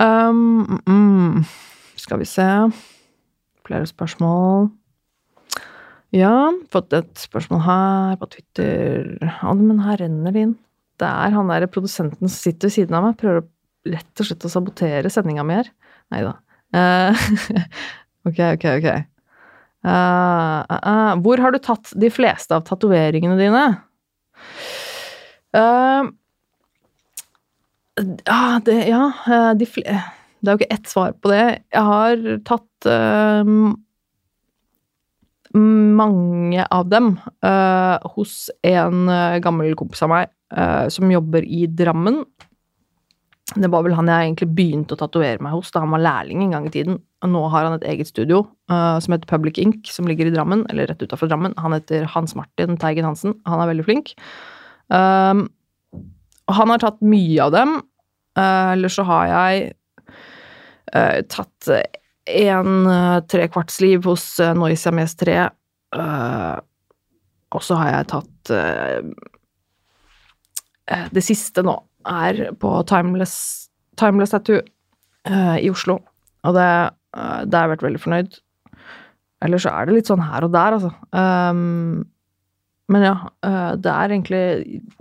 Um, 0.00 0.80
mm, 0.88 1.42
skal 2.00 2.22
vi 2.22 2.26
se 2.26 2.46
Flere 3.62 3.86
spørsmål. 3.86 4.70
Ja, 6.16 6.50
fått 6.72 6.92
et 6.96 7.12
spørsmål 7.20 7.60
her 7.62 8.16
på 8.18 8.26
Twitter. 8.32 9.04
Ja, 9.22 9.52
men 9.54 9.84
her 9.84 10.00
renner 10.02 10.34
det 10.34 10.42
inn. 10.48 10.56
Det 11.02 11.10
er 11.10 11.34
han 11.34 11.50
der 11.50 11.66
produsenten 11.70 12.28
som 12.28 12.36
sitter 12.36 12.70
ved 12.70 12.76
siden 12.76 12.98
av 12.98 13.08
meg, 13.08 13.18
prøver 13.20 13.46
rett 13.92 14.22
og 14.22 14.28
slett 14.28 14.46
å 14.46 14.50
sabotere 14.52 15.10
sendinga 15.10 15.44
mi 15.46 15.58
her. 15.58 15.72
Nei 16.14 16.22
da. 16.26 16.36
Uh, 16.72 17.24
ok, 18.28 18.38
ok, 18.54 18.68
ok. 18.78 18.90
Uh, 19.82 19.90
uh, 19.90 20.76
eh. 20.78 21.14
Hvor 21.24 21.42
har 21.42 21.54
du 21.54 21.58
tatt 21.62 21.90
de 21.98 22.12
fleste 22.14 22.54
av 22.54 22.62
tatoveringene 22.68 23.38
dine? 23.40 23.64
Eh, 25.52 26.02
ah, 28.24 28.60
det, 28.64 28.78
ja, 28.88 29.12
eh, 29.26 29.50
de 29.60 29.66
fle 29.68 29.84
Det 30.40 30.48
er 30.48 30.54
jo 30.54 30.60
ikke 30.62 30.74
ett 30.74 30.88
svar 30.88 31.12
på 31.20 31.30
det. 31.30 31.42
Jeg 31.70 31.82
har 31.86 32.22
tatt 32.48 32.88
eh, 32.88 33.50
mange 35.52 36.64
av 36.72 36.88
dem 36.88 37.12
eh, 37.44 38.08
hos 38.16 38.48
en 38.66 39.04
eh, 39.12 39.38
gammel 39.44 39.76
kompis 39.78 40.02
av 40.02 40.10
meg 40.14 40.32
eh, 40.56 40.88
som 40.92 41.10
jobber 41.12 41.44
i 41.44 41.66
Drammen. 41.66 42.22
Det 43.52 43.68
var 43.68 43.84
vel 43.84 43.96
han 43.98 44.08
jeg 44.08 44.28
egentlig 44.30 44.48
begynte 44.56 44.96
å 44.96 45.00
tatovere 45.00 45.42
meg 45.44 45.54
hos 45.56 45.72
da 45.74 45.82
han 45.82 45.92
var 45.92 46.04
lærling 46.04 46.44
en 46.44 46.54
gang 46.54 46.68
i 46.68 46.72
tiden. 46.72 47.00
Og 47.22 47.32
nå 47.34 47.42
har 47.52 47.66
han 47.66 47.76
et 47.76 47.86
eget 47.90 48.08
studio 48.08 48.40
uh, 48.72 48.96
som 49.02 49.12
heter 49.14 49.28
Public 49.30 49.60
Ink, 49.60 49.90
som 49.92 50.08
ligger 50.08 50.26
i 50.26 50.32
Drammen, 50.34 50.64
eller 50.72 50.88
rett 50.88 51.02
utafor 51.04 51.28
Drammen. 51.30 51.52
Han 51.60 51.76
heter 51.76 52.06
Hans 52.10 52.34
Martin 52.38 52.78
Teigen 52.80 53.06
Hansen. 53.06 53.36
Han 53.46 53.60
er 53.62 53.70
veldig 53.70 53.84
flink. 53.86 54.14
Um, 54.88 55.44
han 56.50 56.72
har 56.72 56.82
tatt 56.82 57.02
mye 57.04 57.44
av 57.44 57.52
dem. 57.54 57.76
Uh, 58.38 58.72
eller 58.72 58.90
så 58.90 59.04
har 59.06 59.28
jeg 59.28 59.68
uh, 60.96 61.20
tatt 61.28 61.74
en 62.32 62.86
uh, 62.86 63.20
trekvartsliv 63.28 64.08
hos 64.08 64.24
uh, 64.40 64.54
Noisia 64.56 64.94
Mes 64.94 65.14
3. 65.20 65.38
Uh, 65.92 66.56
og 67.52 67.62
så 67.62 67.76
har 67.76 67.92
jeg 67.98 68.10
tatt 68.14 68.52
Det 70.86 71.22
siste 71.22 71.62
nå 71.62 71.76
er 72.10 72.48
på 72.58 72.70
Timeless, 72.90 73.34
Timeless 74.00 74.32
Tattoo 74.34 74.58
i 75.62 75.68
Oslo. 75.70 76.00
Og 76.42 76.56
det, 76.56 76.64
det 77.46 77.54
har 77.54 77.68
jeg 77.68 77.72
vært 77.76 77.84
veldig 77.86 78.00
fornøyd. 78.02 78.38
Eller 79.46 79.62
så 79.62 79.70
er 79.70 79.86
det 79.86 79.94
litt 79.94 80.10
sånn 80.10 80.24
her 80.26 80.46
og 80.46 80.50
der, 80.54 80.76
altså. 80.78 80.90
Um, 81.14 82.02
men 82.90 83.06
ja, 83.06 83.14
det 83.78 83.92
er 83.92 84.10
egentlig 84.10 84.42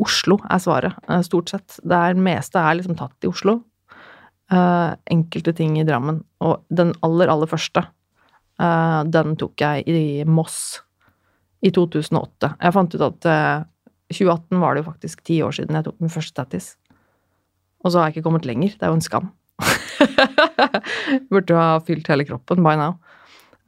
Oslo 0.01 0.37
er 0.45 0.61
svaret, 0.61 1.11
stort 1.25 1.49
sett. 1.49 1.79
Det 1.81 1.97
er 1.97 2.21
meste 2.29 2.61
er 2.61 2.77
liksom 2.77 2.99
tatt 2.99 3.25
i 3.25 3.31
Oslo. 3.31 3.57
Uh, 4.51 4.91
enkelte 5.07 5.53
ting 5.55 5.77
i 5.79 5.85
Drammen. 5.87 6.17
Og 6.43 6.65
den 6.75 6.91
aller, 7.07 7.29
aller 7.31 7.47
første, 7.47 7.85
uh, 8.59 9.01
den 9.07 9.37
tok 9.39 9.63
jeg 9.63 9.85
i 9.87 10.01
Moss 10.27 10.81
i 11.63 11.71
2008. 11.71 12.49
Jeg 12.57 12.75
fant 12.75 12.97
ut 12.97 13.05
at 13.05 13.29
uh, 13.31 13.63
2018 14.13 14.61
var 14.61 14.75
det 14.75 14.83
jo 14.83 14.89
faktisk 14.91 15.23
ti 15.27 15.41
år 15.45 15.55
siden 15.57 15.77
jeg 15.77 15.87
tok 15.87 15.99
min 16.03 16.13
første 16.13 16.37
tattis. 16.37 16.73
Og 17.81 17.91
så 17.91 17.99
har 17.99 18.09
jeg 18.09 18.17
ikke 18.17 18.27
kommet 18.29 18.45
lenger. 18.45 18.75
Det 18.77 18.85
er 18.85 18.91
jo 18.91 18.99
en 18.99 19.05
skam. 19.05 19.31
Burde 21.31 21.53
jo 21.53 21.59
ha 21.59 21.79
fylt 21.85 22.09
hele 22.11 22.27
kroppen 22.27 22.61
by 22.65 22.75
now. 22.79 22.97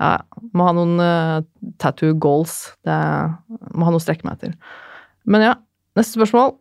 Ja, 0.02 0.18
må 0.54 0.68
ha 0.68 0.74
noen 0.76 1.46
tattoo 1.82 2.14
goals. 2.18 2.74
Det 2.86 2.98
må 3.74 3.88
ha 3.88 3.94
noe 3.94 4.02
å 4.02 4.04
strekke 4.04 4.28
meg 4.28 4.38
etter. 4.38 4.54
Men 5.30 5.46
ja, 5.46 5.56
neste 5.98 6.20
spørsmål. 6.20 6.56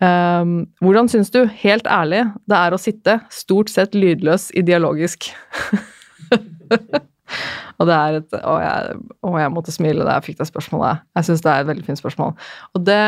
Um, 0.00 0.54
hvordan 0.84 1.10
syns 1.12 1.32
du, 1.34 1.42
helt 1.64 1.88
ærlig, 1.90 2.24
det 2.48 2.58
er 2.58 2.74
å 2.74 2.80
sitte 2.80 3.18
stort 3.32 3.72
sett 3.72 3.96
lydløs 3.98 4.50
i 4.56 4.64
dialogisk? 4.66 5.32
og 7.78 7.88
det 7.88 7.96
er 7.96 8.18
et 8.20 8.38
Å, 8.38 8.54
jeg, 8.62 8.96
å, 9.24 9.34
jeg 9.40 9.52
måtte 9.54 9.74
smile 9.74 10.06
da 10.06 10.18
jeg 10.18 10.30
fikk 10.30 10.40
det 10.40 10.48
spørsmålet. 10.50 11.04
Jeg 11.18 11.28
syns 11.28 11.44
det 11.44 11.52
er 11.52 11.64
et 11.64 11.70
veldig 11.70 11.86
fint 11.86 12.00
spørsmål. 12.00 12.34
Og 12.76 12.86
det 12.88 13.02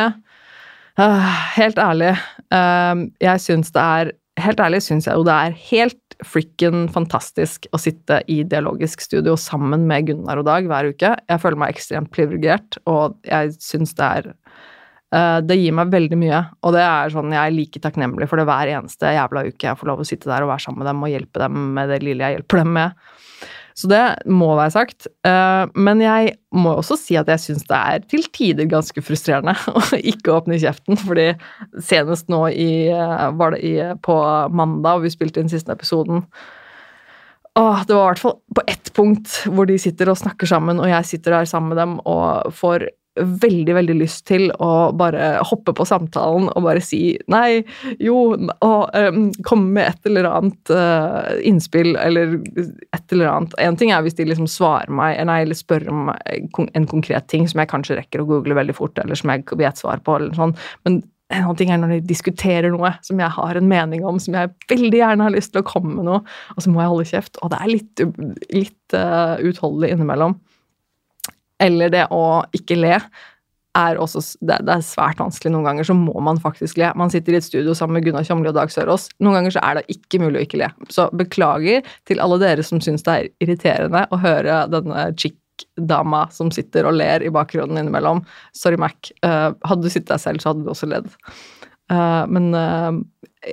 uh, 1.00 1.32
Helt 1.56 1.80
ærlig, 1.80 2.12
um, 2.54 3.08
jeg 3.22 3.44
syns 3.44 3.74
det 3.74 3.88
er 3.98 4.14
Helt 4.42 4.58
ærlig 4.58 4.80
syns 4.82 5.06
jeg 5.06 5.14
jo 5.14 5.22
det 5.26 5.34
er 5.34 5.52
helt 5.70 6.16
frikken 6.26 6.88
fantastisk 6.90 7.68
å 7.74 7.78
sitte 7.78 8.16
i 8.30 8.40
dialogisk 8.46 9.02
studio 9.02 9.36
sammen 9.38 9.84
med 9.86 10.08
Gunnar 10.08 10.40
og 10.40 10.46
Dag 10.48 10.66
hver 10.66 10.88
uke. 10.90 11.12
Jeg 11.30 11.42
føler 11.42 11.60
meg 11.60 11.74
ekstremt 11.74 12.10
privilegert, 12.14 12.80
og 12.90 13.14
jeg 13.28 13.52
syns 13.62 13.94
det 13.98 14.08
er 14.08 14.28
Eh, 15.14 15.40
det 15.46 15.58
gir 15.60 15.74
meg 15.76 15.92
veldig 15.92 16.16
mye, 16.18 16.40
og 16.64 16.74
det 16.74 16.82
er 16.82 17.12
sånn 17.12 17.34
jeg 17.34 17.40
er 17.40 17.54
like 17.54 17.82
takknemlig 17.82 18.26
for 18.30 18.40
det 18.40 18.46
hver 18.48 18.70
eneste 18.72 19.12
jævla 19.14 19.44
uke 19.46 19.68
jeg 19.68 19.78
får 19.78 19.90
lov 19.90 20.02
å 20.02 20.06
sitte 20.08 20.30
der 20.30 20.46
og 20.46 20.50
være 20.50 20.64
sammen 20.64 20.82
med 20.82 20.90
dem 20.90 21.04
og 21.04 21.12
hjelpe 21.12 21.42
dem 21.42 21.60
med 21.76 21.92
det 21.92 22.00
lille 22.02 22.24
jeg 22.24 22.38
hjelper 22.38 22.62
dem 22.62 22.72
med. 22.78 23.04
Så 23.74 23.88
det 23.90 24.02
må 24.30 24.52
være 24.54 24.70
sagt. 24.70 25.08
Eh, 25.26 25.64
men 25.74 26.02
jeg 26.02 26.36
må 26.54 26.76
også 26.78 26.96
si 26.98 27.16
at 27.18 27.30
jeg 27.32 27.42
syns 27.42 27.64
det 27.66 27.78
er 27.78 28.04
til 28.06 28.26
tider 28.34 28.68
ganske 28.70 29.02
frustrerende 29.02 29.56
å 29.78 29.82
ikke 29.98 30.36
åpne 30.36 30.60
kjeften, 30.62 30.98
fordi 31.00 31.32
senest 31.82 32.30
nå 32.30 32.44
i, 32.52 32.86
eh, 32.94 33.24
var 33.34 33.56
det 33.56 33.64
i, 33.66 33.74
på 34.04 34.18
mandag, 34.54 35.00
og 35.00 35.08
vi 35.08 35.14
spilte 35.14 35.42
inn 35.42 35.50
siste 35.52 35.74
episoden 35.74 36.22
Åh, 37.54 37.84
det 37.86 37.94
var 37.94 38.08
i 38.08 38.08
hvert 38.08 38.18
fall 38.18 38.32
på 38.50 38.62
ett 38.66 38.88
punkt 38.96 39.36
hvor 39.46 39.68
de 39.70 39.76
sitter 39.78 40.08
og 40.10 40.18
snakker 40.18 40.48
sammen, 40.50 40.80
og 40.82 40.88
jeg 40.90 41.06
sitter 41.06 41.36
der 41.36 41.46
sammen 41.46 41.70
med 41.70 41.78
dem 41.78 41.92
og 42.02 42.50
får 42.58 42.88
veldig, 43.14 43.74
veldig 43.76 43.94
lyst 44.00 44.24
til 44.26 44.48
å 44.62 44.90
bare 44.96 45.36
hoppe 45.46 45.74
på 45.76 45.86
samtalen 45.86 46.48
og 46.50 46.66
bare 46.66 46.82
si 46.82 47.14
nei, 47.30 47.62
jo, 48.02 48.34
og 48.34 48.96
um, 48.96 49.28
komme 49.46 49.76
med 49.78 49.86
et 49.92 50.10
eller 50.10 50.28
annet 50.30 50.74
uh, 50.74 51.30
innspill 51.46 51.94
eller 52.00 52.36
et 52.96 53.14
eller 53.14 53.30
annet. 53.30 53.56
En 53.62 53.78
ting 53.78 53.94
er 53.94 54.02
hvis 54.04 54.18
de 54.18 54.26
liksom 54.28 54.50
svarer 54.50 54.90
meg 54.90 55.20
nei, 55.28 55.40
eller 55.44 55.58
spør 55.58 55.86
om 55.92 56.10
en 56.10 56.90
konkret 56.90 57.28
ting 57.30 57.46
som 57.50 57.62
jeg 57.62 57.70
kanskje 57.70 58.00
rekker 58.00 58.24
å 58.24 58.28
google 58.28 58.58
veldig 58.58 58.76
fort, 58.76 58.98
eller 58.98 59.18
som 59.18 59.30
jeg 59.30 59.46
vet 59.62 59.78
svar 59.78 60.02
på, 60.02 60.18
eller 60.18 60.34
sånn. 60.36 60.56
Men 60.88 61.02
en 61.32 61.46
annen 61.46 61.58
ting 61.58 61.70
er 61.72 61.78
når 61.80 61.96
de 61.96 62.08
diskuterer 62.10 62.72
noe 62.72 62.90
som 63.04 63.20
jeg 63.22 63.32
har 63.36 63.58
en 63.58 63.68
mening 63.70 64.04
om, 64.06 64.18
som 64.20 64.36
jeg 64.36 64.52
veldig 64.70 64.98
gjerne 65.00 65.28
har 65.28 65.34
lyst 65.34 65.54
til 65.54 65.62
å 65.62 65.68
komme 65.68 65.94
med 65.96 66.08
noe, 66.08 66.20
og 66.54 66.64
så 66.64 66.72
må 66.72 66.82
jeg 66.82 66.92
holde 66.92 67.06
kjeft. 67.10 67.38
Og 67.40 67.54
det 67.54 67.60
er 67.60 67.70
litt, 67.70 68.04
litt 68.52 68.96
uh, 68.98 69.40
utholdelig 69.40 69.94
innimellom. 69.94 70.36
Eller 71.64 71.92
det 71.92 72.08
å 72.12 72.24
ikke 72.56 72.76
le 72.78 72.98
er 73.74 73.98
også 73.98 74.22
det, 74.44 74.60
det, 74.66 74.76
er 74.76 74.84
svært 74.86 75.20
vanskelig. 75.20 75.52
Noen 75.52 75.66
ganger 75.66 75.88
så 75.88 75.96
må 75.98 76.14
man 76.22 76.38
faktisk 76.42 76.78
le. 76.80 76.92
Man 76.98 77.10
sitter 77.12 77.34
i 77.34 77.38
et 77.40 77.46
studio 77.46 77.74
sammen 77.76 77.98
med 77.98 78.06
Gunnar 78.06 78.26
Kjomli 78.26 78.50
og 78.50 78.56
Dag 78.56 78.72
Sørås. 78.72 79.08
Noen 79.22 79.40
ganger 79.40 79.56
så 79.56 79.62
er 79.66 79.80
det 79.80 79.96
ikke 79.96 80.20
mulig 80.22 80.40
å 80.40 80.44
ikke 80.46 80.60
le. 80.62 80.68
Så 80.94 81.08
beklager 81.16 81.88
til 82.08 82.22
alle 82.22 82.38
dere 82.42 82.66
som 82.66 82.82
syns 82.84 83.04
det 83.06 83.16
er 83.16 83.30
irriterende 83.44 84.04
å 84.14 84.20
høre 84.22 84.62
denne 84.70 85.08
chick-dama 85.18 86.24
som 86.34 86.52
sitter 86.54 86.86
og 86.88 86.98
ler 87.00 87.26
i 87.26 87.32
bakgrunnen 87.34 87.80
innimellom. 87.82 88.22
Sorry, 88.56 88.78
Mac. 88.80 89.10
Uh, 89.26 89.50
hadde 89.66 89.82
du 89.82 89.90
sittet 89.90 90.12
der 90.14 90.22
selv, 90.22 90.42
så 90.42 90.52
hadde 90.52 90.66
du 90.66 90.70
også 90.70 90.90
ledd. 90.90 91.10
Uh, 91.90 92.22
men 92.30 92.52
uh, 92.54 92.94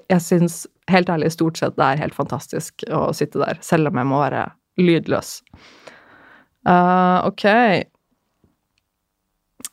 jeg 0.06 0.22
syns 0.24 0.64
helt 0.92 1.10
ærlig 1.12 1.34
stort 1.34 1.58
sett 1.60 1.76
det 1.80 1.88
er 1.88 2.04
helt 2.04 2.16
fantastisk 2.16 2.86
å 2.94 3.10
sitte 3.16 3.42
der, 3.42 3.58
selv 3.66 3.90
om 3.90 3.98
jeg 3.98 4.10
må 4.12 4.22
være 4.22 4.46
lydløs. 4.82 5.40
ok. 6.68 7.46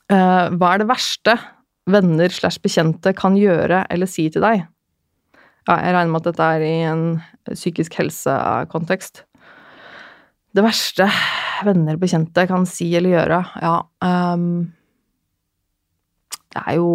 Uh, 0.08 0.48
hva 0.56 0.72
er 0.72 0.82
det 0.82 0.88
verste 0.88 1.34
venner 1.88 2.32
slash 2.32 2.60
bekjente 2.64 3.12
kan 3.16 3.36
gjøre 3.36 3.82
eller 3.92 4.08
si 4.08 4.28
til 4.32 4.44
deg? 4.44 4.64
Ja, 5.68 5.76
jeg 5.84 5.92
regner 5.92 6.12
med 6.14 6.22
at 6.22 6.30
dette 6.30 6.48
er 6.56 6.64
i 6.64 6.76
en 6.88 7.02
psykisk 7.50 7.98
helse-kontekst. 8.00 9.22
Det 10.56 10.64
verste 10.64 11.10
venner 11.66 11.98
bekjente 12.00 12.46
kan 12.48 12.64
si 12.68 12.88
eller 12.96 13.12
gjøre, 13.18 13.40
ja 13.60 13.74
um, 14.32 14.70
Det 16.48 16.62
er 16.62 16.78
jo 16.78 16.92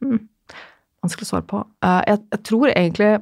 um, 0.00 0.16
vanskelig 1.04 1.28
å 1.28 1.30
svare 1.34 1.48
på. 1.50 1.60
Uh, 1.84 2.00
jeg, 2.08 2.22
jeg 2.32 2.42
tror 2.48 2.72
egentlig 2.72 3.12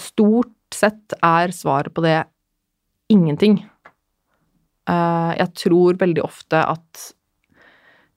stort 0.00 0.56
sett 0.72 1.18
er 1.20 1.52
svaret 1.52 1.92
på 1.92 2.04
det 2.06 2.22
ingenting. 3.12 3.60
Uh, 4.88 5.36
jeg 5.36 5.52
tror 5.60 6.00
veldig 6.00 6.24
ofte 6.24 6.64
at 6.64 7.10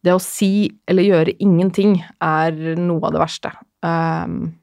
det 0.06 0.14
å 0.14 0.22
si 0.22 0.68
eller 0.90 1.08
gjøre 1.08 1.38
ingenting 1.42 1.98
er 2.24 2.76
noe 2.78 3.02
av 3.08 3.16
det 3.16 3.22
verste. 3.24 3.52
Um, 3.86 4.54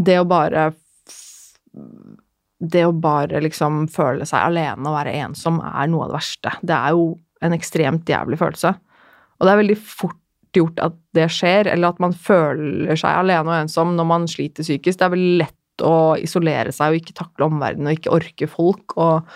det 0.00 0.16
å 0.20 0.28
bare 0.28 0.70
Det 2.60 2.84
å 2.84 2.92
bare 2.92 3.40
liksom 3.40 3.86
føle 3.92 4.26
seg 4.28 4.50
alene 4.50 4.84
og 4.84 4.96
være 4.96 5.16
ensom 5.24 5.60
er 5.64 5.88
noe 5.88 6.06
av 6.06 6.10
det 6.10 6.18
verste. 6.18 6.54
Det 6.60 6.76
er 6.76 6.96
jo 6.96 7.06
en 7.40 7.56
ekstremt 7.56 8.08
jævlig 8.08 8.36
følelse. 8.40 8.74
Og 9.38 9.46
det 9.46 9.52
er 9.52 9.60
veldig 9.62 9.78
fort 9.80 10.18
gjort 10.56 10.82
at 10.82 10.98
det 11.16 11.28
skjer, 11.32 11.70
eller 11.70 11.94
at 11.94 12.02
man 12.02 12.12
føler 12.12 12.98
seg 12.98 13.22
alene 13.22 13.48
og 13.48 13.62
ensom 13.62 13.94
når 13.96 14.08
man 14.10 14.28
sliter 14.28 14.66
psykisk. 14.66 14.98
Det 14.98 15.06
er 15.06 15.14
veldig 15.14 15.38
lett 15.40 15.84
å 15.86 15.94
isolere 16.20 16.74
seg 16.76 16.92
og 16.92 17.00
ikke 17.00 17.16
takle 17.22 17.48
omverdenen 17.48 17.88
og 17.88 17.96
ikke 17.96 18.14
orke 18.18 18.50
folk. 18.50 18.96
og 19.00 19.30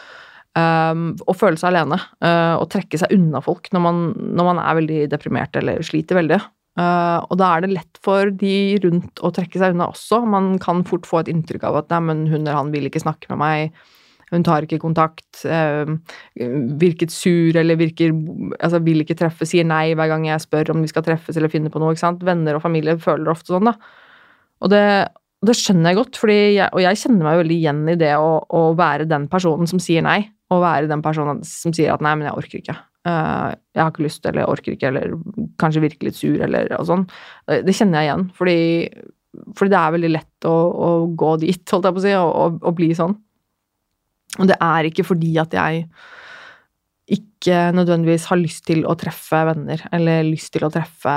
Um, 0.55 1.17
å 1.27 1.35
føle 1.35 1.59
seg 1.59 1.73
alene 1.73 1.97
uh, 2.23 2.55
og 2.61 2.69
trekke 2.71 2.99
seg 3.01 3.11
unna 3.17 3.41
folk 3.43 3.67
når 3.75 3.83
man, 3.83 3.97
når 4.39 4.47
man, 4.47 4.61
er 4.63 4.77
veldig 4.79 4.99
deprimert 5.11 5.57
eller 5.59 5.83
sliter 5.83 6.21
veldig. 6.21 6.39
Uh, 6.79 7.19
og 7.27 7.39
da 7.41 7.49
er 7.55 7.65
det 7.65 7.73
lett 7.73 7.99
for 8.03 8.31
de 8.31 8.55
rundt 8.85 9.19
å 9.19 9.33
trekke 9.35 9.59
seg 9.59 9.75
unna 9.75 9.89
også. 9.91 10.21
Man 10.31 10.53
kan 10.63 10.85
fort 10.87 11.09
få 11.11 11.25
et 11.25 11.33
inntrykk 11.33 11.67
av 11.67 11.81
at 11.83 11.91
nei, 11.91 12.17
hun 12.31 12.39
eller 12.39 12.59
han 12.61 12.71
vil 12.75 12.87
ikke 12.87 13.03
snakke 13.03 13.33
med 13.33 13.43
meg, 13.43 13.75
hun 14.31 14.47
tar 14.47 14.67
ikke 14.67 14.79
kontakt, 14.83 15.43
uh, 15.43 15.91
virket 16.81 17.13
sur 17.15 17.59
eller 17.59 17.79
virker 17.79 18.15
Altså 18.59 18.81
vil 18.87 19.03
ikke 19.03 19.19
treffe, 19.19 19.47
sier 19.47 19.67
nei 19.67 19.93
hver 19.99 20.11
gang 20.11 20.29
jeg 20.31 20.43
spør 20.47 20.71
om 20.75 20.87
vi 20.87 20.91
skal 20.91 21.07
treffes 21.07 21.35
eller 21.39 21.51
finne 21.51 21.71
på 21.71 21.83
noe. 21.83 21.95
ikke 21.95 22.05
sant? 22.07 22.23
Venner 22.27 22.59
og 22.59 22.63
familie 22.63 22.95
føler 23.03 23.35
ofte 23.35 23.55
sånn, 23.55 23.71
da. 23.71 23.75
Og 24.63 24.71
det, 24.71 24.85
det 25.45 25.57
skjønner 25.59 25.93
jeg 25.93 26.01
godt, 26.01 26.23
jeg, 26.31 26.71
og 26.71 26.81
jeg 26.83 27.01
kjenner 27.03 27.27
meg 27.27 27.43
veldig 27.43 27.59
igjen 27.59 27.83
i 27.91 27.99
det 28.01 28.15
å, 28.17 28.39
å, 28.49 28.65
være 28.79 29.07
den 29.11 29.27
personen 29.31 29.69
som 29.71 29.83
sier 29.83 30.05
nei, 30.05 30.23
og 30.53 30.63
være 30.65 30.91
den 30.91 31.03
personen 31.05 31.41
som 31.49 31.73
sier 31.77 31.95
at 31.95 32.05
nei, 32.05 32.13
men 32.19 32.29
jeg 32.29 32.39
orker 32.41 32.61
ikke. 32.61 32.77
Uh, 33.05 33.53
jeg 33.77 33.83
har 33.83 33.93
ikke 33.93 34.07
lyst, 34.07 34.25
eller 34.25 34.45
jeg 34.45 34.53
orker 34.53 34.77
ikke, 34.77 34.91
eller 34.93 35.15
kanskje 35.61 35.85
virke 35.85 36.09
litt 36.09 36.19
sur, 36.19 36.37
eller 36.45 36.73
og 36.79 36.89
sånn. 36.89 37.05
Det 37.49 37.77
kjenner 37.77 38.01
jeg 38.01 38.11
igjen, 38.11 38.27
fordi, 38.37 38.59
fordi 39.59 39.75
det 39.75 39.81
er 39.81 39.95
veldig 39.97 40.13
lett 40.15 40.49
å, 40.49 40.55
å, 40.55 40.91
gå 41.13 41.37
dit, 41.45 41.65
holdt 41.73 41.89
jeg 41.89 41.97
på 41.97 42.03
å 42.03 42.07
si, 42.07 42.15
og, 42.21 42.61
og 42.61 42.77
bli 42.79 42.91
sånn. 42.97 43.17
Og 44.41 44.51
det 44.51 44.59
er 44.59 44.91
ikke 44.91 45.07
fordi 45.07 45.33
at 45.43 45.55
jeg 45.55 45.87
ikke 47.15 47.59
nødvendigvis 47.77 48.29
har 48.31 48.41
lyst 48.41 48.65
til 48.69 48.87
å 48.89 48.97
treffe 48.99 49.43
venner, 49.51 49.83
eller 49.93 50.25
lyst 50.27 50.55
til 50.55 50.65
å 50.65 50.73
treffe 50.73 51.17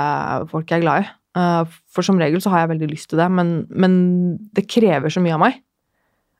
folk 0.50 0.68
jeg 0.68 0.82
er 0.82 0.84
glad 0.84 1.04
i. 1.04 1.08
Eh, 1.38 1.78
for 1.92 2.06
som 2.06 2.20
regel 2.20 2.42
så 2.44 2.52
har 2.52 2.64
jeg 2.64 2.72
veldig 2.74 2.90
lyst 2.90 3.10
til 3.12 3.20
det, 3.20 3.28
men, 3.32 3.62
men 3.70 3.96
det 4.56 4.68
krever 4.70 5.12
så 5.12 5.22
mye 5.24 5.36
av 5.36 5.42
meg. 5.46 5.58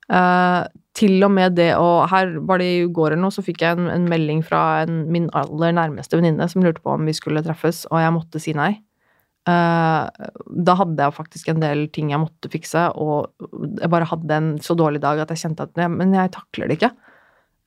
Uh, 0.08 0.64
til 0.96 1.20
og 1.20 1.30
med 1.34 1.52
det 1.58 1.74
å 1.76 2.06
Her 2.08 2.38
var 2.48 2.62
det 2.62 2.68
i 2.72 2.84
går 2.88 3.12
eller 3.12 3.26
noe, 3.26 3.34
så 3.34 3.44
fikk 3.44 3.62
jeg 3.62 3.76
en, 3.76 3.90
en 3.92 4.06
melding 4.08 4.40
fra 4.46 4.82
en, 4.86 5.02
min 5.12 5.28
aller 5.36 5.74
nærmeste 5.76 6.16
venninne 6.18 6.48
som 6.48 6.64
lurte 6.64 6.82
på 6.84 6.94
om 6.96 7.04
vi 7.08 7.14
skulle 7.16 7.44
treffes, 7.44 7.84
og 7.92 8.00
jeg 8.02 8.14
måtte 8.16 8.42
si 8.42 8.56
nei. 8.56 8.72
Uh, 9.48 10.08
da 10.66 10.74
hadde 10.76 11.00
jeg 11.00 11.16
faktisk 11.16 11.52
en 11.52 11.62
del 11.62 11.86
ting 11.94 12.10
jeg 12.12 12.20
måtte 12.20 12.50
fikse, 12.52 12.88
og 13.00 13.30
jeg 13.78 13.92
bare 13.92 14.08
hadde 14.10 14.40
en 14.40 14.50
så 14.64 14.76
dårlig 14.76 15.00
dag 15.04 15.22
at 15.22 15.32
jeg 15.32 15.44
kjente 15.44 15.68
at 15.68 15.78
Men 15.92 16.12
jeg 16.16 16.34
takler 16.34 16.68
det 16.68 16.80
ikke. 16.80 16.92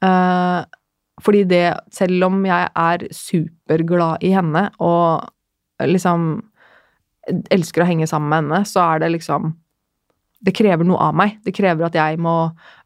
Uh, 0.02 0.66
fordi 1.22 1.44
det, 1.46 1.66
selv 1.94 2.26
om 2.28 2.46
jeg 2.46 2.70
er 2.76 3.08
superglad 3.14 4.24
i 4.26 4.34
henne 4.34 4.68
og 4.82 5.30
liksom 5.86 6.42
elsker 7.54 7.84
å 7.84 7.90
henge 7.90 8.08
sammen 8.10 8.32
med 8.32 8.42
henne, 8.42 8.68
så 8.68 8.82
er 8.84 9.04
det 9.04 9.12
liksom 9.16 9.54
Det 10.42 10.56
krever 10.58 10.88
noe 10.88 11.10
av 11.10 11.18
meg. 11.18 11.38
Det 11.46 11.54
krever 11.56 11.88
at 11.88 11.98
jeg 11.98 12.20
må 12.22 12.36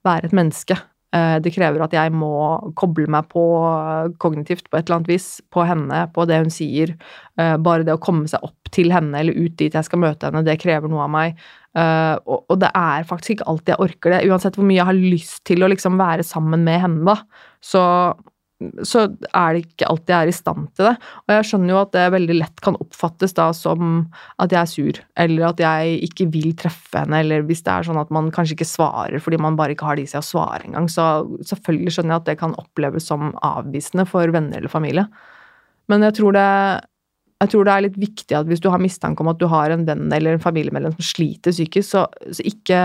være 0.06 0.30
et 0.30 0.36
menneske. 0.36 0.78
Eh, 1.16 1.38
det 1.44 1.54
krever 1.56 1.84
at 1.86 1.94
jeg 1.96 2.12
må 2.16 2.32
koble 2.78 3.08
meg 3.12 3.30
på 3.32 3.44
kognitivt 4.22 4.68
på 4.68 4.80
et 4.80 4.88
eller 4.88 5.00
annet 5.00 5.12
vis, 5.14 5.28
på 5.54 5.64
henne, 5.68 6.06
på 6.16 6.26
det 6.28 6.42
hun 6.44 6.52
sier. 6.54 6.96
Eh, 7.40 7.56
bare 7.62 7.86
det 7.88 7.96
å 7.96 8.02
komme 8.02 8.28
seg 8.32 8.44
opp 8.46 8.72
til 8.76 8.92
henne 8.92 9.22
eller 9.22 9.38
ut 9.38 9.56
dit 9.60 9.76
jeg 9.76 9.88
skal 9.88 10.02
møte 10.04 10.28
henne, 10.28 10.44
det 10.46 10.58
krever 10.64 10.92
noe 10.92 11.06
av 11.06 11.14
meg. 11.14 11.40
Eh, 11.76 12.16
og 12.26 12.56
det 12.60 12.72
er 12.76 13.08
faktisk 13.08 13.38
ikke 13.38 13.50
alltid 13.52 13.76
jeg 13.76 13.84
orker 13.88 14.16
det, 14.16 14.24
uansett 14.28 14.60
hvor 14.60 14.68
mye 14.68 14.80
jeg 14.82 14.90
har 14.90 15.04
lyst 15.16 15.44
til 15.48 15.64
å 15.64 15.72
liksom 15.72 16.00
være 16.00 16.26
sammen 16.28 16.66
med 16.68 16.82
henne, 16.84 17.16
da. 17.16 17.48
Så 17.64 17.84
så 18.88 19.02
er 19.36 19.56
det 19.56 19.66
ikke 19.66 19.88
alltid 19.90 20.14
jeg 20.14 20.26
er 20.26 20.32
i 20.32 20.36
stand 20.36 20.68
til 20.78 20.88
det. 20.88 20.94
Og 21.26 21.34
jeg 21.34 21.48
skjønner 21.50 21.74
jo 21.74 21.80
at 21.82 21.92
det 21.96 22.06
veldig 22.16 22.38
lett 22.38 22.62
kan 22.64 22.78
oppfattes 22.80 23.36
da 23.36 23.50
som 23.58 23.98
at 24.42 24.56
jeg 24.56 24.60
er 24.62 24.72
sur, 24.72 25.02
eller 25.26 25.48
at 25.50 25.64
jeg 25.66 25.98
ikke 26.08 26.30
vil 26.32 26.56
treffe 26.60 27.04
henne, 27.04 27.20
eller 27.20 27.44
hvis 27.50 27.66
det 27.66 27.74
er 27.74 27.88
sånn 27.90 28.00
at 28.00 28.14
man 28.16 28.32
kanskje 28.36 28.56
ikke 28.56 28.70
svarer 28.70 29.24
fordi 29.24 29.42
man 29.44 29.60
bare 29.60 29.76
ikke 29.76 29.90
har 29.90 30.00
det 30.00 30.08
i 30.08 30.12
seg 30.14 30.24
å 30.24 30.30
svare 30.30 30.64
engang, 30.64 30.88
så 30.92 31.26
selvfølgelig 31.52 31.98
skjønner 31.98 32.16
jeg 32.16 32.24
at 32.24 32.30
det 32.32 32.40
kan 32.42 32.58
oppleves 32.62 33.10
som 33.12 33.34
avvisende 33.44 34.08
for 34.08 34.32
venner 34.36 34.62
eller 34.62 34.72
familie. 34.72 35.08
Men 35.92 36.08
jeg 36.08 36.22
tror 36.22 36.38
det 36.38 36.50
jeg 37.44 37.52
tror 37.52 37.68
det 37.68 37.74
er 37.74 37.84
litt 37.84 37.98
viktig 38.00 38.36
at 38.38 38.48
hvis 38.48 38.62
du 38.64 38.70
har 38.72 38.80
mistanke 38.80 39.22
om 39.22 39.28
at 39.28 39.40
du 39.42 39.50
har 39.52 39.74
en 39.74 39.84
venn 39.88 40.08
eller 40.16 40.38
en 40.38 40.44
familiemedlem 40.44 40.96
som 40.96 41.04
sliter 41.04 41.52
psykisk, 41.52 41.90
så, 41.90 42.06
så 42.32 42.46
ikke 42.48 42.80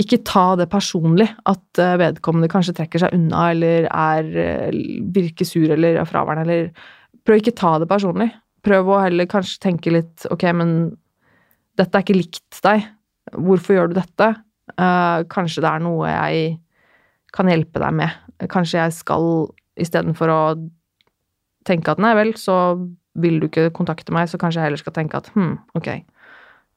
ikke 0.00 0.20
ta 0.26 0.44
det 0.58 0.68
personlig 0.72 1.28
at 1.50 1.80
eh, 1.82 1.98
vedkommende 2.00 2.50
kanskje 2.52 2.74
trekker 2.78 3.02
seg 3.02 3.14
unna 3.16 3.50
eller 3.52 3.88
er, 3.90 4.30
eh, 4.44 4.80
virker 5.14 5.48
sur 5.48 5.68
eller 5.70 6.00
er 6.00 6.08
fraværende, 6.08 6.46
eller 6.46 6.72
Prøv 7.20 7.42
ikke 7.42 7.52
ta 7.52 7.74
det 7.78 7.86
personlig. 7.90 8.30
Prøv 8.64 8.88
å 8.88 9.02
heller 9.02 9.28
kanskje 9.28 9.60
tenke 9.60 9.92
litt 9.92 10.24
Ok, 10.32 10.46
men 10.56 10.70
dette 11.78 11.96
er 11.96 12.04
ikke 12.04 12.16
likt 12.16 12.60
deg. 12.64 12.86
Hvorfor 13.36 13.76
gjør 13.76 13.90
du 13.90 13.98
dette? 13.98 14.28
Uh, 14.80 15.26
kanskje 15.30 15.62
det 15.64 15.70
er 15.70 15.82
noe 15.84 16.08
jeg 16.08 16.54
kan 17.36 17.50
hjelpe 17.50 17.82
deg 17.82 17.96
med. 18.00 18.16
Kanskje 18.50 18.80
jeg 18.80 18.96
skal 18.96 19.26
istedenfor 19.80 20.32
å 20.32 20.40
tenke 21.68 21.92
at 21.92 22.00
nei 22.02 22.14
vel, 22.18 22.32
så 22.40 22.56
vil 23.20 23.40
du 23.40 23.48
ikke 23.48 23.70
kontakte 23.76 24.14
meg, 24.14 24.28
så 24.30 24.40
kanskje 24.40 24.60
jeg 24.60 24.70
heller 24.70 24.80
skal 24.80 24.96
tenke 24.96 25.20
at 25.20 25.30
hm, 25.34 25.54
ok, 25.78 25.90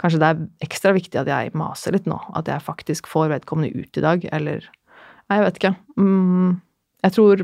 Kanskje 0.04 0.20
det 0.20 0.30
er 0.30 0.42
ekstra 0.66 0.92
viktig 0.96 1.20
at 1.22 1.30
jeg 1.32 1.54
maser 1.56 1.96
litt 1.96 2.08
nå, 2.10 2.18
at 2.36 2.50
jeg 2.52 2.66
faktisk 2.66 3.08
får 3.08 3.32
vedkommende 3.32 3.72
ut 3.72 4.00
i 4.00 4.04
dag, 4.04 4.26
eller 4.36 4.66
Nei, 5.32 5.38
jeg 5.40 5.46
vet 5.46 5.60
ikke. 5.62 5.70
Mm, 5.98 6.50
jeg 7.06 7.14
tror 7.16 7.44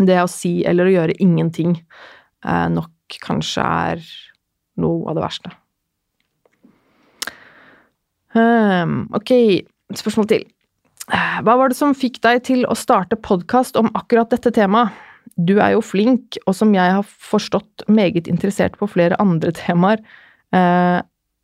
det 0.00 0.16
å 0.16 0.30
si 0.32 0.52
eller 0.66 0.88
å 0.88 0.94
gjøre 0.94 1.18
ingenting 1.20 1.74
eh, 1.76 2.68
nok 2.72 3.18
kanskje 3.20 3.66
er 3.66 4.06
noe 4.80 5.04
av 5.10 5.18
det 5.18 5.24
verste. 5.26 5.52
Um, 8.32 9.04
ok, 9.16 9.34
spørsmål 9.98 10.30
til. 10.30 10.48
Hva 11.10 11.56
var 11.58 11.70
det 11.70 11.78
som 11.78 11.96
fikk 11.96 12.20
deg 12.22 12.44
til 12.46 12.64
å 12.70 12.76
starte 12.78 13.18
podkast 13.18 13.78
om 13.80 13.90
akkurat 13.98 14.30
dette 14.30 14.52
temaet? 14.54 14.94
Du 15.36 15.58
er 15.58 15.74
jo 15.74 15.82
flink, 15.84 16.38
og 16.46 16.54
som 16.56 16.72
jeg 16.74 16.94
har 16.96 17.06
forstått, 17.06 17.86
meget 17.88 18.28
interessert 18.30 18.76
på 18.80 18.88
flere 18.90 19.18
andre 19.22 19.52
temaer. 19.56 20.02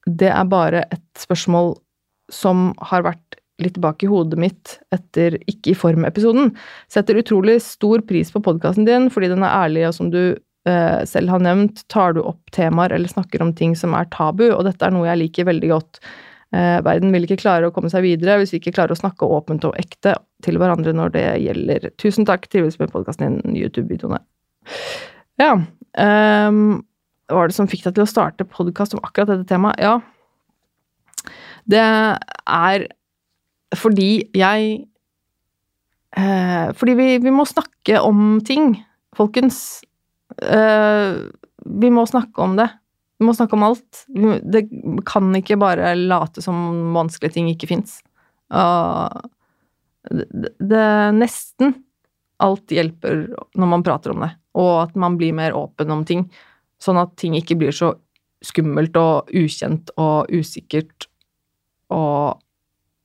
Det 0.07 0.31
er 0.31 0.49
bare 0.51 0.87
et 0.95 1.05
spørsmål 1.19 1.75
som 2.33 2.71
har 2.91 3.05
vært 3.07 3.39
litt 3.63 3.77
tilbake 3.79 4.05
i 4.07 4.11
hodet 4.11 4.39
mitt 4.41 4.75
etter 4.93 5.39
Ikke 5.49 5.73
i 5.73 5.79
form-episoden. 5.79 6.51
Setter 6.93 7.21
utrolig 7.21 7.59
stor 7.65 8.03
pris 8.09 8.33
på 8.33 8.43
podkasten 8.45 8.87
din 8.89 9.09
fordi 9.13 9.31
den 9.33 9.45
er 9.47 9.55
ærlig, 9.65 9.87
og 9.89 9.97
som 9.97 10.11
du 10.13 10.21
eh, 10.69 11.01
selv 11.09 11.33
har 11.33 11.43
nevnt, 11.45 11.87
tar 11.93 12.17
du 12.17 12.23
opp 12.25 12.53
temaer 12.55 12.95
eller 12.97 13.11
snakker 13.11 13.43
om 13.43 13.55
ting 13.57 13.77
som 13.79 13.97
er 13.97 14.11
tabu, 14.13 14.49
og 14.51 14.65
dette 14.69 14.85
er 14.85 14.95
noe 14.95 15.09
jeg 15.09 15.23
liker 15.25 15.49
veldig 15.49 15.73
godt. 15.73 16.01
Eh, 16.55 16.79
verden 16.85 17.15
vil 17.15 17.27
ikke 17.27 17.41
klare 17.41 17.69
å 17.71 17.75
komme 17.75 17.91
seg 17.93 18.05
videre 18.05 18.37
hvis 18.41 18.53
vi 18.55 18.61
ikke 18.61 18.77
klarer 18.77 18.95
å 18.95 19.01
snakke 19.01 19.27
åpent 19.27 19.65
og 19.67 19.79
ekte 19.81 20.15
til 20.45 20.61
hverandre 20.61 20.95
når 20.95 21.15
det 21.17 21.27
gjelder. 21.43 21.89
Tusen 22.03 22.29
takk, 22.29 22.47
trives 22.53 22.79
med 22.83 22.93
podkasten 22.93 23.41
din, 23.41 23.57
YouTube-videoene. 23.57 24.21
Ja. 25.41 25.57
Um, 25.97 26.85
var 27.33 27.49
det 27.49 27.57
som 27.57 27.69
fikk 27.71 27.85
deg 27.87 27.97
til 27.97 28.05
å 28.05 28.11
starte 28.11 28.47
podkast 28.49 28.95
om 28.95 29.03
akkurat 29.03 29.33
dette 29.33 29.49
temaet? 29.51 29.81
Ja, 29.83 29.99
det 31.67 31.83
er 31.83 32.87
fordi 33.77 34.11
jeg 34.37 34.67
eh, 36.17 36.67
Fordi 36.79 36.95
vi, 36.95 37.07
vi, 37.19 37.33
må 37.35 37.45
snakke 37.49 37.99
om 38.05 38.39
ting, 38.47 38.77
folkens. 39.17 39.83
Eh, 40.39 41.19
vi 41.67 41.91
må 41.91 42.07
snakke 42.07 42.45
om 42.45 42.55
det. 42.61 42.69
Vi 43.19 43.27
må 43.27 43.35
snakke 43.35 43.57
om 43.59 43.67
alt. 43.67 44.05
Det 44.07 44.69
kan 45.09 45.35
ikke 45.35 45.59
bare 45.59 45.95
late 45.99 46.45
som 46.45 46.95
vanskelige 46.95 47.39
ting 47.39 47.51
ikke 47.51 47.71
fins. 47.73 47.99
Det, 50.07 50.53
det 50.63 50.87
Nesten 51.17 51.75
alt 52.45 52.71
hjelper 52.71 53.25
når 53.57 53.71
man 53.71 53.85
prater 53.85 54.13
om 54.13 54.21
det, 54.23 54.31
og 54.61 54.73
at 54.85 54.99
man 55.01 55.17
blir 55.19 55.35
mer 55.37 55.57
åpen 55.57 55.91
om 55.91 56.05
ting. 56.07 56.27
Sånn 56.83 57.01
at 57.01 57.15
ting 57.21 57.37
ikke 57.39 57.57
blir 57.59 57.75
så 57.75 57.95
skummelt 58.45 58.97
og 59.01 59.31
ukjent 59.35 59.91
og 60.01 60.31
usikkert. 60.33 61.09
Og 61.95 62.37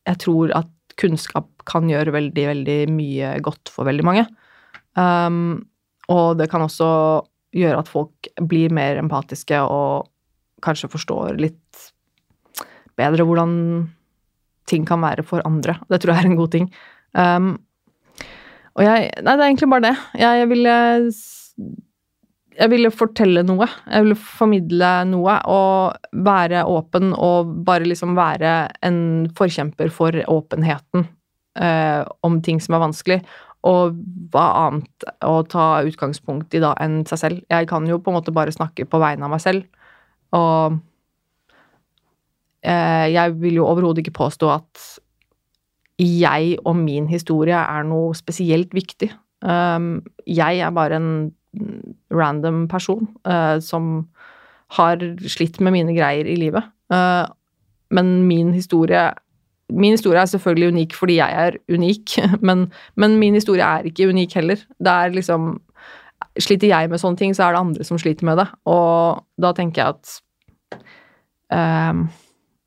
jeg 0.09 0.21
tror 0.25 0.53
at 0.57 0.69
kunnskap 0.99 1.47
kan 1.69 1.89
gjøre 1.89 2.13
veldig, 2.13 2.45
veldig 2.51 2.79
mye 2.91 3.35
godt 3.45 3.71
for 3.71 3.87
veldig 3.87 4.05
mange. 4.05 4.25
Um, 4.97 5.63
og 6.11 6.37
det 6.41 6.49
kan 6.51 6.65
også 6.65 6.89
gjøre 7.55 7.79
at 7.83 7.89
folk 7.91 8.29
blir 8.47 8.73
mer 8.73 8.99
empatiske 8.99 9.57
og 9.63 10.09
kanskje 10.63 10.91
forstår 10.91 11.39
litt 11.41 11.91
bedre 12.99 13.25
hvordan 13.27 13.53
ting 14.69 14.85
kan 14.87 15.01
være 15.03 15.25
for 15.27 15.43
andre. 15.47 15.77
Det 15.89 16.01
tror 16.01 16.13
jeg 16.13 16.23
er 16.23 16.31
en 16.31 16.39
god 16.39 16.51
ting. 16.53 16.67
Um, 17.17 17.53
og 18.77 18.85
jeg 18.85 19.09
Nei, 19.19 19.35
det 19.35 19.43
er 19.43 19.49
egentlig 19.49 19.71
bare 19.71 19.87
det. 19.89 19.95
Jeg 20.21 20.49
ville 20.51 20.75
jeg 22.57 22.71
ville 22.71 22.91
fortelle 22.93 23.43
noe. 23.47 23.67
Jeg 23.87 24.05
ville 24.05 24.17
formidle 24.19 24.89
noe 25.09 25.37
og 25.49 26.11
være 26.25 26.65
åpen 26.67 27.13
og 27.15 27.53
bare 27.67 27.87
liksom 27.87 28.17
være 28.17 28.55
en 28.87 28.99
forkjemper 29.37 29.91
for 29.93 30.17
åpenheten 30.31 31.07
eh, 31.59 32.01
om 32.27 32.39
ting 32.43 32.61
som 32.63 32.75
er 32.75 32.83
vanskelig. 32.83 33.19
Og 33.67 33.97
hva 34.33 34.45
annet 34.65 35.07
å 35.23 35.41
ta 35.47 35.83
utgangspunkt 35.87 36.53
i 36.57 36.63
da 36.63 36.73
enn 36.81 37.01
seg 37.09 37.23
selv. 37.23 37.43
Jeg 37.51 37.69
kan 37.69 37.85
jo 37.87 38.01
på 38.01 38.11
en 38.11 38.19
måte 38.19 38.33
bare 38.35 38.53
snakke 38.53 38.87
på 38.89 39.01
vegne 39.01 39.27
av 39.27 39.35
meg 39.35 39.43
selv. 39.43 39.67
Og 40.35 40.79
eh, 42.65 43.07
jeg 43.13 43.37
vil 43.41 43.61
jo 43.61 43.69
overhodet 43.69 44.03
ikke 44.03 44.19
påstå 44.23 44.53
at 44.57 44.87
jeg 46.01 46.55
og 46.65 46.73
min 46.79 47.07
historie 47.11 47.57
er 47.57 47.85
noe 47.85 48.15
spesielt 48.17 48.73
viktig. 48.73 49.11
Um, 49.41 50.01
jeg 50.25 50.61
er 50.61 50.73
bare 50.73 50.97
en 50.97 51.11
random 52.11 52.67
person 52.71 53.07
uh, 53.27 53.59
som 53.59 54.07
har 54.77 55.01
slitt 55.27 55.59
med 55.59 55.75
mine 55.75 55.95
greier 55.95 56.27
i 56.27 56.37
livet. 56.39 56.63
Uh, 56.91 57.27
men 57.91 58.21
min 58.27 58.53
historie 58.55 59.11
Min 59.71 59.93
historie 59.95 60.19
er 60.19 60.27
selvfølgelig 60.27 60.67
unik 60.67 60.93
fordi 60.99 61.15
jeg 61.15 61.31
er 61.31 61.55
unik, 61.71 62.17
men, 62.47 62.65
men, 62.95 63.19
min 63.19 63.33
historie 63.33 63.63
er 63.63 63.85
ikke 63.87 64.09
unik 64.09 64.33
heller. 64.35 64.55
Det 64.79 64.91
er 64.91 65.13
liksom 65.15 65.61
Sliter 66.39 66.67
jeg 66.67 66.87
med 66.87 66.99
sånne 66.99 67.17
ting, 67.17 67.33
så 67.35 67.43
er 67.43 67.51
det 67.51 67.59
andre 67.59 67.83
som 67.83 67.97
sliter 67.99 68.23
med 68.23 68.37
det. 68.39 68.45
Og 68.71 69.19
da 69.41 69.49
tenker 69.51 69.81
jeg 69.81 69.95
at 69.95 70.77
uh, 71.51 72.03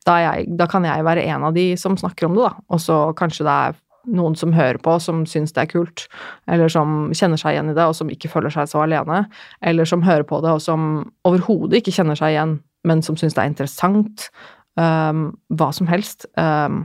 da, 0.04 0.16
jeg, 0.20 0.48
da 0.58 0.66
kan 0.68 0.84
jeg 0.84 1.04
være 1.04 1.24
en 1.32 1.46
av 1.48 1.54
de 1.56 1.70
som 1.80 1.96
snakker 1.96 2.26
om 2.28 2.34
det, 2.36 2.44
da. 2.44 2.64
Og 2.68 2.82
så 2.82 2.98
kanskje 3.16 3.46
det 3.46 3.54
er 3.54 3.78
noen 4.06 4.36
som 4.38 4.54
hører 4.54 4.78
på, 4.82 4.96
som 5.02 5.24
syns 5.28 5.54
det 5.56 5.64
er 5.64 5.70
kult, 5.72 6.06
eller 6.50 6.72
som 6.72 7.12
kjenner 7.16 7.40
seg 7.40 7.56
igjen 7.56 7.72
i 7.72 7.76
det, 7.76 7.86
og 7.88 7.96
som 7.98 8.10
ikke 8.12 8.30
føler 8.32 8.52
seg 8.54 8.70
så 8.70 8.84
alene, 8.84 9.24
eller 9.64 9.88
som 9.88 10.04
hører 10.06 10.26
på 10.28 10.40
det, 10.44 10.52
og 10.52 10.62
som 10.64 11.04
overhodet 11.28 11.80
ikke 11.80 11.94
kjenner 11.96 12.18
seg 12.18 12.34
igjen, 12.34 12.58
men 12.84 13.02
som 13.04 13.18
syns 13.20 13.36
det 13.36 13.44
er 13.44 13.52
interessant. 13.52 14.28
Um, 14.74 15.28
hva 15.54 15.70
som 15.70 15.86
helst. 15.86 16.26
Um, 16.34 16.82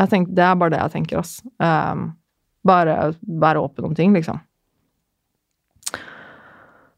jeg 0.00 0.12
tenker, 0.12 0.36
det 0.36 0.44
er 0.44 0.56
bare 0.60 0.72
det 0.72 0.80
jeg 0.80 0.94
tenker, 0.94 1.20
ass. 1.20 1.38
Um, 1.60 2.14
bare 2.66 3.12
være 3.22 3.62
åpen 3.62 3.90
om 3.90 3.94
ting, 3.96 4.16
liksom. 4.16 4.40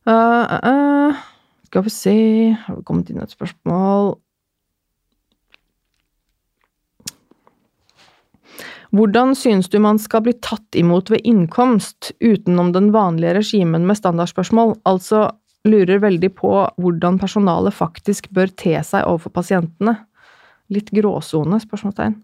Uh, 0.08 0.56
uh. 0.64 1.26
Skal 1.68 1.84
vi 1.84 1.90
se 1.92 2.16
Har 2.64 2.78
vi 2.78 2.84
kommet 2.88 3.10
inn 3.12 3.20
et 3.20 3.34
spørsmål? 3.34 4.14
Hvordan 8.94 9.34
synes 9.36 9.68
du 9.68 9.76
man 9.84 9.98
skal 10.00 10.22
bli 10.24 10.32
tatt 10.40 10.76
imot 10.78 11.10
ved 11.12 11.24
innkomst, 11.28 12.12
utenom 12.24 12.72
den 12.72 12.88
vanlige 12.94 13.34
regimen 13.36 13.84
med 13.88 13.98
standardspørsmål? 14.00 14.78
Altså 14.88 15.28
lurer 15.68 16.00
veldig 16.00 16.30
på 16.38 16.52
hvordan 16.80 17.18
personalet 17.20 17.76
faktisk 17.76 18.30
bør 18.34 18.52
te 18.56 18.76
seg 18.86 19.04
overfor 19.04 19.34
pasientene. 19.40 19.98
Litt 20.72 20.92
gråsone? 20.94 21.60
spørsmålstegn. 21.64 22.16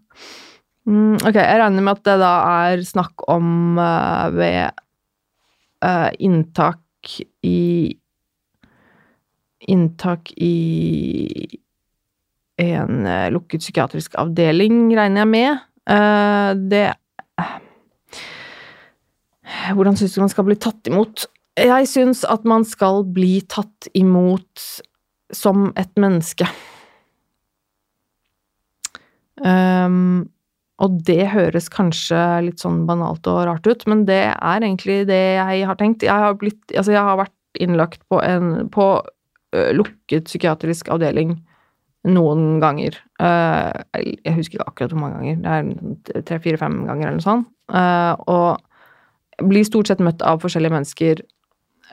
Mm, 0.85 1.17
ok, 1.17 1.37
jeg 1.37 1.61
regner 1.61 1.85
med 1.85 1.95
at 1.97 2.03
det 2.05 2.17
da 2.21 2.33
er 2.69 2.81
snakk 2.85 3.25
om 3.31 3.79
uh, 3.81 4.29
ved 4.33 4.81
uh, 5.85 6.09
inntak 6.19 6.81
i 7.45 7.97
Inntak 9.65 10.29
i 10.37 11.47
en 12.61 12.99
uh, 13.07 13.31
lukket 13.33 13.63
psykiatrisk 13.63 14.13
avdeling, 14.21 14.91
regner 14.93 15.23
jeg 15.23 15.29
med. 15.31 15.63
Det 15.85 16.87
Hvordan 19.77 19.97
syns 19.99 20.15
du 20.15 20.21
man 20.23 20.31
skal 20.31 20.47
bli 20.47 20.55
tatt 20.57 20.89
imot? 20.89 21.27
Jeg 21.55 21.87
syns 21.87 22.23
at 22.27 22.43
man 22.47 22.65
skal 22.67 23.03
bli 23.15 23.37
tatt 23.47 23.87
imot 23.95 24.63
som 25.33 25.69
et 25.79 25.91
menneske. 25.99 26.47
Um, 29.39 30.27
og 30.83 30.99
det 31.07 31.31
høres 31.31 31.69
kanskje 31.71 32.19
litt 32.49 32.61
sånn 32.63 32.83
banalt 32.87 33.27
og 33.31 33.45
rart 33.47 33.67
ut, 33.67 33.85
men 33.87 34.03
det 34.07 34.21
er 34.33 34.63
egentlig 34.63 35.03
det 35.09 35.23
jeg 35.37 35.67
har 35.69 35.79
tenkt. 35.79 36.03
Jeg 36.03 36.25
har, 36.25 36.35
blitt, 36.39 36.63
altså 36.75 36.95
jeg 36.95 37.03
har 37.07 37.19
vært 37.19 37.61
innlagt 37.63 38.01
på 38.11 38.19
en 38.19 38.67
på 38.73 38.87
uh, 38.99 39.71
lukket 39.75 40.27
psykiatrisk 40.27 40.91
avdeling 40.91 41.37
noen 42.05 42.59
ganger. 42.61 42.97
Uh, 43.21 43.71
jeg 43.95 44.35
husker 44.37 44.59
ikke 44.59 44.69
akkurat 44.69 44.93
hvor 44.93 45.01
mange 45.01 45.21
ganger, 45.21 45.71
det 46.05 46.19
er 46.19 46.25
tre-fire-fem 46.27 46.83
ganger 46.85 47.07
eller 47.07 47.19
noe 47.19 47.25
sånt. 47.25 47.49
Uh, 47.71 48.13
og 48.29 49.47
blir 49.49 49.65
stort 49.67 49.89
sett 49.89 50.03
møtt 50.03 50.21
av 50.23 50.43
forskjellige 50.43 50.75
mennesker 50.75 51.23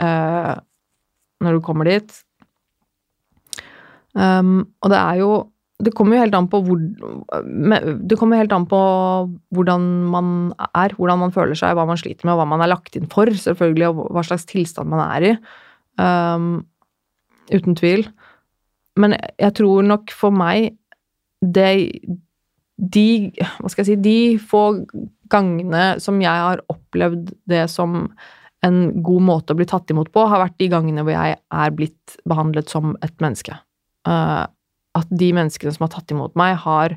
uh, 0.02 0.58
når 1.42 1.58
du 1.58 1.64
kommer 1.64 1.88
dit. 1.88 2.12
Um, 4.12 4.68
og 4.84 4.92
det 4.92 4.98
er 5.00 5.22
jo 5.22 5.30
Det 5.82 5.94
kommer 5.96 6.18
jo 6.18 6.20
helt 6.20 6.34
an 6.36 6.50
på 6.52 6.58
hvor 6.66 6.76
Det 6.76 8.18
kommer 8.20 8.36
helt 8.36 8.52
an 8.52 8.66
på 8.68 8.80
hvordan 9.56 9.86
man 10.12 10.26
er, 10.76 10.92
hvordan 10.94 11.18
man 11.18 11.32
føler 11.32 11.56
seg, 11.58 11.74
hva 11.74 11.86
man 11.88 11.98
sliter 11.98 12.28
med, 12.28 12.36
hva 12.36 12.44
man 12.46 12.60
er 12.60 12.70
lagt 12.70 12.94
inn 12.94 13.08
for, 13.10 13.26
selvfølgelig, 13.26 13.88
og 13.88 14.12
hva 14.14 14.22
slags 14.22 14.44
tilstand 14.46 14.92
man 14.92 15.02
er 15.08 15.26
i. 15.26 15.32
Um, 15.98 16.66
uten 17.50 17.74
tvil. 17.74 18.06
Men 19.00 19.16
jeg 19.40 19.54
tror 19.56 19.86
nok 19.86 20.12
for 20.14 20.34
meg 20.34 20.74
det 21.42 21.72
De 22.76 23.06
Hva 23.32 23.70
skal 23.70 23.82
jeg 23.82 23.88
si 23.88 23.96
De 24.04 24.18
få 24.38 24.62
gangene 25.32 25.96
som 26.02 26.20
jeg 26.20 26.44
har 26.44 26.60
opplevd 26.72 27.32
det 27.48 27.64
som 27.72 28.10
en 28.62 28.78
god 29.02 29.24
måte 29.26 29.54
å 29.54 29.58
bli 29.58 29.66
tatt 29.66 29.90
imot 29.90 30.12
på, 30.14 30.22
har 30.28 30.42
vært 30.44 30.58
de 30.60 30.68
gangene 30.70 31.02
hvor 31.02 31.16
jeg 31.16 31.38
er 31.40 31.72
blitt 31.74 32.16
behandlet 32.28 32.70
som 32.70 32.92
et 33.02 33.14
menneske. 33.22 33.56
Uh, 34.06 34.44
at 34.98 35.08
de 35.08 35.30
menneskene 35.34 35.72
som 35.74 35.86
har 35.86 35.92
tatt 35.94 36.12
imot 36.14 36.36
meg, 36.38 36.54
har 36.62 36.94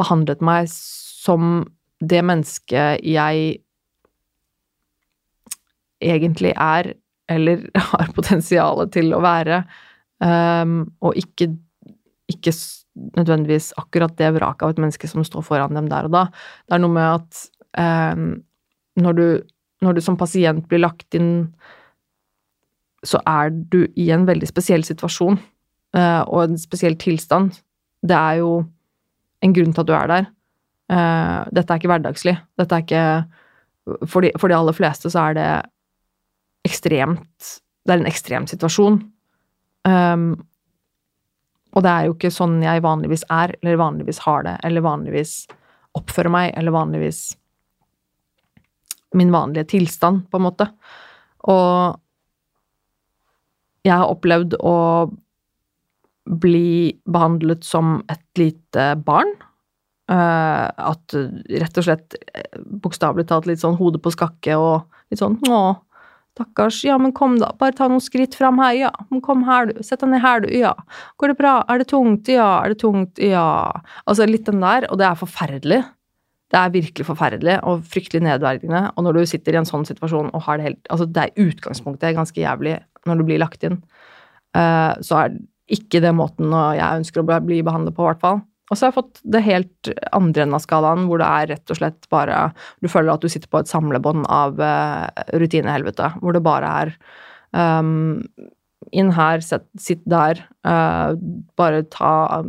behandlet 0.00 0.42
meg 0.44 0.66
som 0.72 1.62
det 2.02 2.22
mennesket 2.26 3.04
jeg 3.06 3.58
egentlig 6.04 6.54
er, 6.56 6.94
eller 7.30 7.68
har 7.92 8.12
potensialet 8.16 8.92
til 8.96 9.14
å 9.14 9.22
være, 9.24 9.62
um, 10.24 10.80
og 11.04 11.18
ikke, 11.20 11.50
ikke 12.32 12.54
nødvendigvis 13.18 13.72
akkurat 13.80 14.14
det 14.18 14.32
vraket 14.36 14.66
av 14.66 14.74
et 14.74 14.82
menneske 14.82 15.10
som 15.10 15.24
står 15.26 15.44
foran 15.46 15.76
dem 15.76 15.90
der 15.92 16.08
og 16.08 16.14
da. 16.14 16.26
Det 16.66 16.76
er 16.76 16.84
noe 16.84 16.94
med 16.94 17.08
at 17.20 17.42
um, 18.16 18.28
når 19.00 19.18
du 19.18 19.26
når 19.84 19.98
du 19.98 20.00
som 20.04 20.16
pasient 20.16 20.64
blir 20.70 20.80
lagt 20.80 21.16
inn, 21.16 21.48
så 23.04 23.20
er 23.28 23.50
du 23.52 23.82
i 24.00 24.08
en 24.14 24.24
veldig 24.24 24.48
spesiell 24.48 24.84
situasjon 24.86 25.36
uh, 25.36 26.22
og 26.24 26.38
en 26.46 26.60
spesiell 26.60 26.96
tilstand. 27.00 27.58
Det 28.00 28.16
er 28.16 28.40
jo 28.40 28.62
en 29.44 29.52
grunn 29.56 29.74
til 29.74 29.84
at 29.84 29.90
du 29.90 29.94
er 29.96 30.12
der. 30.12 30.30
Uh, 30.88 31.40
dette 31.52 31.68
er 31.68 31.80
ikke 31.80 31.90
hverdagslig. 31.92 32.36
Dette 32.60 32.78
er 32.78 32.86
ikke 32.86 33.04
for 34.08 34.24
de, 34.24 34.32
for 34.40 34.48
de, 34.48 34.56
aller 34.56 34.76
fleste 34.76 35.10
så 35.12 35.28
er 35.28 35.36
det 35.36 35.48
ekstremt 36.64 37.50
Det 37.84 37.92
er 37.92 38.00
en 38.00 38.08
ekstrem 38.08 38.46
situasjon. 38.48 39.02
Um, 39.84 40.34
og 41.74 41.82
det 41.84 41.90
er 41.90 42.06
jo 42.06 42.14
ikke 42.14 42.32
sånn 42.32 42.60
jeg 42.62 42.84
vanligvis 42.84 43.26
er, 43.32 43.54
eller 43.60 43.80
vanligvis 43.80 44.22
har 44.24 44.44
det, 44.46 44.54
eller 44.66 44.84
vanligvis 44.84 45.32
oppfører 45.98 46.32
meg, 46.32 46.52
eller 46.58 46.74
vanligvis 46.74 47.24
min 49.14 49.30
vanlige 49.34 49.68
tilstand, 49.74 50.24
på 50.30 50.38
en 50.38 50.46
måte. 50.46 50.68
Og 51.50 51.98
jeg 53.84 53.94
har 53.94 54.10
opplevd 54.10 54.56
å 54.64 54.76
bli 56.24 56.94
behandlet 57.04 57.66
som 57.66 57.98
et 58.10 58.40
lite 58.40 58.94
barn. 59.06 59.34
Uh, 60.04 60.68
at 60.68 61.14
rett 61.16 61.78
og 61.80 61.86
slett 61.86 62.16
eh, 62.36 62.58
bokstavelig 62.60 63.24
talt 63.30 63.46
litt 63.48 63.62
sånn 63.62 63.78
hodet 63.78 64.02
på 64.04 64.10
skakke 64.12 64.52
og 64.60 64.82
litt 65.08 65.22
sånn 65.22 65.38
'Å, 65.40 65.60
stakkars. 66.34 66.82
Ja, 66.86 66.98
men 66.98 67.14
kom, 67.14 67.38
da. 67.40 67.52
Bare 67.60 67.74
ta 67.76 67.88
noen 67.90 68.02
skritt 68.02 68.34
fram 68.38 68.58
her. 68.62 68.74
Ja, 68.76 68.92
men 69.10 69.22
kom 69.24 69.44
her, 69.46 69.70
du. 69.70 69.82
Sett 69.86 70.02
deg 70.02 70.12
ned 70.12 70.22
her, 70.24 70.42
du. 70.44 70.50
Ja. 70.54 70.74
Går 71.22 71.32
det 71.32 71.38
bra? 71.40 71.56
Er 71.70 71.80
det 71.80 71.88
tungt? 71.92 72.30
Ja. 72.30 72.48
Er 72.64 72.74
det 72.74 72.80
tungt? 72.82 73.20
Ja. 73.22 73.46
Altså 74.10 74.26
litt 74.28 74.48
den 74.48 74.64
der, 74.64 74.88
og 74.90 75.00
det 75.00 75.08
er 75.08 75.20
forferdelig. 75.20 75.82
Det 76.52 76.60
er 76.60 76.74
virkelig 76.74 77.06
forferdelig 77.08 77.56
og 77.66 77.86
fryktelig 77.90 78.22
nedverdigende. 78.26 78.84
Og 78.94 79.06
når 79.06 79.18
du 79.18 79.26
sitter 79.30 79.56
i 79.56 79.60
en 79.62 79.68
sånn 79.68 79.86
situasjon 79.88 80.30
og 80.34 80.44
har 80.46 80.60
det 80.60 80.68
helt 80.68 80.92
Altså, 80.92 81.08
det 81.10 81.22
er 81.22 81.48
utgangspunktet 81.48 82.14
ganske 82.14 82.40
jævlig 82.40 82.76
når 83.08 83.18
du 83.18 83.26
blir 83.26 83.40
lagt 83.42 83.64
inn. 83.66 83.80
Uh, 84.54 84.94
så 85.02 85.24
er 85.24 85.38
ikke 85.74 86.02
det 86.04 86.12
måten 86.14 86.52
jeg 86.76 87.00
ønsker 87.00 87.22
å 87.22 87.40
bli 87.42 87.62
behandlet 87.64 87.96
på, 87.96 88.04
i 88.04 88.10
hvert 88.10 88.22
fall. 88.22 88.42
Og 88.70 88.78
så 88.78 88.86
har 88.86 88.92
jeg 88.92 88.96
fått 88.96 89.20
det 89.34 89.44
helt 89.44 89.90
andre 90.16 90.44
enden 90.46 90.56
av 90.56 90.62
skalaen, 90.64 91.04
hvor 91.08 91.20
det 91.20 91.28
er 91.28 91.50
rett 91.52 91.72
og 91.72 91.78
slett 91.78 92.08
bare 92.12 92.48
Du 92.80 92.88
føler 92.88 93.12
at 93.12 93.24
du 93.24 93.28
sitter 93.28 93.50
på 93.52 93.60
et 93.60 93.70
samlebånd 93.70 94.24
av 94.32 94.60
uh, 94.60 95.08
rutinehelvete, 95.36 96.14
hvor 96.22 96.36
det 96.36 96.44
bare 96.46 96.70
er 96.82 96.94
um, 97.52 98.22
inn 98.94 99.10
her, 99.16 99.44
sitt, 99.44 99.66
sitt 99.80 100.02
der, 100.08 100.40
uh, 100.66 101.12
bare 101.60 101.84
ta 101.92 102.42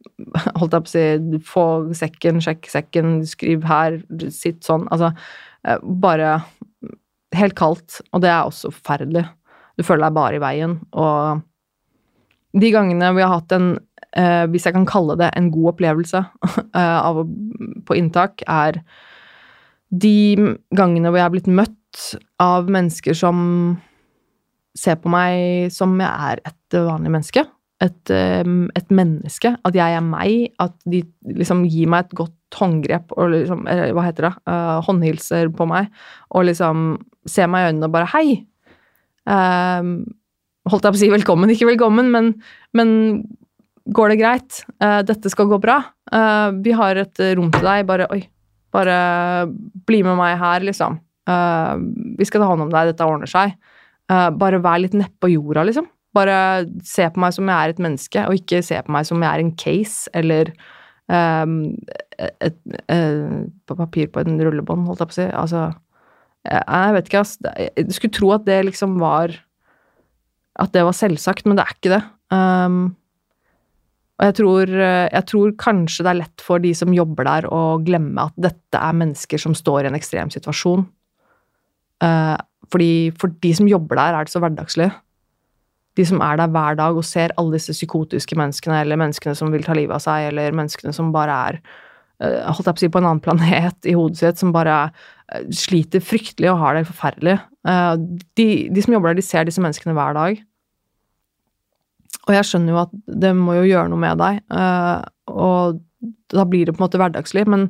Holdt 0.60 0.74
jeg 0.74 0.82
på 0.84 0.90
å 0.90 0.92
si 0.92 1.42
Få 1.48 1.66
sekken, 1.96 2.42
sjekk 2.44 2.66
sekken, 2.70 3.20
skriv 3.28 3.62
her, 3.68 4.00
sitt 4.34 4.66
sånn. 4.66 4.88
Altså 4.90 5.12
uh, 5.14 5.78
bare 6.02 6.40
helt 7.38 7.54
kaldt. 7.58 8.00
Og 8.10 8.24
det 8.24 8.32
er 8.32 8.42
også 8.42 8.72
forferdelig. 8.74 9.24
Du 9.78 9.86
føler 9.86 10.08
deg 10.08 10.18
bare 10.18 10.36
i 10.36 10.42
veien. 10.42 10.76
Og 10.98 11.46
de 12.60 12.72
gangene 12.74 13.12
vi 13.14 13.22
har 13.22 13.36
hatt 13.36 13.54
en 13.54 13.72
eh, 14.16 14.46
Hvis 14.50 14.66
jeg 14.66 14.76
kan 14.76 14.88
kalle 14.88 15.16
det 15.20 15.30
en 15.36 15.50
god 15.54 15.74
opplevelse 15.74 16.24
eh, 16.78 16.98
av, 16.98 17.22
på 17.86 17.98
inntak, 17.98 18.44
er 18.48 18.82
de 19.90 20.56
gangene 20.76 21.10
hvor 21.10 21.18
jeg 21.18 21.26
har 21.26 21.34
blitt 21.34 21.50
møtt 21.50 22.02
av 22.40 22.68
mennesker 22.70 23.16
som 23.18 23.40
ser 24.78 25.00
på 25.02 25.10
meg 25.10 25.72
som 25.74 25.96
jeg 25.98 26.30
er 26.30 26.42
et 26.46 26.76
vanlig 26.86 27.10
menneske 27.10 27.42
et, 27.80 28.12
et, 28.12 28.90
menneske, 28.92 29.54
at 29.64 29.76
jeg 29.76 29.96
er 29.96 30.02
meg, 30.04 30.50
at 30.60 30.74
de 30.92 31.00
liksom 31.24 31.64
gir 31.64 31.88
meg 31.88 32.04
et 32.04 32.18
godt 32.18 32.58
håndgrep 32.60 33.14
og 33.16 33.32
liksom 33.32 33.64
Hva 33.64 34.04
heter 34.04 34.28
det? 34.28 34.32
Uh, 34.44 34.78
håndhilser 34.84 35.50
på 35.56 35.66
meg 35.70 35.88
og 36.28 36.48
liksom 36.50 36.98
ser 37.28 37.48
meg 37.50 37.64
i 37.64 37.70
øynene 37.70 37.88
og 37.88 37.94
bare 37.94 38.10
Hei! 38.12 38.42
Uh, 39.28 40.04
holdt 40.68 40.84
jeg 40.84 40.92
på 40.92 40.98
å 40.98 41.02
si 41.02 41.10
velkommen, 41.12 41.52
ikke 41.52 41.70
velkommen, 41.70 42.10
men, 42.12 42.32
men 42.76 42.90
går 43.86 44.12
det 44.12 44.18
greit? 44.20 44.62
Uh, 44.82 45.00
dette 45.06 45.32
skal 45.32 45.48
gå 45.50 45.60
bra. 45.62 45.80
Uh, 46.12 46.50
vi 46.64 46.74
har 46.76 47.00
et 47.00 47.22
rom 47.38 47.50
til 47.54 47.66
deg. 47.66 47.86
Bare 47.88 48.08
Oi, 48.12 48.24
bare 48.74 48.96
bli 49.88 50.02
med 50.06 50.18
meg 50.20 50.36
her, 50.40 50.66
liksom. 50.66 51.00
vi 52.18 52.26
skal 52.26 52.42
ta 52.42 52.46
hånd 52.48 52.64
om 52.64 52.70
deg, 52.72 52.88
dette 52.90 53.06
ordner 53.06 53.28
seg. 53.30 53.52
bare 54.10 54.58
vær 54.62 54.80
litt 54.82 54.94
nedpå 54.98 55.28
jorda, 55.30 55.62
liksom. 55.68 55.86
Bare 56.16 56.66
se 56.82 57.06
på 57.06 57.22
meg 57.22 57.34
som 57.36 57.46
jeg 57.46 57.54
er 57.54 57.72
et 57.74 57.82
menneske, 57.82 58.22
og 58.26 58.38
ikke 58.40 58.62
se 58.66 58.78
på 58.82 58.94
meg 58.94 59.06
som 59.06 59.22
jeg 59.22 59.30
er 59.30 59.42
en 59.44 59.52
case 59.54 60.10
eller 60.16 60.50
um, 61.06 61.60
et, 62.18 62.32
et, 62.48 62.56
et, 62.90 63.74
papir 63.76 64.10
på 64.10 64.24
en 64.24 64.40
rullebånd, 64.42 64.88
holdt 64.88 65.04
jeg 65.04 65.10
på 65.10 65.14
å 65.14 65.18
si. 65.20 65.28
Altså 65.42 65.62
Jeg 66.48 66.96
vet 66.96 67.10
ikke, 67.10 67.22
ass. 67.22 67.36
Jeg 67.78 67.94
skulle 67.94 68.16
tro 68.16 68.32
at 68.34 68.46
det 68.48 68.58
liksom 68.66 68.98
var 69.00 69.36
At 70.60 70.72
det 70.74 70.82
var 70.84 70.96
selvsagt, 70.96 71.46
men 71.46 71.58
det 71.58 71.66
er 71.66 71.76
ikke 71.76 71.94
det. 71.94 72.02
Um, 72.34 72.96
og 74.20 74.28
jeg 74.28 74.34
tror, 74.36 74.70
jeg 74.76 75.24
tror, 75.30 75.52
kanskje 75.56 76.04
det 76.04 76.10
er 76.10 76.18
lett 76.18 76.42
for 76.44 76.60
de 76.60 76.74
som 76.76 76.92
jobber 76.92 77.24
der, 77.24 77.46
å 77.48 77.80
glemme 77.80 78.28
at 78.28 78.34
dette 78.36 78.76
er 78.76 78.98
mennesker 79.00 79.40
som 79.40 79.54
står 79.56 79.86
i 79.86 79.88
en 79.88 79.96
ekstrem 79.96 80.28
situasjon. 80.28 80.82
Uh, 82.04 82.36
fordi 82.68 83.10
for 83.20 83.32
de 83.40 83.54
som 83.56 83.68
jobber 83.68 83.96
der, 83.96 84.18
er 84.18 84.28
det 84.28 84.34
så 84.34 84.42
hverdagslig 84.44 84.90
de 85.98 86.06
som 86.06 86.22
er 86.24 86.38
der 86.40 86.50
hver 86.54 86.78
dag 86.78 86.96
og 86.96 87.06
ser 87.06 87.34
alle 87.40 87.56
disse 87.58 87.74
psykotiske 87.74 88.38
menneskene, 88.38 88.82
eller 88.82 89.00
menneskene 89.00 89.36
som 89.38 89.52
vil 89.52 89.64
ta 89.66 89.76
livet 89.76 89.96
av 89.96 90.04
seg, 90.04 90.30
eller 90.30 90.56
menneskene 90.56 90.94
som 90.96 91.10
bare 91.14 91.38
er 91.48 91.58
eh, 92.22 92.46
holdt 92.46 92.68
jeg 92.68 92.76
på 92.76 92.78
å 92.78 92.84
si, 92.84 92.92
på 92.92 93.02
en 93.02 93.08
annen 93.10 93.24
planet 93.24 93.90
i 93.90 93.96
hodet 93.98 94.20
sitt, 94.22 94.40
som 94.40 94.54
bare 94.54 94.76
eh, 94.86 95.48
sliter 95.54 96.04
fryktelig 96.04 96.52
og 96.52 96.60
har 96.62 96.78
det 96.78 96.86
forferdelig. 96.90 97.40
Eh, 97.68 97.94
de, 98.38 98.48
de, 98.70 98.84
som 98.84 98.96
jobber 98.96 99.12
der, 99.12 99.20
de 99.20 99.26
ser 99.26 99.48
disse 99.48 99.62
menneskene 99.64 99.96
hver 99.98 100.16
dag. 100.18 100.44
Og 102.28 102.34
jeg 102.36 102.46
skjønner 102.46 102.74
jo 102.74 102.82
at 102.82 102.92
det 103.24 103.30
må 103.36 103.56
jo 103.56 103.68
gjøre 103.68 103.88
noe 103.90 104.00
med 104.02 104.20
deg, 104.20 104.42
og 105.32 105.80
da 106.30 106.44
blir 106.48 106.68
det 106.68 106.74
på 106.76 106.82
en 106.82 106.84
måte 106.84 107.00
hverdagslig, 107.00 107.46
men 107.48 107.68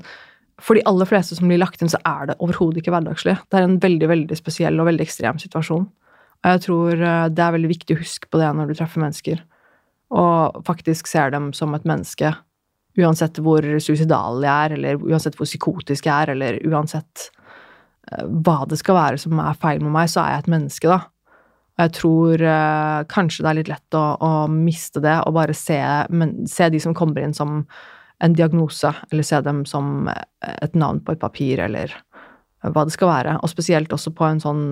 for 0.60 0.76
de 0.76 0.84
aller 0.88 1.08
fleste 1.08 1.36
som 1.36 1.48
blir 1.48 1.60
lagt 1.60 1.80
inn, 1.82 1.90
så 1.90 2.00
er 2.06 2.30
det 2.30 2.36
overhodet 2.44 2.82
ikke 2.82 2.92
hverdagslig. 2.94 3.36
Det 3.48 3.58
er 3.58 3.66
en 3.66 3.78
veldig, 3.80 4.10
veldig 4.10 4.36
spesiell 4.38 4.76
og 4.80 4.90
veldig 4.90 5.06
ekstrem 5.06 5.40
situasjon. 5.40 5.86
Og 6.40 6.52
jeg 6.54 6.62
tror 6.66 6.92
eh, 7.00 7.24
det 7.32 7.44
er 7.44 7.56
veldig 7.56 7.72
viktig 7.72 7.96
å 7.96 8.00
huske 8.00 8.30
på 8.30 8.40
det 8.40 8.50
når 8.56 8.70
du 8.70 8.76
treffer 8.78 9.02
mennesker, 9.02 9.42
og 10.10 10.62
faktisk 10.66 11.08
ser 11.08 11.32
dem 11.34 11.50
som 11.56 11.74
et 11.76 11.86
menneske. 11.88 12.32
Uansett 12.98 13.38
hvor 13.44 13.64
suicidal 13.80 14.40
de 14.42 14.48
er, 14.50 14.74
eller 14.76 15.04
uansett 15.04 15.36
hvor 15.38 15.48
psykotisk 15.48 16.08
jeg 16.08 16.14
er, 16.14 16.34
eller 16.34 16.60
uansett 16.68 17.28
eh, 18.10 18.26
hva 18.26 18.62
det 18.68 18.80
skal 18.80 18.98
være 18.98 19.22
som 19.22 19.40
er 19.40 19.60
feil 19.60 19.84
med 19.84 19.94
meg, 19.96 20.12
så 20.12 20.24
er 20.24 20.36
jeg 20.36 20.44
et 20.44 20.52
menneske, 20.56 20.90
da. 20.90 21.00
Jeg 21.80 21.94
tror 21.96 22.42
eh, 22.44 22.98
kanskje 23.08 23.44
det 23.44 23.50
er 23.50 23.58
litt 23.60 23.70
lett 23.72 23.96
å, 23.96 24.04
å 24.20 24.32
miste 24.52 25.00
det, 25.00 25.16
og 25.24 25.36
bare 25.38 25.56
se, 25.56 25.78
men, 26.12 26.42
se, 26.50 26.68
de 26.72 26.80
som 26.82 26.96
kommer 26.96 27.24
inn 27.24 27.36
som 27.36 27.62
en 28.20 28.36
diagnose, 28.36 28.92
eller 29.08 29.24
se 29.24 29.40
dem 29.46 29.64
som 29.68 30.10
et 30.10 30.74
navn 30.76 31.00
på 31.00 31.14
et 31.14 31.22
papir, 31.22 31.62
eller 31.64 31.94
hva 32.68 32.84
det 32.84 32.92
skal 32.92 33.08
være. 33.08 33.36
Og 33.40 33.48
spesielt 33.48 33.92
også 33.96 34.12
på 34.16 34.26
en 34.26 34.42
sånn 34.42 34.64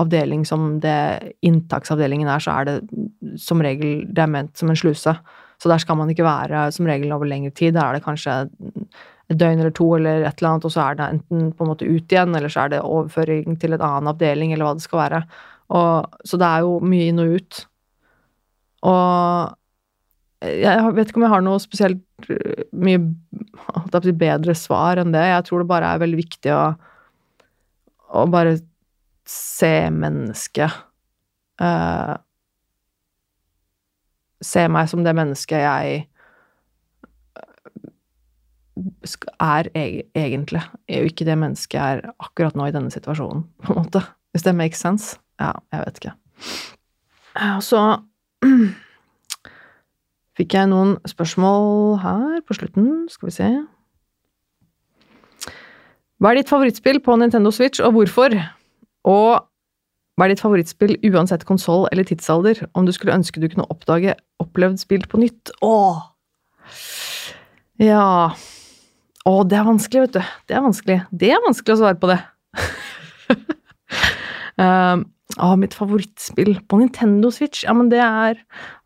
avdeling 0.00 0.44
som 0.48 0.74
det 0.82 1.32
inntaksavdelingen 1.46 2.28
er, 2.28 2.42
så 2.44 2.58
er 2.58 2.68
det 2.68 2.76
som 3.40 3.62
regel 3.64 4.04
det 4.10 4.26
er 4.26 4.34
ment 4.34 4.52
som 4.60 4.72
en 4.72 4.76
sluse. 4.76 5.14
Så 5.60 5.72
der 5.72 5.80
skal 5.80 5.96
man 5.96 6.12
ikke 6.12 6.26
være 6.26 6.66
som 6.76 6.88
regel 6.88 7.12
over 7.16 7.28
lengre 7.28 7.52
tid. 7.56 7.74
Der 7.76 7.86
er 7.86 7.96
det 7.96 8.04
kanskje 8.04 8.36
et 9.30 9.38
døgn 9.40 9.62
eller 9.62 9.72
to 9.76 9.88
eller 9.96 10.26
et 10.26 10.40
eller 10.40 10.50
annet, 10.50 10.66
og 10.68 10.74
så 10.74 10.84
er 10.84 10.98
det 10.98 11.08
enten 11.14 11.50
på 11.56 11.64
en 11.64 11.72
måte 11.72 11.88
ut 11.88 12.12
igjen, 12.12 12.36
eller 12.36 12.52
så 12.52 12.66
er 12.66 12.74
det 12.74 12.84
overføring 12.84 13.56
til 13.62 13.76
en 13.76 13.86
annen 13.86 14.12
avdeling, 14.12 14.52
eller 14.52 14.68
hva 14.68 14.76
det 14.76 14.84
skal 14.84 15.04
være. 15.04 15.24
Og, 15.70 16.20
så 16.26 16.38
det 16.40 16.46
er 16.48 16.66
jo 16.66 16.78
mye 16.82 17.08
inn 17.10 17.22
og 17.22 17.34
ut. 17.38 17.64
Og 18.90 19.56
jeg 20.40 20.92
vet 20.96 21.10
ikke 21.10 21.20
om 21.20 21.26
jeg 21.26 21.34
har 21.34 21.42
noe 21.44 21.60
spesielt 21.62 22.30
øh, 22.32 22.62
mye 22.72 23.00
bedre 24.18 24.54
svar 24.56 25.02
enn 25.02 25.12
det. 25.14 25.26
Jeg 25.28 25.46
tror 25.46 25.62
det 25.62 25.70
bare 25.70 25.90
er 25.94 26.02
veldig 26.02 26.20
viktig 26.22 26.54
å 26.56 26.62
å 28.10 28.26
bare 28.30 28.58
se 29.28 29.74
mennesket 29.94 30.70
uh, 31.62 32.16
Se 34.40 34.62
meg 34.72 34.88
som 34.88 35.02
det 35.04 35.12
mennesket 35.12 35.60
jeg 35.60 35.96
eh, 37.36 39.26
er 39.44 39.68
egentlig, 39.76 40.62
og 40.64 41.10
ikke 41.10 41.26
det 41.28 41.36
mennesket 41.36 41.76
jeg 41.76 41.98
er 41.98 42.14
akkurat 42.16 42.56
nå 42.56 42.70
i 42.70 42.72
denne 42.72 42.88
situasjonen, 42.94 43.42
på 43.60 43.74
en 43.74 43.82
måte. 43.82 44.00
Hvis 44.32 44.46
det 44.46 44.54
makes 44.56 44.80
sense? 44.80 45.20
Ja, 45.40 45.52
jeg 45.72 45.84
vet 45.86 46.00
ikke. 46.00 46.14
Og 47.56 47.62
så 47.64 47.82
fikk 50.38 50.56
jeg 50.56 50.70
noen 50.70 50.96
spørsmål 51.08 52.00
her 52.04 52.40
på 52.46 52.56
slutten. 52.58 52.90
Skal 53.12 53.30
vi 53.30 53.36
se 53.40 53.50
hva 56.20 56.34
er 56.34 56.42
ditt 56.42 56.50
favorittspill 56.52 56.98
på 57.00 57.14
Nintendo 57.16 57.48
Switch, 57.48 57.80
og 57.80 57.94
hvorfor? 57.96 58.34
Og 59.08 59.40
hva 60.20 60.26
er 60.26 60.34
ditt 60.34 60.42
favorittspill 60.42 60.98
uansett 61.08 61.46
konsoll 61.48 61.86
eller 61.88 62.04
tidsalder, 62.04 62.58
om 62.76 62.84
du 62.84 62.92
skulle 62.92 63.14
ønske 63.16 63.40
du 63.40 63.46
kunne 63.48 63.64
oppdage 63.72 64.12
opplevd 64.42 64.82
spill 64.82 65.06
på 65.08 65.22
nytt? 65.22 65.52
Åh! 65.64 66.02
Ja 67.80 68.04
Å, 69.24 69.32
det 69.48 69.56
er 69.56 69.64
vanskelig, 69.64 70.02
vet 70.04 70.18
du. 70.18 70.34
Det 70.48 70.56
er 70.56 70.62
vanskelig. 70.64 70.98
Det 71.08 71.32
er 71.32 71.40
vanskelig 71.44 71.74
å 71.74 71.80
svare 71.80 71.96
på 72.00 72.08
det. 72.10 72.18
um, 74.60 75.06
å, 75.38 75.54
mitt 75.60 75.76
favorittspill 75.78 76.56
på 76.66 76.80
Nintendo 76.80 77.30
Switch? 77.34 77.62
Ja, 77.66 77.74
men 77.76 77.90
det 77.92 78.02
er 78.02 78.40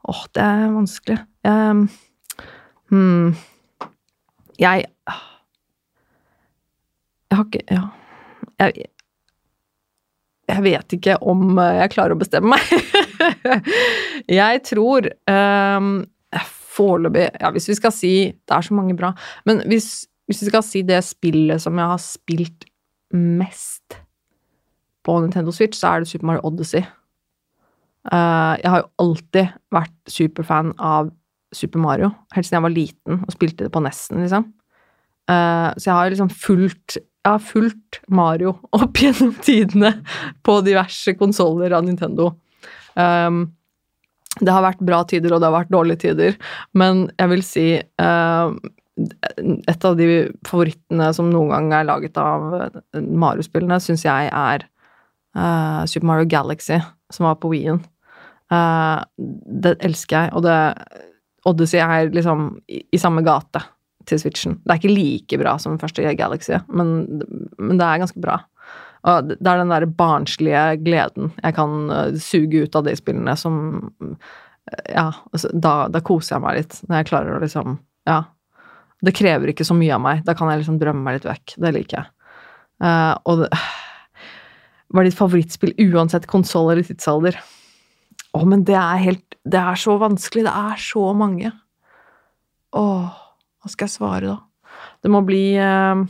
Åh, 0.04 0.24
det 0.36 0.42
er 0.44 0.64
vanskelig. 0.74 1.18
Um, 1.48 1.86
hmm. 2.92 3.36
Jeg 4.60 4.84
jeg 7.34 7.38
har 7.38 7.46
ikke 7.48 7.64
Ja. 7.74 7.84
Jeg, 8.60 8.84
jeg 10.48 10.62
vet 10.62 10.92
ikke 10.92 11.16
om 11.26 11.58
eh, 11.58 11.80
jeg 11.80 11.92
klarer 11.96 12.14
å 12.14 12.20
bestemme 12.20 12.54
meg. 12.54 12.62
jeg 14.40 14.60
tror 14.68 15.08
um, 15.26 16.04
Foreløpig 16.74 17.26
Ja, 17.40 17.50
hvis 17.54 17.66
vi 17.70 17.76
skal 17.78 17.94
si 17.94 18.12
Det 18.30 18.54
er 18.54 18.62
så 18.66 18.76
mange 18.76 18.94
bra. 18.98 19.10
Men 19.48 19.64
hvis, 19.66 20.06
hvis 20.28 20.44
vi 20.44 20.52
skal 20.52 20.62
si 20.66 20.84
det 20.86 21.00
spillet 21.06 21.62
som 21.64 21.78
jeg 21.80 21.90
har 21.90 22.02
spilt 22.02 22.68
mest 23.14 23.98
på 25.04 25.16
Nintendo 25.20 25.52
Switch, 25.54 25.78
så 25.78 25.92
er 25.92 26.02
det 26.02 26.10
Super 26.10 26.30
Mario 26.30 26.44
Odyssey. 26.48 26.84
Uh, 28.12 28.54
jeg 28.60 28.68
har 28.68 28.82
jo 28.82 28.90
alltid 29.00 29.54
vært 29.72 30.12
superfan 30.12 30.74
av 30.76 31.08
Super 31.54 31.80
Mario, 31.80 32.10
helt 32.34 32.46
siden 32.46 32.58
jeg 32.58 32.66
var 32.66 32.74
liten 32.74 33.24
og 33.24 33.32
spilte 33.32 33.66
det 33.66 33.72
på 33.72 33.82
Nesten, 33.84 34.20
liksom. 34.24 34.50
Uh, 35.30 35.72
så 35.78 35.88
jeg 35.88 35.96
har 35.96 36.12
liksom 36.12 36.32
fulgt 36.32 36.98
jeg 37.24 37.32
har 37.32 37.40
fulgt 37.40 38.02
Mario 38.12 38.58
opp 38.76 39.00
gjennom 39.00 39.32
tidene 39.44 39.94
på 40.44 40.58
diverse 40.66 41.14
konsoller 41.16 41.72
av 41.72 41.86
Nintendo. 41.86 42.34
Um, 42.92 43.46
det 44.42 44.50
har 44.50 44.64
vært 44.66 44.82
bra 44.84 45.00
tider, 45.08 45.32
og 45.32 45.40
det 45.40 45.48
har 45.48 45.56
vært 45.56 45.72
dårlige 45.72 46.02
tider, 46.08 46.36
men 46.76 47.06
jeg 47.14 47.30
vil 47.32 47.44
si 47.46 47.68
uh, 47.80 48.56
Et 48.94 49.84
av 49.88 49.96
de 49.98 50.06
favorittene 50.46 51.08
som 51.16 51.26
noen 51.26 51.48
gang 51.50 51.72
er 51.74 51.86
laget 51.88 52.18
av 52.20 52.44
Mario-spillene, 52.94 53.80
syns 53.82 54.04
jeg 54.06 54.28
er 54.30 54.62
uh, 55.36 55.82
Super 55.90 56.08
Mario 56.10 56.28
Galaxy, 56.30 56.78
som 57.12 57.28
var 57.28 57.38
på 57.42 57.50
Wien. 57.52 57.82
Uh, 58.52 59.02
det 59.64 59.76
elsker 59.84 60.26
jeg, 60.26 60.34
og 60.36 60.44
det 60.46 60.58
Odyssey 61.48 61.80
er 61.82 62.12
liksom 62.14 62.54
i, 62.72 62.82
i 62.92 63.00
samme 63.00 63.24
gate 63.24 63.62
til 64.08 64.20
Switchen. 64.20 64.58
Det 64.64 64.72
er 64.72 64.80
ikke 64.80 64.94
like 64.94 65.38
bra 65.40 65.54
som 65.60 65.78
første 65.80 66.04
Galaxy, 66.18 66.56
men, 66.68 67.22
men 67.58 67.80
det 67.80 67.86
er 67.86 68.02
ganske 68.02 68.20
bra. 68.20 68.40
Og 69.04 69.28
det 69.28 69.36
er 69.44 69.60
den 69.60 69.72
der 69.72 69.84
barnslige 69.98 70.62
gleden 70.80 71.32
jeg 71.42 71.56
kan 71.58 71.74
uh, 71.92 72.16
suge 72.20 72.64
ut 72.64 72.78
av 72.78 72.86
de 72.86 72.94
spillene 72.96 73.36
som 73.36 73.58
uh, 74.00 74.14
Ja, 74.88 75.10
altså, 75.32 75.50
da, 75.52 75.74
da, 75.92 76.00
koser 76.00 76.38
jeg 76.38 76.44
meg 76.44 76.56
litt, 76.62 76.78
når 76.88 77.02
jeg 77.02 77.10
klarer 77.10 77.36
å 77.36 77.42
liksom 77.42 77.78
Ja. 78.08 78.22
Det 79.04 79.12
krever 79.12 79.50
ikke 79.52 79.66
så 79.68 79.74
mye 79.76 79.92
av 79.92 80.00
meg. 80.00 80.22
Da 80.24 80.32
kan 80.36 80.48
jeg 80.48 80.62
liksom 80.62 80.78
drømme 80.80 81.04
meg 81.04 81.18
litt 81.18 81.26
vekk. 81.28 81.58
Det 81.60 81.72
liker 81.76 81.98
jeg. 81.98 82.12
Uh, 82.80 83.12
og 83.28 83.42
det 83.42 83.50
Hva 84.94 85.02
er 85.02 85.08
ditt 85.08 85.18
favorittspill 85.18 85.74
uansett 85.90 86.28
konsoll 86.30 86.68
eller 86.70 86.86
tidsalder? 86.86 87.40
Å, 88.34 88.42
men 88.46 88.62
det 88.66 88.76
er 88.78 89.02
helt 89.02 89.36
Det 89.44 89.58
er 89.58 89.76
så 89.76 89.96
vanskelig. 89.98 90.44
Det 90.46 90.52
er 90.54 90.78
så 90.80 91.08
mange. 91.18 91.50
Åh. 92.78 93.10
Hva 93.58 93.72
skal 93.72 93.88
jeg 93.88 93.94
svare, 93.96 94.30
da? 94.30 94.38
Det 95.02 95.10
må 95.10 95.20
bli 95.26 95.56
uh, 95.58 96.04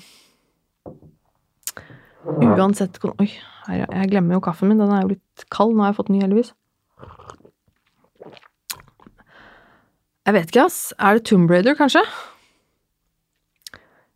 Uansett 2.25 3.01
Oi, 3.09 3.29
her, 3.67 3.85
jeg 3.85 4.11
glemmer 4.13 4.37
jo 4.37 4.45
kaffen 4.45 4.69
min. 4.71 4.81
Den 4.81 4.93
er 4.93 5.05
jo 5.05 5.15
litt 5.15 5.47
kald. 5.55 5.73
Nå 5.75 5.85
har 5.85 5.93
jeg 5.93 5.99
fått 6.03 6.13
ny, 6.13 6.21
heldigvis. 6.25 6.53
Jeg 10.25 10.37
vet 10.37 10.53
ikke, 10.53 10.69
ass. 10.69 10.79
Er 11.01 11.19
det 11.19 11.27
Tomb 11.29 11.53
Raider, 11.53 11.77
kanskje? 11.79 12.05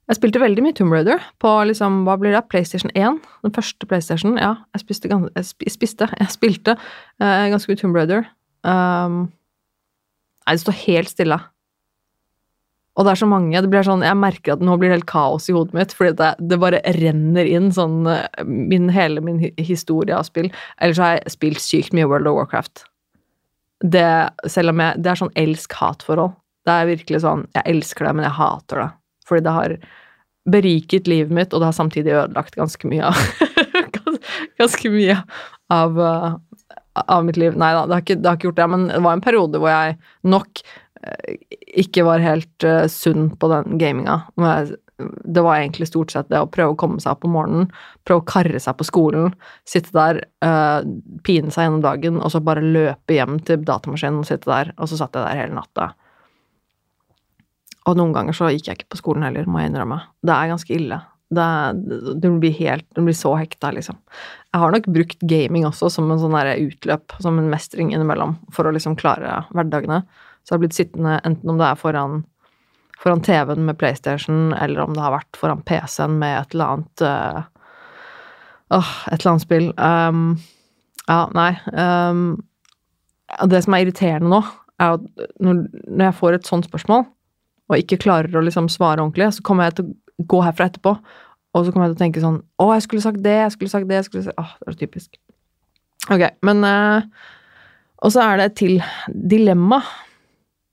Jeg 0.09 0.17
spilte 0.17 0.41
veldig 0.41 0.65
mye 0.65 0.77
Tomb 0.77 0.95
Raider 0.97 1.21
på 1.43 1.51
liksom, 1.69 2.01
hva 2.07 2.15
blir 2.21 2.33
det, 2.33 2.47
PlayStation 2.49 2.93
1. 2.97 3.21
Den 3.45 3.53
første 3.53 3.89
PlayStation. 3.89 4.39
Ja, 4.41 4.55
jeg 4.73 4.87
spiste, 4.87 5.11
jeg 5.13 5.73
spiste, 5.75 6.09
jeg 6.23 6.33
spilte 6.33 6.79
uh, 6.79 7.45
ganske 7.53 7.69
mye 7.69 7.81
Tomb 7.81 7.99
Raider. 7.99 8.25
Um, 8.65 9.27
nei, 10.47 10.57
det 10.57 10.65
står 10.65 10.79
helt 10.87 11.13
stille. 11.13 11.41
Og 12.99 13.07
det 13.07 13.13
er 13.13 13.21
så 13.21 13.29
mange. 13.31 13.61
det 13.63 13.71
blir 13.71 13.85
sånn, 13.87 14.03
Jeg 14.03 14.19
merker 14.19 14.57
at 14.57 14.63
nå 14.65 14.75
blir 14.77 14.91
det 14.91 14.99
helt 14.99 15.11
kaos 15.11 15.47
i 15.47 15.55
hodet 15.55 15.77
mitt, 15.77 15.93
fordi 15.95 16.17
det, 16.19 16.33
det 16.51 16.59
bare 16.59 16.83
renner 16.97 17.47
inn 17.47 17.69
sånn 17.71 18.09
eh, 18.11 18.43
min, 18.43 18.89
hele 18.91 19.23
min 19.23 19.39
historie 19.55 20.17
av 20.17 20.27
spill. 20.27 20.49
Ellers 20.83 20.99
har 20.99 21.15
jeg 21.15 21.37
spilt 21.37 21.63
sykt 21.63 21.95
mye 21.95 22.09
World 22.11 22.27
of 22.27 22.41
Warcraft. 22.41 22.83
det, 23.85 24.33
selv 24.51 24.73
om 24.73 24.81
jeg 24.83 24.99
Det 24.99 25.13
er 25.13 25.21
sånn 25.21 25.37
elsk-hat-forhold. 25.37 26.35
Det 26.67 26.75
er 26.75 26.91
virkelig 26.91 27.21
sånn 27.23 27.47
Jeg 27.55 27.63
elsker 27.71 28.09
det, 28.09 28.17
men 28.17 28.27
jeg 28.27 28.39
hater 28.41 28.83
det. 28.83 28.91
Fordi 29.29 29.45
det 29.47 29.55
har 29.61 29.77
beriket 30.51 31.09
livet 31.11 31.35
mitt, 31.35 31.53
og 31.53 31.63
det 31.63 31.71
har 31.71 31.77
samtidig 31.77 32.15
ødelagt 32.15 32.59
ganske 32.59 32.91
mye 32.91 33.11
av 33.11 33.23
Ganske 34.59 34.91
mye 34.91 35.15
av, 35.73 35.99
uh, 36.01 36.35
av 37.05 37.25
mitt 37.27 37.39
liv. 37.39 37.55
Nei 37.59 37.71
da, 37.77 37.85
det 37.87 38.01
det 38.09 38.27
har, 38.27 38.39
ikke, 38.39 38.49
gjort 38.49 38.59
det, 38.59 38.69
men 38.73 38.89
det 38.91 39.01
var 39.05 39.17
en 39.17 39.25
periode 39.25 39.61
hvor 39.61 39.71
jeg 39.71 39.97
nok 40.27 40.63
uh, 41.05 41.31
ikke 41.85 42.05
var 42.09 42.25
helt 42.25 42.67
uh, 42.67 42.87
sunn 42.91 43.31
på 43.39 43.51
den 43.53 43.79
gaminga. 43.81 44.21
Det 44.99 45.45
var 45.45 45.61
egentlig 45.61 45.87
stort 45.93 46.11
sett 46.11 46.31
det 46.33 46.41
å 46.43 46.51
prøve 46.51 46.75
å 46.75 46.81
komme 46.81 46.99
seg 47.03 47.15
opp 47.15 47.29
om 47.29 47.37
morgenen, 47.37 47.71
prøve 48.09 48.25
å 48.25 48.29
karre 48.33 48.59
seg 48.63 48.81
på 48.81 48.89
skolen, 48.89 49.31
sitte 49.69 49.95
der, 49.95 50.25
pine 51.23 51.55
seg 51.55 51.69
gjennom 51.69 51.85
dagen, 51.85 52.19
og 52.19 52.35
så 52.35 52.43
bare 52.43 52.65
løpe 52.65 53.15
hjem 53.15 53.39
til 53.47 53.63
datamaskinen 53.69 54.25
og 54.25 54.27
sitte 54.27 54.51
der, 54.51 54.75
og 54.75 54.91
så 54.91 54.99
satt 54.99 55.15
jeg 55.15 55.23
der 55.23 55.39
hele 55.45 55.61
natta. 55.61 55.93
Og 57.89 57.97
noen 57.97 58.13
ganger 58.13 58.37
så 58.37 58.51
gikk 58.53 58.69
jeg 58.69 58.81
ikke 58.81 58.93
på 58.93 59.01
skolen 59.01 59.25
heller, 59.25 59.49
må 59.49 59.63
jeg 59.63 59.73
innrømme. 59.73 60.03
Det 60.21 60.35
er 60.35 60.51
ganske 60.53 60.75
ille. 60.77 61.01
Det, 61.29 61.47
du 62.17 62.29
blir 62.41 62.55
helt 62.57 62.87
Du 62.97 63.03
blir 63.05 63.17
så 63.17 63.35
hekta, 63.37 63.71
liksom. 63.77 63.99
Jeg 64.53 64.63
har 64.63 64.73
nok 64.73 64.89
brukt 64.93 65.21
gaming 65.29 65.67
også 65.69 65.91
som 65.93 66.09
en 66.11 66.21
sånn 66.21 66.37
utløp, 66.37 67.17
som 67.21 67.39
en 67.41 67.51
mestring 67.53 67.93
innimellom, 67.93 68.37
for 68.53 68.69
å 68.69 68.73
liksom 68.73 68.97
klare 69.01 69.43
hverdagene. 69.53 70.03
Så 70.43 70.53
jeg 70.53 70.57
har 70.57 70.65
blitt 70.65 70.79
sittende 70.79 71.19
enten 71.29 71.53
om 71.53 71.61
det 71.61 71.69
er 71.69 71.81
foran, 71.81 72.23
foran 73.01 73.25
TV-en 73.25 73.67
med 73.69 73.77
PlayStation, 73.81 74.55
eller 74.57 74.85
om 74.85 74.97
det 74.97 75.05
har 75.05 75.17
vært 75.19 75.41
foran 75.41 75.65
PC-en 75.69 76.17
med 76.21 76.39
et 76.39 76.57
eller 76.57 76.77
annet 76.77 77.05
uh, 77.05 77.43
et 78.73 79.19
eller 79.19 79.31
annet 79.33 79.45
spill. 79.45 79.69
Um, 79.77 80.25
ja, 81.09 81.23
nei 81.33 81.53
um, 81.73 82.25
Det 83.49 83.63
som 83.65 83.77
er 83.77 83.85
irriterende 83.85 84.33
nå, 84.33 84.43
er 84.81 84.97
at 84.97 85.29
når, 85.45 85.63
når 85.89 86.05
jeg 86.09 86.19
får 86.19 86.37
et 86.37 86.49
sånt 86.49 86.69
spørsmål, 86.69 87.07
og 87.69 87.81
ikke 87.81 88.01
klarer 88.01 88.37
å 88.37 88.43
liksom 88.45 88.69
svare 88.73 89.03
ordentlig, 89.03 89.31
så 89.37 89.45
kommer 89.45 89.69
jeg 89.69 89.79
til 89.79 89.89
å 89.89 90.27
gå 90.33 90.43
herfra 90.45 90.69
etterpå, 90.71 90.95
og 91.57 91.65
så 91.65 91.73
kommer 91.73 91.89
jeg 91.89 91.95
til 91.95 91.99
å 91.99 92.05
tenke 92.05 92.23
sånn 92.23 92.39
Å, 92.61 92.69
jeg 92.77 92.85
skulle 92.85 93.05
sagt 93.05 93.23
det, 93.25 93.35
jeg 93.41 93.55
skulle 93.55 93.73
sagt 93.73 93.89
det, 93.89 93.99
jeg 93.99 94.07
skulle 94.09 94.25
sagt 94.27 94.41
Åh, 94.41 94.55
det 94.61 94.73
er 94.73 94.79
typisk. 94.83 95.21
Ok, 96.13 96.25
men 96.47 96.65
uh, 96.65 97.07
Og 98.05 98.13
så 98.15 98.25
er 98.25 98.39
det 98.39 98.49
et 98.51 98.59
til 98.61 98.75
dilemma. 99.09 99.81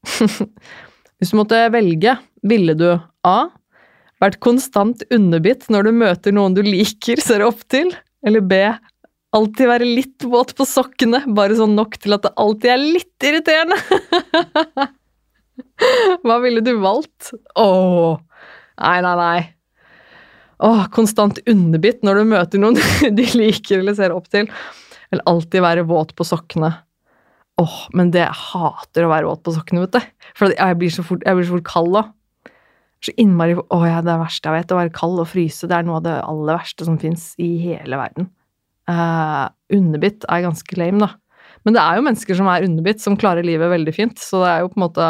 Hvis 1.17 1.31
du 1.31 1.37
måtte 1.39 1.61
velge, 1.73 2.17
ville 2.45 2.75
du 2.77 2.89
A. 3.25 3.37
Vært 4.21 4.41
konstant 4.43 5.01
underbitt 5.15 5.65
når 5.73 5.87
du 5.87 5.95
møter 5.95 6.35
noen 6.35 6.55
du 6.55 6.61
liker, 6.65 7.19
ser 7.23 7.43
opp 7.47 7.63
til, 7.71 7.89
eller 8.25 8.43
B. 8.45 8.59
Alltid 9.35 9.71
være 9.71 9.87
litt 9.87 10.27
våt 10.27 10.53
på 10.55 10.67
sokkene, 10.67 11.23
bare 11.35 11.57
sånn 11.57 11.75
nok 11.75 11.97
til 11.99 12.15
at 12.15 12.27
det 12.27 12.35
alltid 12.39 12.75
er 12.75 12.83
litt 12.83 13.27
irriterende. 13.31 13.79
Hva 16.26 16.39
ville 16.43 16.63
du 16.63 16.73
valgt? 16.82 17.34
Åh, 17.59 18.15
nei, 18.82 18.97
nei, 19.05 19.15
nei. 19.19 19.41
Åh, 20.63 20.86
konstant 20.95 21.41
underbitt 21.51 22.03
når 22.05 22.21
du 22.21 22.32
møter 22.32 22.61
noen 22.61 22.80
de 23.17 23.28
liker 23.36 23.82
eller 23.82 23.97
ser 23.97 24.15
opp 24.15 24.30
til. 24.32 24.47
Eller 25.11 25.26
alltid 25.30 25.63
være 25.65 25.88
våt 25.89 26.15
på 26.17 26.28
sokkene. 26.28 26.71
Åh, 27.61 27.80
men 27.95 28.11
det 28.11 28.23
jeg 28.23 28.41
hater 28.51 29.05
å 29.05 29.11
være 29.11 29.30
våt 29.30 29.43
på 29.45 29.53
sokkene, 29.55 29.86
vet 29.86 29.97
du. 29.97 30.30
For 30.36 30.55
jeg 30.55 30.80
blir 30.80 30.91
så 30.91 31.05
fort, 31.07 31.23
blir 31.23 31.47
så 31.47 31.57
fort 31.57 31.67
kald 31.67 31.93
da. 31.95 32.05
Så 33.05 33.13
innmari 33.21 33.53
Å 33.55 33.80
ja, 33.86 33.99
det 34.01 34.09
er 34.09 34.15
det 34.15 34.21
verste 34.23 34.49
jeg 34.49 34.57
vet. 34.57 34.73
Å 34.73 34.80
være 34.80 34.95
kald 34.95 35.21
og 35.21 35.30
fryse, 35.30 35.69
det 35.69 35.78
er 35.78 35.86
noe 35.88 35.99
av 35.99 36.07
det 36.07 36.15
aller 36.23 36.57
verste 36.57 36.88
som 36.88 36.97
fins 36.99 37.30
i 37.41 37.51
hele 37.61 37.99
verden. 37.99 38.32
Uh, 38.89 39.47
underbitt 39.73 40.26
er 40.30 40.43
ganske 40.45 40.80
lame, 40.80 41.05
da. 41.05 41.13
Men 41.65 41.78
det 41.78 41.82
er 41.82 41.97
jo 41.97 42.05
mennesker 42.05 42.38
som 42.38 42.49
er 42.51 42.65
underbitt, 42.67 43.01
som 43.01 43.17
klarer 43.17 43.45
livet 43.45 43.71
veldig 43.71 43.93
fint. 43.95 44.19
Så 44.21 44.43
det 44.43 44.51
er 44.51 44.63
jo 44.63 44.71
på 44.73 44.80
en 44.80 44.86
måte 44.86 45.07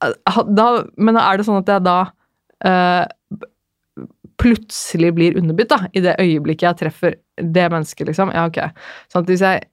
da, 0.00 0.66
Men 0.96 1.18
er 1.20 1.38
det 1.38 1.46
sånn 1.46 1.62
at 1.62 1.70
jeg 1.72 1.84
da 1.86 1.98
uh, 2.66 3.06
plutselig 4.40 5.14
blir 5.16 5.38
underbudt, 5.40 5.72
da, 5.72 5.88
i 5.96 6.02
det 6.04 6.18
øyeblikket 6.20 6.68
jeg 6.68 6.80
treffer 6.82 7.16
det 7.40 7.64
mennesket, 7.72 8.06
liksom? 8.10 8.32
Ja, 8.34 8.46
ok. 8.50 8.60
Sånn 9.12 9.24
at 9.24 9.32
hvis 9.32 9.44
jeg, 9.44 9.64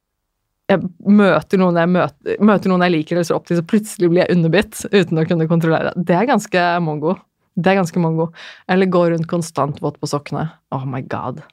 jeg 0.72 0.88
møter, 1.04 1.60
noen 1.60 1.80
jeg 1.82 1.92
møter, 1.92 2.40
møter 2.40 2.72
noen 2.72 2.86
jeg 2.88 2.96
liker 2.96 3.18
eller 3.18 3.28
ser 3.28 3.38
opp 3.38 3.50
til, 3.50 3.60
så 3.60 3.68
plutselig 3.68 4.10
blir 4.12 4.24
jeg 4.24 4.38
underbitt 4.38 4.86
uten 4.94 5.20
å 5.20 5.28
kunne 5.28 5.50
kontrollere 5.52 5.94
det. 6.00 6.16
Er 6.16 6.32
ganske 6.32 6.66
mongo. 6.86 7.18
Det 7.54 7.70
er 7.70 7.82
ganske 7.82 8.02
mongo. 8.02 8.32
Eller 8.72 8.90
gå 8.92 9.04
rundt 9.12 9.30
konstant 9.30 9.82
våt 9.84 10.00
på 10.02 10.10
sokkene. 10.10 10.48
Oh 10.74 10.88
my 10.90 11.04
god. 11.06 11.44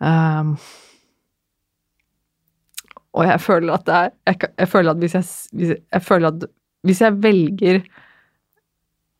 Um, 0.00 0.56
og 3.18 3.26
jeg 3.26 3.40
føler 3.42 3.74
at 3.74 3.86
det 3.88 3.94
er 3.96 4.10
Jeg, 4.28 4.50
jeg 4.60 4.68
føler 4.70 4.92
at 4.92 5.00
hvis 5.02 5.14
jeg, 5.16 5.26
hvis 5.58 5.72
jeg, 5.74 5.80
jeg 5.90 6.02
føler 6.06 6.28
at 6.28 6.44
hvis 6.86 7.02
jeg 7.02 7.18
velger 7.22 7.80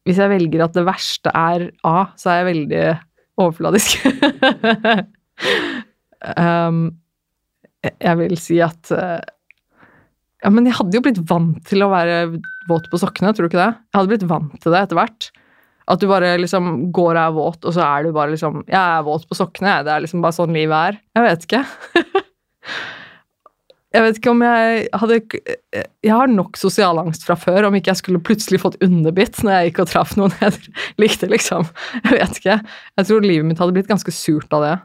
Hvis 0.07 0.21
jeg 0.23 0.31
velger 0.31 0.65
at 0.65 0.77
det 0.77 0.87
verste 0.89 1.33
er 1.35 1.69
A, 1.87 1.97
så 2.17 2.31
er 2.33 2.39
jeg 2.39 2.49
veldig 2.49 2.85
overfladisk. 3.39 4.07
um, 6.43 6.79
jeg 7.87 8.19
vil 8.19 8.39
si 8.41 8.57
at 8.65 8.93
uh, 8.95 9.21
Ja, 10.43 10.51
men 10.55 10.67
jeg 10.67 10.79
hadde 10.79 10.97
jo 10.97 11.05
blitt 11.05 11.21
vant 11.29 11.61
til 11.69 11.85
å 11.85 11.91
være 11.93 12.23
våt 12.71 12.89
på 12.91 13.01
sokkene, 13.01 13.35
tror 13.35 13.47
du 13.47 13.53
ikke 13.53 13.61
det? 13.61 13.75
Jeg 13.91 13.99
hadde 13.99 14.13
blitt 14.15 14.27
vant 14.31 14.57
til 14.63 14.75
det 14.75 14.83
etter 14.87 14.99
hvert. 14.99 15.31
At 15.89 16.03
du 16.03 16.09
bare 16.11 16.35
liksom 16.41 16.91
går 16.95 17.15
og 17.15 17.23
er 17.23 17.37
våt, 17.37 17.63
og 17.65 17.75
så 17.75 17.85
er 17.87 18.05
du 18.05 18.13
bare 18.17 18.35
liksom 18.35 18.63
Jeg 18.67 18.79
er 18.79 19.07
våt 19.07 19.25
på 19.29 19.39
sokkene, 19.39 19.81
det 19.87 19.93
er 19.95 20.05
liksom 20.05 20.25
bare 20.25 20.37
sånn 20.37 20.57
livet 20.57 20.93
er. 20.93 21.03
Jeg 21.17 21.29
vet 21.29 21.47
ikke. 21.49 21.63
Jeg 23.89 24.05
vet 24.05 24.19
ikke 24.21 24.33
om 24.35 24.43
jeg 24.45 24.83
hadde 25.01 25.17
Jeg 25.73 26.13
har 26.13 26.29
nok 26.29 26.59
sosial 26.61 26.99
angst 27.01 27.23
fra 27.25 27.39
før 27.41 27.71
om 27.71 27.77
ikke 27.79 27.95
jeg 27.95 28.01
skulle 28.03 28.21
plutselig 28.25 28.61
fått 28.61 28.77
underbitt 28.85 29.41
når 29.41 29.55
jeg 29.55 29.71
gikk 29.71 29.81
og 29.85 29.91
traff 29.95 30.13
noen 30.19 30.35
jeg 30.43 30.59
likte, 31.03 31.31
liksom. 31.31 31.65
Jeg 32.03 32.19
vet 32.19 32.41
ikke. 32.41 32.59
Jeg 33.01 33.09
tror 33.09 33.25
livet 33.25 33.49
mitt 33.49 33.63
hadde 33.63 33.77
blitt 33.77 33.89
ganske 33.89 34.13
surt 34.13 34.53
av 34.53 34.67
det. 34.67 34.77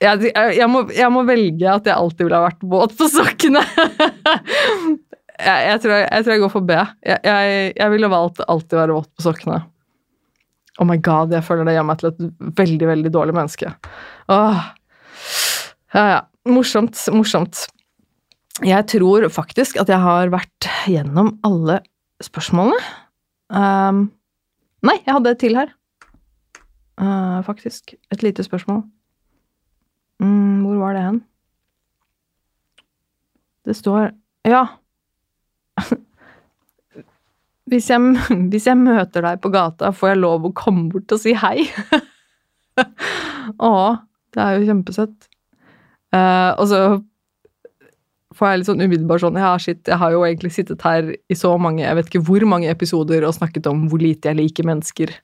Jeg, 0.00 0.32
jeg, 0.32 0.68
må, 0.72 0.86
jeg 0.96 1.12
må, 1.12 1.24
velge 1.28 1.68
at 1.68 1.88
jeg 1.88 1.96
alltid 1.96 2.24
ville 2.24 2.38
ha 2.38 2.46
vært 2.46 2.62
våt 2.72 2.94
på 2.96 3.08
sokkene. 3.12 3.64
jeg, 5.48 5.80
tror, 5.82 5.96
jeg, 5.96 6.24
tror 6.24 6.34
jeg 6.34 6.44
går 6.44 6.52
for 6.52 6.68
B. 6.68 6.78
Jeg, 7.04 7.90
ville 7.92 8.12
valgt 8.12 8.40
alltid 8.46 8.76
å 8.76 8.82
være 8.82 8.96
våt 8.96 9.10
på 9.12 9.26
sokkene. 9.28 9.62
Oh 10.80 10.88
my 10.88 10.96
god, 11.04 11.32
jeg 11.36 11.44
føler 11.44 11.68
det 11.68 11.76
gjør 11.76 11.88
meg 11.88 12.00
til 12.00 12.12
et 12.12 12.22
veldig, 12.60 12.88
veldig 12.94 13.12
dårlig 13.12 13.36
menneske. 13.36 13.72
Åh. 14.32 14.66
Ja, 15.96 16.04
ja 16.04 16.20
morsomt, 16.48 16.96
morsomt. 17.12 17.66
Jeg 18.66 18.86
tror 18.92 19.28
faktisk 19.32 19.78
at 19.80 19.88
jeg 19.88 20.00
har 20.02 20.32
vært 20.32 20.68
gjennom 20.88 21.34
alle 21.46 21.80
spørsmålene. 22.24 22.80
Um, 23.50 24.10
nei, 24.84 24.98
jeg 25.06 25.14
hadde 25.16 25.32
et 25.32 25.40
til 25.40 25.56
her. 25.56 25.72
Uh, 27.00 27.40
faktisk. 27.46 27.94
Et 28.12 28.22
lite 28.22 28.44
spørsmål. 28.44 28.82
Mm, 30.20 30.66
hvor 30.66 30.76
var 30.82 30.96
det 30.96 31.06
hen? 31.06 31.22
Det 33.64 33.76
står 33.76 34.10
Ja. 34.44 34.66
hvis, 37.70 37.88
jeg, 37.90 38.00
hvis 38.52 38.66
jeg 38.66 38.76
møter 38.76 39.24
deg 39.24 39.40
på 39.40 39.52
gata, 39.52 39.92
får 39.96 40.12
jeg 40.12 40.20
lov 40.20 40.44
å 40.44 40.52
komme 40.56 40.88
bort 40.92 41.12
og 41.16 41.22
si 41.22 41.32
hei? 41.38 41.64
Å, 43.70 43.72
det 44.34 44.44
er 44.44 44.58
jo 44.58 44.68
kjempesøtt. 44.68 45.29
Uh, 46.14 46.52
og 46.58 46.66
så 46.70 46.80
får 48.34 48.48
jeg 48.48 48.60
litt 48.60 48.68
sånn 48.70 48.82
umiddelbar 48.82 49.20
sånn 49.22 49.38
Ja, 49.38 49.52
shit, 49.62 49.82
jeg 49.86 49.98
har 50.00 50.14
jo 50.14 50.24
egentlig 50.26 50.52
sittet 50.54 50.82
her 50.86 51.12
i 51.12 51.36
så 51.38 51.52
mange, 51.60 51.84
jeg 51.84 51.98
vet 51.98 52.10
ikke 52.10 52.24
hvor 52.26 52.46
mange 52.48 52.70
episoder 52.70 53.26
og 53.26 53.36
snakket 53.36 53.68
om 53.70 53.86
hvor 53.90 54.02
lite 54.02 54.30
jeg 54.30 54.38
liker 54.38 54.66
mennesker. 54.66 55.14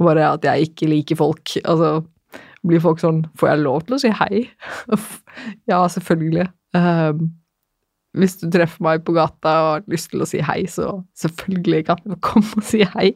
Og 0.00 0.10
bare 0.10 0.28
at 0.34 0.44
jeg 0.44 0.70
ikke 0.70 0.90
liker 0.90 1.18
folk. 1.20 1.56
Altså, 1.64 2.02
blir 2.66 2.82
folk 2.82 3.00
sånn 3.00 3.22
Får 3.38 3.52
jeg 3.52 3.62
lov 3.62 3.84
til 3.86 3.96
å 3.96 4.00
si 4.02 4.12
hei? 4.20 4.44
ja, 5.70 5.80
selvfølgelig. 5.92 6.48
Uh, 6.76 7.26
hvis 8.16 8.38
du 8.40 8.48
treffer 8.52 8.84
meg 8.84 9.04
på 9.04 9.14
gata 9.16 9.52
og 9.60 9.70
har 9.74 9.86
lyst 9.92 10.10
til 10.12 10.24
å 10.24 10.28
si 10.28 10.40
hei, 10.44 10.62
så 10.72 10.98
selvfølgelig 11.20 11.84
kan 11.90 12.00
du 12.04 12.16
komme 12.24 12.48
og 12.56 12.64
si 12.64 12.80
hei. 12.96 13.10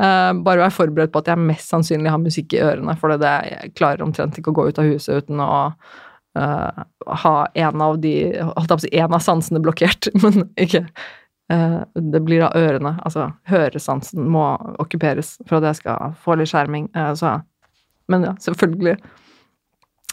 Uh, 0.00 0.32
bare 0.46 0.62
vær 0.62 0.72
forberedt 0.72 1.12
på 1.12 1.20
at 1.20 1.32
jeg 1.32 1.48
mest 1.50 1.68
sannsynlig 1.68 2.12
har 2.12 2.22
musikk 2.22 2.54
i 2.56 2.62
ørene, 2.64 2.94
for 2.96 3.12
det, 3.20 3.32
jeg 3.50 3.74
klarer 3.76 4.06
omtrent 4.06 4.38
ikke 4.38 4.54
å 4.54 4.56
gå 4.56 4.68
ut 4.70 4.78
av 4.80 4.88
huset 4.88 5.26
uten 5.26 5.42
å 5.44 5.50
uh, 6.38 6.82
ha 7.24 7.34
en 7.58 7.82
av 7.82 7.98
de 8.02 8.14
Holdt 8.38 8.70
jeg 8.70 8.70
på 8.70 8.78
å 8.78 8.84
si 8.84 8.92
en 9.02 9.16
av 9.16 9.24
sansene 9.24 9.62
blokkert, 9.62 10.10
men 10.22 10.44
ikke 10.60 10.84
uh, 11.52 11.80
Det 11.94 12.22
blir 12.26 12.44
da 12.44 12.50
ørene. 12.58 12.96
Altså 13.06 13.30
høresansen 13.50 14.28
må 14.30 14.44
okkuperes 14.82 15.38
for 15.46 15.60
at 15.60 15.70
jeg 15.70 15.82
skal 15.82 16.18
få 16.22 16.38
litt 16.38 16.52
skjerming. 16.52 16.90
Uh, 16.96 17.12
så 17.18 17.38
Men 18.10 18.26
ja, 18.26 18.34
selvfølgelig. 18.42 18.98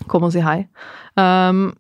Kom 0.08 0.28
og 0.28 0.34
si 0.34 0.44
hei. 0.46 0.62
Um, 1.18 1.72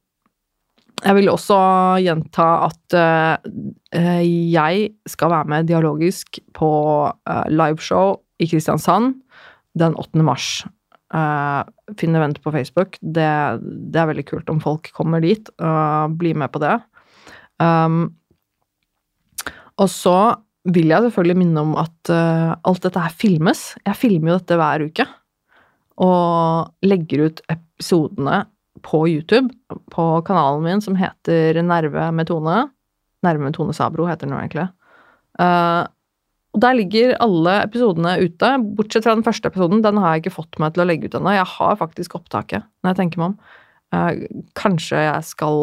jeg 1.06 1.14
vil 1.20 1.30
også 1.30 1.58
gjenta 2.02 2.46
at 2.66 2.96
uh, 2.98 4.24
jeg 4.26 4.88
skal 5.06 5.30
være 5.30 5.52
med 5.52 5.68
dialogisk 5.70 6.40
på 6.58 6.72
uh, 7.06 7.46
liveshow 7.54 8.16
i 8.42 8.48
Kristiansand 8.50 9.20
den 9.78 9.94
8. 9.94 10.24
mars. 10.26 10.66
Uh, 11.14 11.62
Finn 11.96 12.16
event 12.18 12.42
på 12.44 12.52
Facebook. 12.52 12.98
Det, 13.00 13.28
det, 13.62 14.00
er 14.02 14.10
veldig 14.10 14.26
kult 14.28 14.50
om 14.52 14.60
folk 14.64 14.90
kommer 14.96 15.24
dit 15.24 15.48
og 15.64 16.18
blir 16.20 16.36
med 16.36 16.52
på 16.52 16.62
det. 16.64 16.76
Um, 17.64 18.10
og 19.78 19.90
så 19.94 20.18
vil 20.68 20.92
jeg 20.92 21.06
selvfølgelig 21.06 21.40
minne 21.40 21.64
om 21.64 21.74
at 21.80 22.12
uh, 22.12 22.58
alt 22.68 22.84
dette 22.84 23.04
her 23.06 23.16
filmes. 23.16 23.64
Jeg 23.86 24.00
filmer 24.00 24.34
jo 24.34 24.40
dette 24.42 24.60
hver 24.60 24.86
uke. 24.90 25.08
Og 26.04 26.86
legger 26.86 27.28
ut 27.30 27.44
episodene 27.50 28.44
på 28.86 29.08
YouTube, 29.10 29.50
på 29.94 30.06
kanalen 30.28 30.66
min 30.66 30.84
som 30.84 30.98
heter 31.00 31.58
Nerve 31.66 32.12
med 32.14 32.30
Tone. 32.30 32.68
Nerve 33.26 33.48
med 33.48 33.56
Tone 33.56 33.74
Sabro 33.74 34.06
heter 34.10 34.28
den 34.28 34.36
jo 34.36 34.42
egentlig. 34.44 34.68
Uh, 35.40 35.88
og 36.58 36.64
der 36.64 36.74
ligger 36.74 37.12
alle 37.22 37.52
episodene 37.68 38.16
ute, 38.18 38.48
bortsett 38.74 39.06
fra 39.06 39.14
den 39.14 39.26
første 39.26 39.52
episoden. 39.52 39.84
Den 39.86 40.00
har 40.02 40.16
jeg 40.16 40.24
ikke 40.24 40.40
fått 40.40 40.58
meg 40.58 40.74
til 40.74 40.82
å 40.82 40.88
legge 40.90 41.06
ut 41.06 41.18
ennå. 41.20 41.36
Jeg 41.36 41.46
har 41.52 41.76
faktisk 41.78 42.16
opptaket, 42.18 42.66
når 42.82 42.90
jeg 42.90 42.98
tenker 42.98 43.22
meg 43.22 43.28
om. 43.30 43.36
Uh, 43.94 44.42
kanskje 44.58 45.04
jeg 45.06 45.28
skal 45.28 45.62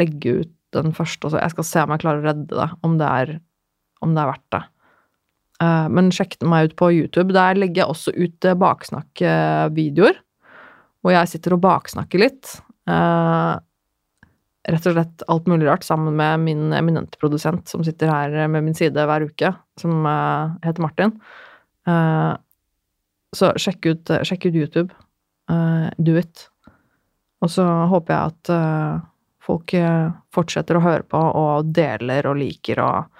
legge 0.00 0.38
ut 0.40 0.54
den 0.72 0.96
første 0.96 1.28
også. 1.28 1.42
Jeg 1.42 1.52
skal 1.52 1.68
se 1.68 1.82
om 1.84 1.92
jeg 1.92 2.02
klarer 2.06 2.24
å 2.24 2.28
redde 2.30 2.62
det, 2.62 2.68
om 2.88 2.96
det 3.02 3.10
er, 3.10 3.34
om 4.00 4.16
det 4.16 4.24
er 4.24 4.30
verdt 4.32 4.56
det. 4.56 4.62
Uh, 5.60 5.86
men 5.92 6.08
sjekk 6.16 6.38
meg 6.48 6.70
ut 6.70 6.78
på 6.80 6.90
YouTube. 6.96 7.36
Der 7.36 7.60
legger 7.60 7.84
jeg 7.84 7.92
også 7.92 8.16
ut 8.16 8.48
uh, 8.48 8.56
baksnakkevideoer. 8.64 10.16
Hvor 11.04 11.12
jeg 11.12 11.34
sitter 11.34 11.58
og 11.58 11.64
baksnakker 11.66 12.24
litt. 12.24 12.56
Uh, 12.88 13.60
rett 14.68 14.86
og 14.88 14.96
slett 14.96 15.24
alt 15.28 15.48
mulig 15.50 15.68
rart 15.68 15.84
sammen 15.84 16.16
med 16.16 16.40
min 16.44 16.72
eminente 16.76 17.20
produsent 17.20 17.68
som 17.68 17.84
sitter 17.84 18.10
her 18.10 18.48
med 18.48 18.64
min 18.64 18.76
side 18.76 18.96
hver 18.96 19.26
uke, 19.28 19.50
som 19.80 20.06
heter 20.64 20.84
Martin. 20.84 21.12
så 23.36 23.50
sjekk 23.60 23.86
ut, 23.86 24.12
sjekk 24.24 24.46
ut 24.46 24.56
YouTube. 24.56 24.94
do 25.98 26.16
it. 26.16 26.48
Og 27.44 27.50
så 27.52 27.64
håper 27.92 28.14
jeg 28.14 28.32
at 28.32 28.52
folk 29.44 29.74
eh, 29.76 30.12
fortsetter 30.34 30.78
å 30.78 30.84
høre 30.84 31.04
på 31.08 31.20
og 31.20 31.72
deler 31.76 32.30
og 32.30 32.40
liker 32.40 32.80
og 32.84 33.10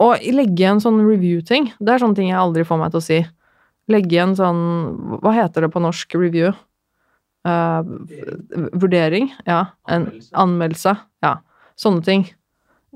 Og 0.00 0.22
legge 0.32 0.62
igjen 0.62 0.78
sånn 0.80 1.02
review-ting. 1.04 1.74
Det 1.76 1.92
er 1.92 2.00
sånne 2.00 2.16
ting 2.16 2.30
jeg 2.30 2.40
aldri 2.40 2.62
får 2.64 2.78
meg 2.80 2.92
til 2.94 3.02
å 3.02 3.04
si. 3.04 3.18
Legge 3.92 4.14
igjen 4.14 4.32
sånn 4.38 4.62
Hva 5.20 5.34
heter 5.36 5.66
det 5.66 5.68
på 5.74 5.82
norsk 5.84 6.14
review? 6.16 6.54
Uh, 7.46 7.80
vurdering? 8.76 9.30
Ja. 9.48 9.64
En 9.88 10.10
anmeldelse. 10.36 10.94
Ja. 11.24 11.38
Sånne 11.80 12.04
ting. 12.04 12.26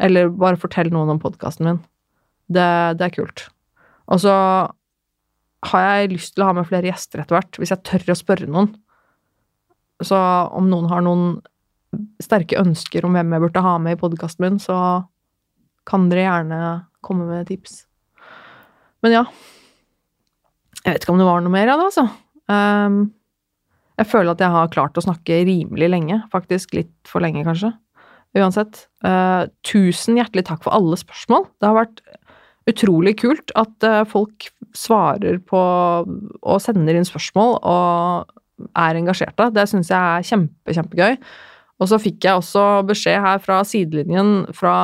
Eller 0.03 0.29
bare 0.29 0.61
fortell 0.61 0.91
noen 0.93 1.15
om 1.15 1.23
podkasten 1.23 1.69
min. 1.69 1.83
Det, 2.53 2.69
det, 2.99 3.07
er 3.07 3.15
kult. 3.15 3.47
Og 4.13 4.21
så 4.25 4.35
har 5.71 5.87
jeg 5.87 6.13
lyst 6.13 6.35
til 6.35 6.45
å 6.45 6.51
ha 6.51 6.59
med 6.59 6.69
flere 6.69 6.91
gjester 6.91 7.23
etter 7.23 7.39
hvert, 7.39 7.57
hvis 7.61 7.73
jeg 7.73 7.85
tør 7.89 8.13
å 8.13 8.19
spørre 8.19 8.51
noen. 8.51 8.75
Så 10.05 10.19
om 10.53 10.69
noen 10.69 10.91
har 10.91 11.05
noen 11.07 11.39
sterke 12.23 12.59
ønsker 12.61 13.07
om 13.07 13.15
hvem 13.15 13.33
jeg 13.33 13.45
burde 13.47 13.65
ha 13.65 13.75
med 13.81 13.97
i 13.97 14.01
podkasten 14.01 14.45
min, 14.45 14.61
så 14.61 14.77
kan 15.89 16.09
dere 16.11 16.27
gjerne 16.27 16.61
komme 17.05 17.29
med 17.29 17.49
tips. 17.49 17.85
Men 19.05 19.19
ja. 19.21 19.25
Jeg 20.85 20.97
vet 20.97 21.05
ikke 21.05 21.15
om 21.15 21.21
det 21.21 21.29
var 21.29 21.45
noe 21.45 21.53
mer 21.55 21.71
av 21.73 21.81
det, 21.81 21.89
altså. 21.93 22.07
Um, 22.51 22.99
jeg 24.01 24.11
føler 24.11 24.35
at 24.35 24.43
jeg 24.43 24.51
har 24.51 24.73
klart 24.75 24.99
å 24.99 25.05
snakke 25.05 25.45
rimelig 25.47 25.89
lenge. 25.93 26.19
Faktisk 26.33 26.75
litt 26.75 26.93
for 27.07 27.23
lenge, 27.23 27.45
kanskje. 27.47 27.71
Uansett. 28.35 28.89
Uh, 29.07 29.47
tusen 29.67 30.19
hjertelig 30.19 30.47
takk 30.49 30.65
for 30.65 30.75
alle 30.75 30.99
spørsmål. 30.99 31.47
Det 31.63 31.71
har 31.71 31.79
vært 31.79 32.03
utrolig 32.71 33.15
kult 33.21 33.53
at 33.61 33.87
uh, 33.87 34.03
folk 34.09 34.49
svarer 34.75 35.39
på 35.47 35.61
og 35.63 36.63
sender 36.63 36.99
inn 36.99 37.07
spørsmål 37.07 37.61
og 37.63 38.73
er 38.79 38.99
engasjerte. 38.99 39.53
Det 39.55 39.69
syns 39.71 39.93
jeg 39.93 39.99
er 40.01 40.27
kjempe, 40.27 40.75
kjempegøy. 40.75 41.19
Og 41.83 41.91
så 41.91 41.99
fikk 42.03 42.27
jeg 42.27 42.39
også 42.39 42.65
beskjed 42.87 43.23
her 43.23 43.41
fra 43.43 43.61
sidelinjen 43.67 44.45
fra 44.55 44.75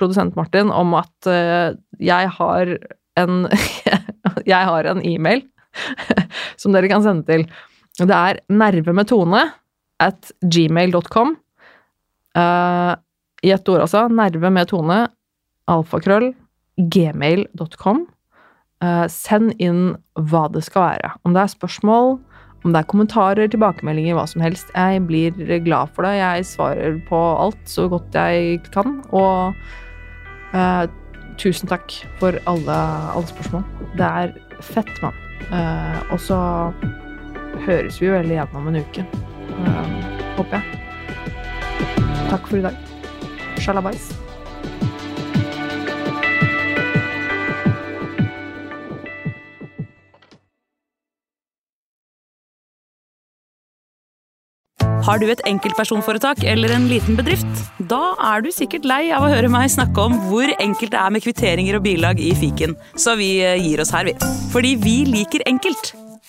produsent 0.00 0.36
Martin 0.36 0.72
om 0.72 0.96
at 0.96 1.28
uh, 1.28 1.76
jeg 2.00 2.32
har 2.40 2.78
en 3.18 3.44
Jeg 4.48 4.68
har 4.68 4.86
en 4.86 5.00
e-mail 5.04 5.40
som 6.60 6.72
dere 6.72 6.88
kan 6.90 7.02
sende 7.04 7.26
til. 7.28 7.46
Det 8.06 8.14
er 8.14 8.38
nervemetone 8.52 9.42
at 9.98 10.30
gmail.com. 10.42 11.34
Uh, 12.36 12.42
eh, 12.42 12.94
I 13.42 13.54
ett 13.54 13.68
ord, 13.68 13.82
altså. 13.86 14.06
Nerve 14.10 14.50
med 14.54 14.70
tone. 14.70 15.00
Alfakrøll. 15.70 16.32
Gmail.com. 16.78 18.04
Uh, 18.78 18.88
eh, 18.88 19.06
send 19.10 19.56
inn 19.58 19.96
hva 20.14 20.46
det 20.54 20.62
skal 20.66 20.84
være. 20.84 21.12
Om 21.26 21.34
det 21.34 21.42
er 21.42 21.54
spørsmål, 21.56 22.16
om 22.66 22.74
det 22.74 22.80
er 22.80 22.90
kommentarer, 22.90 23.50
tilbakemeldinger, 23.50 24.14
hva 24.18 24.26
som 24.30 24.42
helst. 24.42 24.70
Jeg 24.74 25.02
blir 25.06 25.58
glad 25.66 25.90
for 25.94 26.06
det. 26.06 26.16
Jeg 26.18 26.46
svarer 26.52 27.02
på 27.10 27.18
alt 27.18 27.60
så 27.70 27.88
godt 27.90 28.14
jeg 28.14 28.62
kan. 28.74 29.00
Og 29.10 29.58
uh, 30.54 30.86
tusen 31.38 31.70
takk 31.70 31.90
for 32.22 32.38
alle, 32.50 32.78
alle, 33.14 33.26
spørsmål. 33.30 33.66
Det 33.98 34.06
er 34.06 34.62
fett, 34.62 34.94
mann. 35.02 35.26
Og 36.10 36.18
så 36.20 36.38
høres 37.66 38.00
vi 38.02 38.12
vel 38.12 38.30
igjen 38.30 38.56
om 38.58 38.70
en 38.70 38.80
uke. 38.82 39.04
Uh, 39.58 39.98
håper 40.38 40.60
jeg. 40.60 40.78
Takk 42.28 42.48
for 42.48 42.60
i 42.60 42.64
dag. 42.68 42.80
Sjalabais. 43.58 44.10
Har 55.08 55.16
du 55.22 55.30
et 55.32 55.40
enkeltpersonforetak 55.48 56.42
eller 56.44 56.74
en 56.74 56.84
liten 56.90 57.16
bedrift? 57.16 57.62
Da 57.88 58.12
er 58.34 58.42
du 58.44 58.50
sikkert 58.52 58.84
lei 58.88 59.06
av 59.16 59.24
å 59.24 59.30
høre 59.32 59.48
meg 59.48 59.70
snakke 59.72 60.04
om 60.04 60.18
hvor 60.26 60.52
enkelt 60.58 60.92
det 60.92 61.00
er 61.00 61.14
med 61.14 61.24
kvitteringer 61.24 61.78
og 61.78 61.86
bilag 61.86 62.20
i 62.20 62.34
fiken, 62.36 62.76
så 62.92 63.16
vi 63.16 63.38
eh, 63.40 63.56
gir 63.62 63.80
oss 63.80 63.94
her, 63.94 64.04
vi. 64.10 64.18
Fordi 64.52 64.74
vi 64.82 64.98
liker 65.08 65.46
enkelt. 65.48 65.94